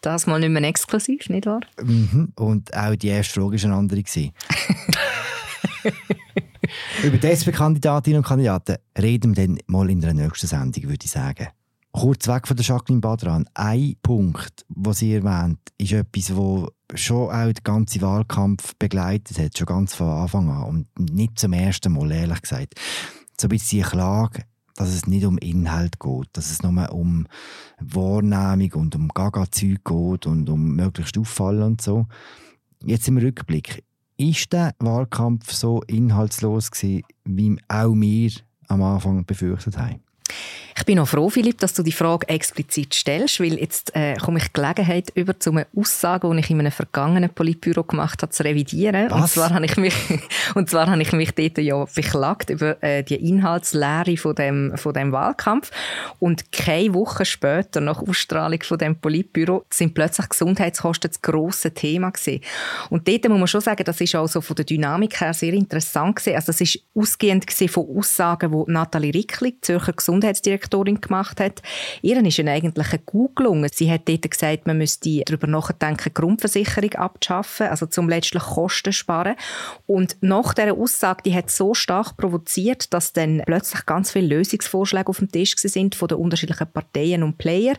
Das 0.00 0.26
mal 0.26 0.38
nicht 0.38 0.50
mehr 0.50 0.62
exklusiv, 0.62 1.28
nicht 1.30 1.46
wahr? 1.46 1.60
Mhm. 1.82 2.32
Und 2.36 2.74
auch 2.76 2.94
die 2.94 3.08
erste 3.08 3.40
Frage 3.40 3.56
war 3.56 3.64
eine 3.64 3.74
andere. 3.74 4.02
gewesen. 4.02 4.32
Über 7.02 7.18
die 7.18 7.26
SP-Kandidatinnen 7.28 8.18
und 8.18 8.26
Kandidaten 8.26 8.76
reden 8.98 9.36
wir 9.36 9.46
dann 9.46 9.58
mal 9.66 9.90
in 9.90 10.00
der 10.00 10.14
nächsten 10.14 10.46
Sendung, 10.46 10.84
würde 10.84 11.04
ich 11.04 11.10
sagen. 11.10 11.48
Kurz 11.96 12.26
weg 12.26 12.48
von 12.48 12.56
der 12.56 12.66
Jacqueline 12.66 13.00
Badran. 13.00 13.48
Ein 13.54 13.94
Punkt, 14.02 14.66
den 14.68 14.92
sie 14.94 15.14
erwähnt, 15.14 15.60
ist 15.78 15.92
etwas, 15.92 16.34
wo 16.34 16.68
schon 16.92 17.30
auch 17.30 17.52
den 17.52 17.62
ganzen 17.62 18.02
Wahlkampf 18.02 18.74
begleitet 18.80 19.38
hat, 19.38 19.56
schon 19.56 19.68
ganz 19.68 19.94
von 19.94 20.08
Anfang 20.08 20.50
an. 20.50 20.64
Und 20.64 20.98
nicht 20.98 21.38
zum 21.38 21.52
ersten 21.52 21.92
Mal, 21.92 22.10
ehrlich 22.10 22.42
gesagt. 22.42 22.74
So 23.40 23.46
ein 23.46 23.50
bisschen 23.50 23.78
die 23.78 23.88
Klage, 23.88 24.42
dass 24.74 24.88
es 24.88 25.06
nicht 25.06 25.24
um 25.24 25.38
Inhalt 25.38 26.00
geht, 26.00 26.28
dass 26.32 26.50
es 26.50 26.64
nur 26.64 26.92
um 26.92 27.28
Wahrnehmung 27.78 28.72
und 28.72 28.96
um 28.96 29.06
Gaga-Zeug 29.06 29.84
geht 29.84 30.26
und 30.26 30.48
um 30.48 30.74
möglichst 30.74 31.16
auffallen 31.16 31.62
und 31.62 31.80
so. 31.80 32.06
Jetzt 32.84 33.06
im 33.06 33.18
Rückblick, 33.18 33.84
ist 34.16 34.52
der 34.52 34.74
Wahlkampf 34.80 35.52
so 35.52 35.80
inhaltslos 35.86 36.72
gewesen, 36.72 37.04
wie 37.24 37.56
auch 37.68 37.94
wir 37.94 38.32
am 38.66 38.82
Anfang 38.82 39.24
befürchtet 39.24 39.78
haben? 39.78 40.00
Ich 40.76 40.84
bin 40.84 40.98
auch 40.98 41.06
froh, 41.06 41.30
Philipp, 41.30 41.58
dass 41.58 41.72
du 41.72 41.84
die 41.84 41.92
Frage 41.92 42.28
explizit 42.28 42.94
stellst, 42.94 43.38
weil 43.38 43.54
jetzt 43.60 43.94
äh, 43.94 44.16
komme 44.16 44.38
ich 44.38 44.52
Gelegenheit 44.52 45.10
über 45.14 45.38
zu 45.38 45.50
einer 45.50 45.66
Aussage, 45.76 46.28
die 46.28 46.40
ich 46.40 46.50
in 46.50 46.58
einem 46.58 46.72
vergangenen 46.72 47.30
Politbüro 47.30 47.84
gemacht 47.84 48.22
habe, 48.22 48.32
zu 48.32 48.42
revidieren. 48.42 49.12
Und 49.12 49.22
Was? 49.22 49.34
zwar 49.34 49.50
habe 49.50 49.64
ich 49.66 49.76
mich, 49.76 49.94
und 50.56 50.68
zwar 50.68 50.88
habe 50.90 51.00
ich 51.00 51.12
mich 51.12 51.30
dort 51.32 51.58
ja 51.58 51.84
beklagt 51.94 52.50
über 52.50 52.82
äh, 52.82 53.04
die 53.04 53.14
Inhaltslehre 53.14 54.16
von 54.16 54.34
dem, 54.34 54.72
von 54.76 54.92
dem 54.92 55.12
Wahlkampf. 55.12 55.70
Und 56.18 56.50
keine 56.50 56.92
Woche 56.92 57.24
später, 57.24 57.80
nach 57.80 58.02
Ausstrahlung 58.02 58.62
von 58.64 58.78
dem 58.78 58.96
Politbüro, 58.96 59.64
sind 59.70 59.94
plötzlich 59.94 60.28
Gesundheitskosten 60.28 61.10
das 61.10 61.22
grosse 61.22 61.72
Thema 61.72 62.10
gewesen. 62.10 62.40
Und 62.90 63.06
dort 63.06 63.28
muss 63.28 63.38
man 63.38 63.46
schon 63.46 63.60
sagen, 63.60 63.84
das 63.84 64.00
ist 64.00 64.16
auch 64.16 64.26
so 64.26 64.40
von 64.40 64.56
der 64.56 64.64
Dynamik 64.64 65.20
her 65.20 65.34
sehr 65.34 65.52
interessant 65.52 66.16
gewesen. 66.16 66.34
Also 66.34 66.46
das 66.46 66.60
ist 66.60 66.80
ausgehend 66.96 67.46
gewesen 67.46 67.68
von 67.68 67.86
Aussagen, 67.96 68.50
die 68.50 68.72
Nathalie 68.72 69.14
Rickli, 69.14 69.56
Zürcher 69.60 69.92
Gesundheitsdirektorin, 69.92 70.63
gemacht 70.70 71.40
hat. 71.40 71.62
Ihren 72.02 72.26
ist 72.26 72.38
eigentlich 72.40 72.92
ein 72.92 73.06
Coup 73.06 73.34
gelungen. 73.36 73.70
Sie 73.72 73.90
hat 73.90 74.08
dort 74.08 74.30
gesagt, 74.30 74.66
man 74.66 74.78
müsste 74.78 75.22
darüber 75.24 75.46
nachdenken, 75.46 76.12
Grundversicherung 76.12 76.92
abzuschaffen, 76.94 77.68
also 77.68 77.86
zum 77.86 78.08
letztlich 78.08 78.42
Kosten 78.42 78.92
sparen. 78.92 79.36
Und 79.86 80.16
nach 80.20 80.54
dieser 80.54 80.74
Aussage, 80.74 81.22
die 81.24 81.34
hat 81.34 81.50
so 81.50 81.74
stark 81.74 82.16
provoziert, 82.16 82.92
dass 82.92 83.12
dann 83.12 83.42
plötzlich 83.46 83.86
ganz 83.86 84.10
viele 84.10 84.36
Lösungsvorschläge 84.36 85.08
auf 85.08 85.18
dem 85.18 85.30
Tisch 85.30 85.54
sind 85.56 85.94
von 85.94 86.08
den 86.08 86.18
unterschiedlichen 86.18 86.66
Parteien 86.66 87.22
und 87.22 87.38
Player. 87.38 87.74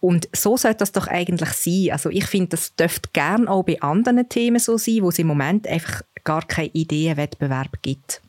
Und 0.00 0.28
so 0.34 0.56
sollte 0.56 0.78
das 0.78 0.92
doch 0.92 1.06
eigentlich 1.06 1.50
sein. 1.50 1.92
Also 1.92 2.10
ich 2.10 2.26
finde, 2.26 2.48
das 2.48 2.74
dürfte 2.74 3.10
gern 3.12 3.48
auch 3.48 3.64
bei 3.64 3.80
anderen 3.80 4.28
Themen 4.28 4.58
so 4.58 4.76
sein, 4.76 5.02
wo 5.02 5.08
es 5.08 5.18
im 5.18 5.26
Moment 5.26 5.66
einfach 5.66 6.02
gar 6.24 6.46
keinen 6.46 6.70
Ideenwettbewerb 6.72 7.82
gibt. 7.82 8.20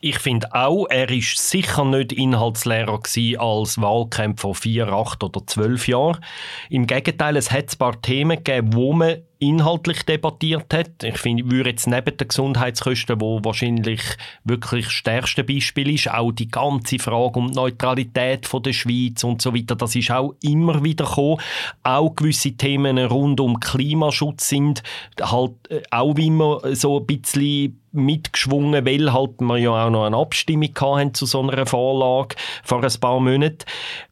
Ich 0.00 0.18
finde 0.18 0.54
auch, 0.54 0.86
er 0.88 1.10
ist 1.10 1.36
sicher 1.38 1.84
nicht 1.84 2.12
Inhaltslehrer 2.12 3.00
als 3.38 3.80
Wahlkämpfer 3.80 4.48
vor 4.48 4.54
vier, 4.54 4.88
acht 4.88 5.24
oder 5.24 5.46
zwölf 5.46 5.88
Jahren. 5.88 6.24
Im 6.70 6.86
Gegenteil, 6.86 7.36
es 7.36 7.50
hat 7.50 7.72
ein 7.72 7.78
paar 7.78 8.00
Themen 8.00 8.42
gegeben, 8.42 8.74
wo 8.74 8.92
man 8.92 9.22
inhaltlich 9.40 10.02
debattiert 10.02 10.72
hat. 10.74 11.02
Ich 11.02 11.18
finde, 11.18 11.50
würde 11.50 11.70
jetzt 11.70 11.86
neben 11.86 12.16
den 12.16 12.28
Gesundheitskosten, 12.28 13.20
wo 13.20 13.40
wahrscheinlich 13.44 14.02
wirklich 14.44 14.86
das 14.86 14.92
stärkste 14.92 15.44
Beispiel 15.44 15.94
ist, 15.94 16.10
auch 16.10 16.32
die 16.32 16.48
ganze 16.48 16.98
Frage 16.98 17.38
um 17.38 17.48
die 17.48 17.54
Neutralität 17.54 18.46
von 18.46 18.62
der 18.62 18.72
Schweiz 18.72 19.22
und 19.22 19.40
so 19.40 19.54
weiter, 19.54 19.76
das 19.76 19.94
ist 19.94 20.10
auch 20.10 20.34
immer 20.42 20.82
wieder 20.82 21.04
gekommen. 21.04 21.40
Auch 21.84 22.16
gewisse 22.16 22.52
Themen 22.52 22.98
rund 22.98 23.40
um 23.40 23.60
Klimaschutz 23.60 24.48
sind 24.48 24.82
halt 25.20 25.52
äh, 25.70 25.82
auch 25.90 26.16
immer 26.16 26.60
so 26.74 26.98
ein 26.98 27.06
bisschen 27.06 27.80
mitgeschwungen, 27.92 28.84
weil 28.84 29.12
halt 29.12 29.40
wir 29.40 29.58
ja 29.58 29.86
auch 29.86 29.90
noch 29.90 30.04
eine 30.04 30.16
Abstimmung 30.16 30.74
hatten 30.80 31.14
zu 31.14 31.26
so 31.26 31.42
einer 31.42 31.66
Vorlage 31.66 32.36
vor 32.64 32.82
ein 32.82 33.00
paar 33.00 33.20
Monaten. 33.20 33.64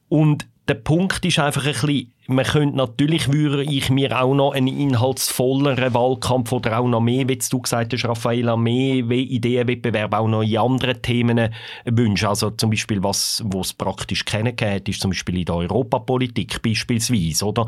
Und 0.08 0.46
der 0.68 0.74
Punkt 0.74 1.24
ist 1.24 1.38
einfach 1.38 1.64
ein 1.64 1.72
bisschen, 1.72 2.12
man 2.26 2.44
könnte 2.44 2.76
natürlich, 2.76 3.32
würde 3.32 3.62
ich 3.62 3.88
mir 3.88 4.20
auch 4.20 4.34
noch 4.34 4.52
einen 4.52 4.66
inhaltsvolleren 4.66 5.94
Wahlkampf 5.94 6.50
oder 6.50 6.78
auch 6.78 6.88
noch 6.88 7.00
mehr, 7.00 7.28
wie 7.28 7.38
du 7.38 7.60
gesagt 7.60 7.92
hast, 7.92 8.04
Raffaella, 8.04 8.56
mehr 8.56 9.04
Ideenwettbewerb 9.10 10.12
auch 10.12 10.26
noch 10.26 10.42
in 10.42 10.58
anderen 10.58 11.00
Themen 11.00 11.54
wünschen. 11.84 12.26
Also 12.26 12.50
zum 12.50 12.70
Beispiel, 12.70 13.00
was, 13.02 13.42
wo 13.46 13.60
es 13.60 13.72
praktisch 13.72 14.24
kennengegeben 14.24 14.74
hat, 14.74 14.88
ist 14.88 15.00
zum 15.00 15.12
Beispiel 15.12 15.38
in 15.38 15.44
der 15.44 15.54
Europapolitik 15.54 16.60
beispielsweise, 16.62 17.44
oder? 17.46 17.66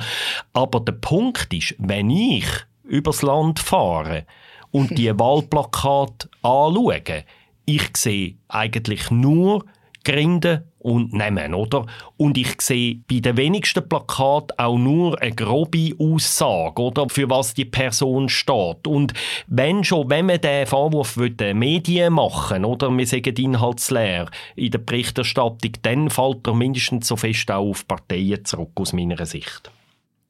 Aber 0.52 0.80
der 0.80 0.92
Punkt 0.92 1.54
ist, 1.54 1.76
wenn 1.78 2.10
ich 2.10 2.46
übers 2.82 3.22
Land 3.22 3.60
fahre 3.60 4.26
und 4.72 4.98
die 4.98 5.10
Wahlplakate 5.18 6.28
anschaue, 6.42 7.24
ich 7.64 7.96
sehe 7.96 8.34
eigentlich 8.48 9.10
nur 9.10 9.64
Grinden 10.08 10.62
und 10.78 11.12
Nehmen, 11.12 11.52
oder? 11.52 11.84
Und 12.16 12.38
ich 12.38 12.62
sehe 12.62 13.00
bei 13.10 13.20
den 13.20 13.36
wenigsten 13.36 13.86
Plakaten 13.86 14.58
auch 14.58 14.78
nur 14.78 15.20
eine 15.20 15.34
grobe 15.34 15.94
Aussage, 15.98 16.80
oder? 16.80 17.10
Für 17.10 17.28
was 17.28 17.52
die 17.52 17.66
Person 17.66 18.30
steht. 18.30 18.86
Und 18.86 19.12
wenn 19.48 19.84
schon, 19.84 20.08
wenn 20.08 20.24
man 20.24 20.40
den 20.40 20.66
Vorwurf 20.66 21.18
den 21.20 21.58
Medien 21.58 22.14
machen, 22.14 22.64
oder? 22.64 22.90
Wir 22.90 23.06
sagen 23.06 23.36
inhaltsleer 23.36 24.30
in 24.56 24.70
der 24.70 24.78
Berichterstattung, 24.78 25.72
dann 25.82 26.08
fällt 26.08 26.46
er 26.46 26.54
mindestens 26.54 27.08
so 27.08 27.16
fest 27.16 27.50
auch 27.50 27.68
auf 27.68 27.86
Parteien 27.86 28.42
zurück, 28.46 28.70
aus 28.76 28.94
meiner 28.94 29.26
Sicht. 29.26 29.70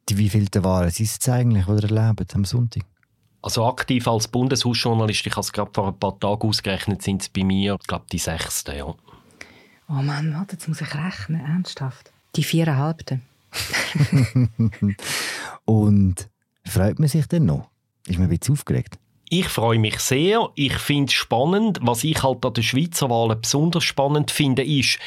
Die 0.09 0.19
wievielte 0.19 0.65
Wahlen 0.65 0.89
ist 0.89 0.99
es 0.99 1.15
jetzt 1.15 1.29
eigentlich, 1.29 1.67
die 1.67 1.71
ihr 1.71 1.97
erlebt 1.97 2.35
am 2.35 2.45
Sonntag? 2.45 2.83
Also 3.43 3.65
aktiv 3.67 4.09
als 4.09 4.27
Bundeshausjournalist, 4.27 5.25
ich 5.25 5.33
habe 5.33 5.43
es 5.43 5.53
gerade 5.53 5.71
vor 5.73 5.87
ein 5.87 5.99
paar 5.99 6.19
Tagen 6.19 6.49
ausgerechnet, 6.49 7.03
sind 7.03 7.23
es 7.23 7.29
bei 7.29 7.45
mir, 7.45 7.77
ich 7.81 7.87
glaube, 7.87 8.07
die 8.11 8.19
sechste, 8.19 8.75
ja. 8.75 8.93
Oh 9.89 10.03
Mann, 10.03 10.35
warte, 10.35 10.53
jetzt 10.53 10.69
muss 10.69 10.83
ich 10.83 10.95
rechnen, 10.95 11.41
ernsthaft. 11.41 12.13
Die 12.37 12.45
viereinhalbte. 12.45 13.21
Und 15.65 16.29
freut 16.67 16.99
man 16.99 17.09
sich 17.09 17.27
denn 17.27 17.47
noch? 17.47 17.71
Ist 18.07 18.19
man 18.19 18.29
ein 18.29 18.39
bisschen 18.39 18.53
aufgeregt? 18.53 18.99
Ich 19.31 19.49
freue 19.49 19.79
mich 19.79 19.99
sehr. 20.01 20.49
Ich 20.55 20.75
finde 20.79 21.11
es 21.11 21.13
spannend. 21.13 21.81
Was 21.83 22.03
ich 22.03 22.23
halt 22.23 22.47
an 22.47 22.55
den 22.55 22.65
Schweizer 22.65 23.11
Wahlen 23.11 23.39
besonders 23.39 23.85
spannend 23.85 24.31
finde, 24.31 24.65
ist, 24.65 24.99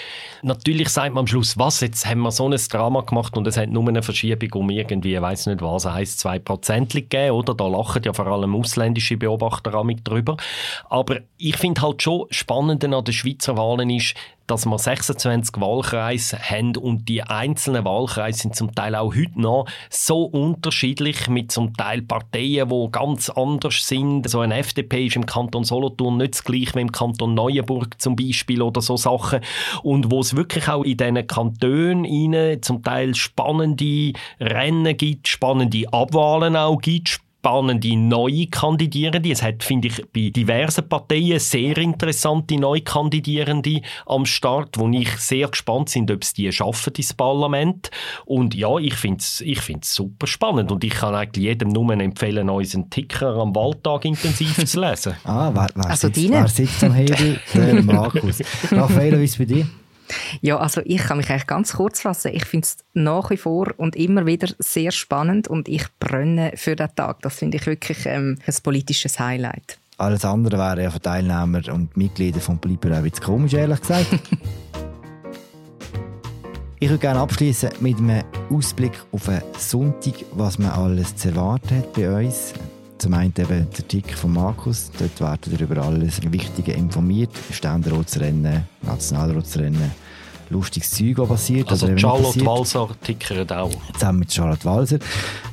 natürlich 0.43 0.89
sagt 0.89 1.15
man 1.15 1.21
am 1.21 1.27
Schluss, 1.27 1.57
was, 1.57 1.79
jetzt 1.81 2.05
haben 2.05 2.21
wir 2.21 2.31
so 2.31 2.47
ein 2.47 2.55
Drama 2.69 3.01
gemacht 3.01 3.35
und 3.35 3.47
es 3.47 3.57
hat 3.57 3.69
nur 3.69 3.87
eine 3.87 4.03
Verschiebung 4.03 4.61
um 4.61 4.69
irgendwie, 4.69 5.15
ich 5.15 5.21
weiß 5.21 5.47
nicht 5.47 5.63
was, 5.63 5.85
heisst 5.85 6.19
zwei 6.19 6.37
Prozent 6.37 6.93
gegeben, 6.93 7.31
oder? 7.31 7.55
Da 7.55 7.67
lachen 7.67 8.03
ja 8.03 8.13
vor 8.13 8.27
allem 8.27 8.55
ausländische 8.55 9.17
Beobachter 9.17 9.71
drüber. 10.03 10.37
Aber 10.87 11.21
ich 11.37 11.57
finde 11.57 11.81
halt 11.81 12.03
schon 12.03 12.27
spannend 12.29 12.85
an 12.85 13.03
den 13.03 13.13
Schweizer 13.13 13.57
Wahlen 13.57 13.89
ist, 13.89 14.13
dass 14.47 14.65
wir 14.65 14.77
26 14.77 15.61
Wahlkreise 15.61 16.37
haben 16.37 16.75
und 16.75 17.07
die 17.07 17.23
einzelnen 17.23 17.85
Wahlkreise 17.85 18.39
sind 18.39 18.55
zum 18.55 18.73
Teil 18.75 18.95
auch 18.95 19.15
heute 19.15 19.39
noch 19.39 19.65
so 19.89 20.23
unterschiedlich 20.23 21.27
mit 21.27 21.51
zum 21.51 21.75
Teil 21.75 22.01
Parteien, 22.01 22.69
die 22.69 22.87
ganz 22.91 23.29
anders 23.29 23.87
sind. 23.87 24.29
So 24.29 24.41
eine 24.41 24.57
FDP 24.57 25.07
ist 25.07 25.15
im 25.15 25.25
Kanton 25.25 25.63
Solothurn 25.63 26.17
nicht 26.17 26.33
das 26.33 26.43
gleiche 26.43 26.75
wie 26.75 26.81
im 26.81 26.91
Kanton 26.91 27.33
Neuenburg 27.33 28.01
zum 28.01 28.15
Beispiel 28.15 28.61
oder 28.61 28.81
so 28.81 28.97
Sachen 28.97 29.41
und 29.83 30.11
wo 30.11 30.19
es 30.19 30.35
wirklich 30.35 30.67
auch 30.67 30.83
in 30.83 30.97
diesen 30.97 31.27
Kantonen 31.27 32.61
zum 32.61 32.83
Teil 32.83 33.15
spannende 33.15 34.13
Rennen 34.39 34.97
gibt, 34.97 35.27
spannende 35.27 35.85
Abwahlen 35.91 36.55
auch 36.55 36.79
gibt, 36.79 37.21
spannende 37.41 37.97
neue 37.97 38.45
Kandidierende. 38.45 39.31
Es 39.31 39.41
hat, 39.41 39.63
finde 39.63 39.87
ich, 39.87 40.05
bei 40.13 40.29
diversen 40.29 40.87
Parteien 40.87 41.39
sehr 41.39 41.75
interessante 41.79 42.55
neue 42.55 42.81
Kandidierende 42.81 43.81
am 44.05 44.27
Start, 44.27 44.77
wo 44.77 44.87
ich 44.89 45.09
sehr 45.17 45.47
gespannt 45.47 45.91
bin, 45.91 46.11
ob 46.11 46.21
es 46.21 46.33
die 46.33 46.51
schaffen 46.51 46.93
ins 46.95 47.15
Parlament. 47.15 47.89
Und 48.25 48.53
ja, 48.53 48.77
ich 48.77 48.93
finde 48.93 49.21
es 49.21 49.41
ich 49.41 49.59
find's 49.59 49.95
super 49.95 50.27
spannend 50.27 50.71
und 50.71 50.83
ich 50.83 50.91
kann 50.91 51.15
eigentlich 51.15 51.45
jedem 51.45 51.69
nur 51.69 51.91
empfehlen, 51.91 52.47
unseren 52.47 52.91
Ticker 52.91 53.35
am 53.37 53.55
Wahltag 53.55 54.05
intensiv 54.05 54.63
zu 54.63 54.79
lesen. 54.79 55.15
ah, 55.23 55.49
wer, 55.51 55.69
wer, 55.73 55.89
also 55.89 56.09
sitzt, 56.09 56.29
wer 56.29 56.47
sitzt 56.47 56.83
am 56.83 56.93
Hebel? 56.93 57.39
Der 57.55 57.81
Markus. 57.81 58.41
Raffaele, 58.71 59.19
wie 59.19 59.23
ist 59.23 59.31
es 59.31 59.37
bei 59.39 59.45
dir? 59.45 59.67
Ja, 60.41 60.57
also 60.57 60.81
ich 60.85 60.97
kann 60.97 61.17
mich 61.17 61.29
eigentlich 61.29 61.47
ganz 61.47 61.73
kurz 61.73 62.01
fassen. 62.01 62.31
Ich 62.33 62.45
finde 62.45 62.65
es 62.65 62.77
nach 62.93 63.29
wie 63.29 63.37
vor 63.37 63.67
und 63.77 63.95
immer 63.95 64.25
wieder 64.25 64.47
sehr 64.59 64.91
spannend 64.91 65.47
und 65.47 65.67
ich 65.67 65.85
brenne 65.99 66.53
für 66.55 66.75
den 66.75 66.89
Tag. 66.95 67.21
Das 67.21 67.35
finde 67.35 67.57
ich 67.57 67.65
wirklich 67.65 68.05
ähm, 68.05 68.37
ein 68.45 68.55
politisches 68.63 69.19
Highlight. 69.19 69.77
Alles 69.97 70.25
andere 70.25 70.57
wäre 70.57 70.83
ja 70.83 70.89
für 70.89 70.99
Teilnehmer 70.99 71.61
und 71.71 71.95
Mitglieder 71.95 72.39
von 72.39 72.57
Bleiber 72.57 72.99
auch 72.99 73.05
jetzt 73.05 73.21
komisch, 73.21 73.53
ehrlich 73.53 73.81
gesagt. 73.81 74.07
ich 76.79 76.89
würde 76.89 76.99
gerne 76.99 77.19
abschließen 77.19 77.69
mit 77.81 77.99
einem 77.99 78.23
Ausblick 78.49 78.93
auf 79.11 79.29
einen 79.29 79.43
Sonntag, 79.59 80.15
was 80.33 80.57
man 80.57 80.71
alles 80.71 81.15
zu 81.15 81.29
erwarten 81.29 81.77
hat 81.77 81.93
bei 81.93 82.25
uns. 82.25 82.53
Zum 83.01 83.15
einen 83.15 83.33
eben 83.35 83.47
der 83.47 83.79
Artikel 83.79 84.15
von 84.15 84.31
Markus, 84.31 84.91
dort 84.99 85.19
werden 85.19 85.53
ihr 85.53 85.61
über 85.61 85.81
alles 85.81 86.21
Wichtige 86.31 86.73
informiert. 86.73 87.31
Ständeratsrennen, 87.51 88.61
Nationalratsrennen, 88.83 89.89
lustiges 90.51 90.91
Zeug, 90.91 91.17
was 91.17 91.29
passiert. 91.29 91.71
Also 91.71 91.97
Charlotte 91.97 92.45
Walser 92.45 92.89
tickert 93.03 93.51
auch. 93.53 93.71
Zusammen 93.93 94.19
mit 94.19 94.31
Charlotte 94.31 94.63
Walser. 94.65 94.99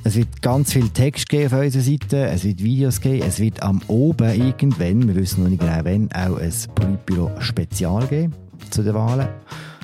Es 0.04 0.16
wird 0.16 0.42
ganz 0.42 0.74
viel 0.74 0.90
Text 0.90 1.26
geben 1.30 1.46
auf 1.46 1.58
unserer 1.58 1.82
Seite, 1.82 2.26
es 2.26 2.44
wird 2.44 2.62
Videos 2.62 3.00
geben, 3.00 3.26
es 3.26 3.40
wird 3.40 3.62
am 3.62 3.80
Oben 3.88 4.28
irgendwann, 4.28 5.08
wir 5.08 5.14
wissen 5.14 5.42
noch 5.42 5.48
nicht 5.48 5.60
genau 5.60 5.80
wann, 5.84 6.10
auch 6.12 6.36
ein 6.36 6.52
Politbüro-Spezial 6.74 8.08
geben 8.08 8.34
zu 8.68 8.82
den 8.82 8.92
Wahlen. 8.92 9.26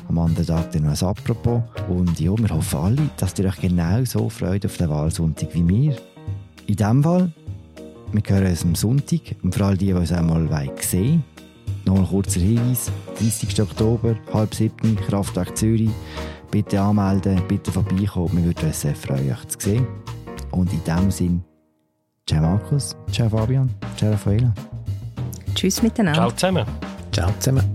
Am 0.07 0.19
anderen 0.19 0.47
Tag 0.47 0.71
dann 0.73 0.83
noch 0.83 1.01
ein 1.01 1.09
Apropos. 1.09 1.63
Und 1.89 2.21
ja, 2.21 2.37
wir 2.37 2.51
hoffen 2.51 2.79
alle, 2.79 3.11
dass 3.17 3.39
ihr 3.39 3.47
euch 3.47 3.59
genau 3.59 4.05
so 4.05 4.29
freut 4.29 4.67
auf 4.67 4.77
den 4.77 4.91
Wahlsonntag 4.91 5.55
wie 5.55 5.67
wir. 5.67 5.97
In 6.67 6.77
diesem 6.77 7.03
Fall 7.03 7.33
wir 8.15 8.23
hören 8.29 8.47
uns 8.47 8.65
am 8.65 8.75
Sonntag 8.75 9.21
und 9.43 9.55
für 9.55 9.65
all 9.65 9.77
die, 9.77 9.87
die 9.87 9.93
uns 9.93 10.13
einmal 10.13 10.49
sehen 10.81 11.03
wollen, 11.03 11.25
noch 11.85 11.99
ein 11.99 12.07
kurzer 12.07 12.41
Hinweis. 12.41 12.91
30. 13.19 13.61
Oktober, 13.63 14.17
halb 14.33 14.55
siebten, 14.55 14.97
Kraftwerk 14.97 15.57
Zürich. 15.57 15.91
Bitte 16.51 16.81
anmelden, 16.81 17.43
bitte 17.49 17.73
vorbeikommen. 17.73 18.37
Wir 18.37 18.45
würden 18.45 18.69
uns 18.69 18.81
sehr 18.81 18.95
freuen, 18.95 19.33
euch 19.33 19.49
zu 19.49 19.59
sehen. 19.59 19.87
Und 20.53 20.73
in 20.73 20.85
diesem 20.85 21.11
Sinne, 21.11 21.41
ciao 22.29 22.43
Markus, 22.43 22.97
ciao 23.11 23.29
Fabian, 23.29 23.69
ciao 23.97 24.13
Raffaella. 24.13 24.55
Tschüss 25.55 25.83
miteinander. 25.83 26.21
Ciao 26.21 26.31
zusammen. 26.31 26.67
Ciao 27.11 27.31
zusammen. 27.41 27.74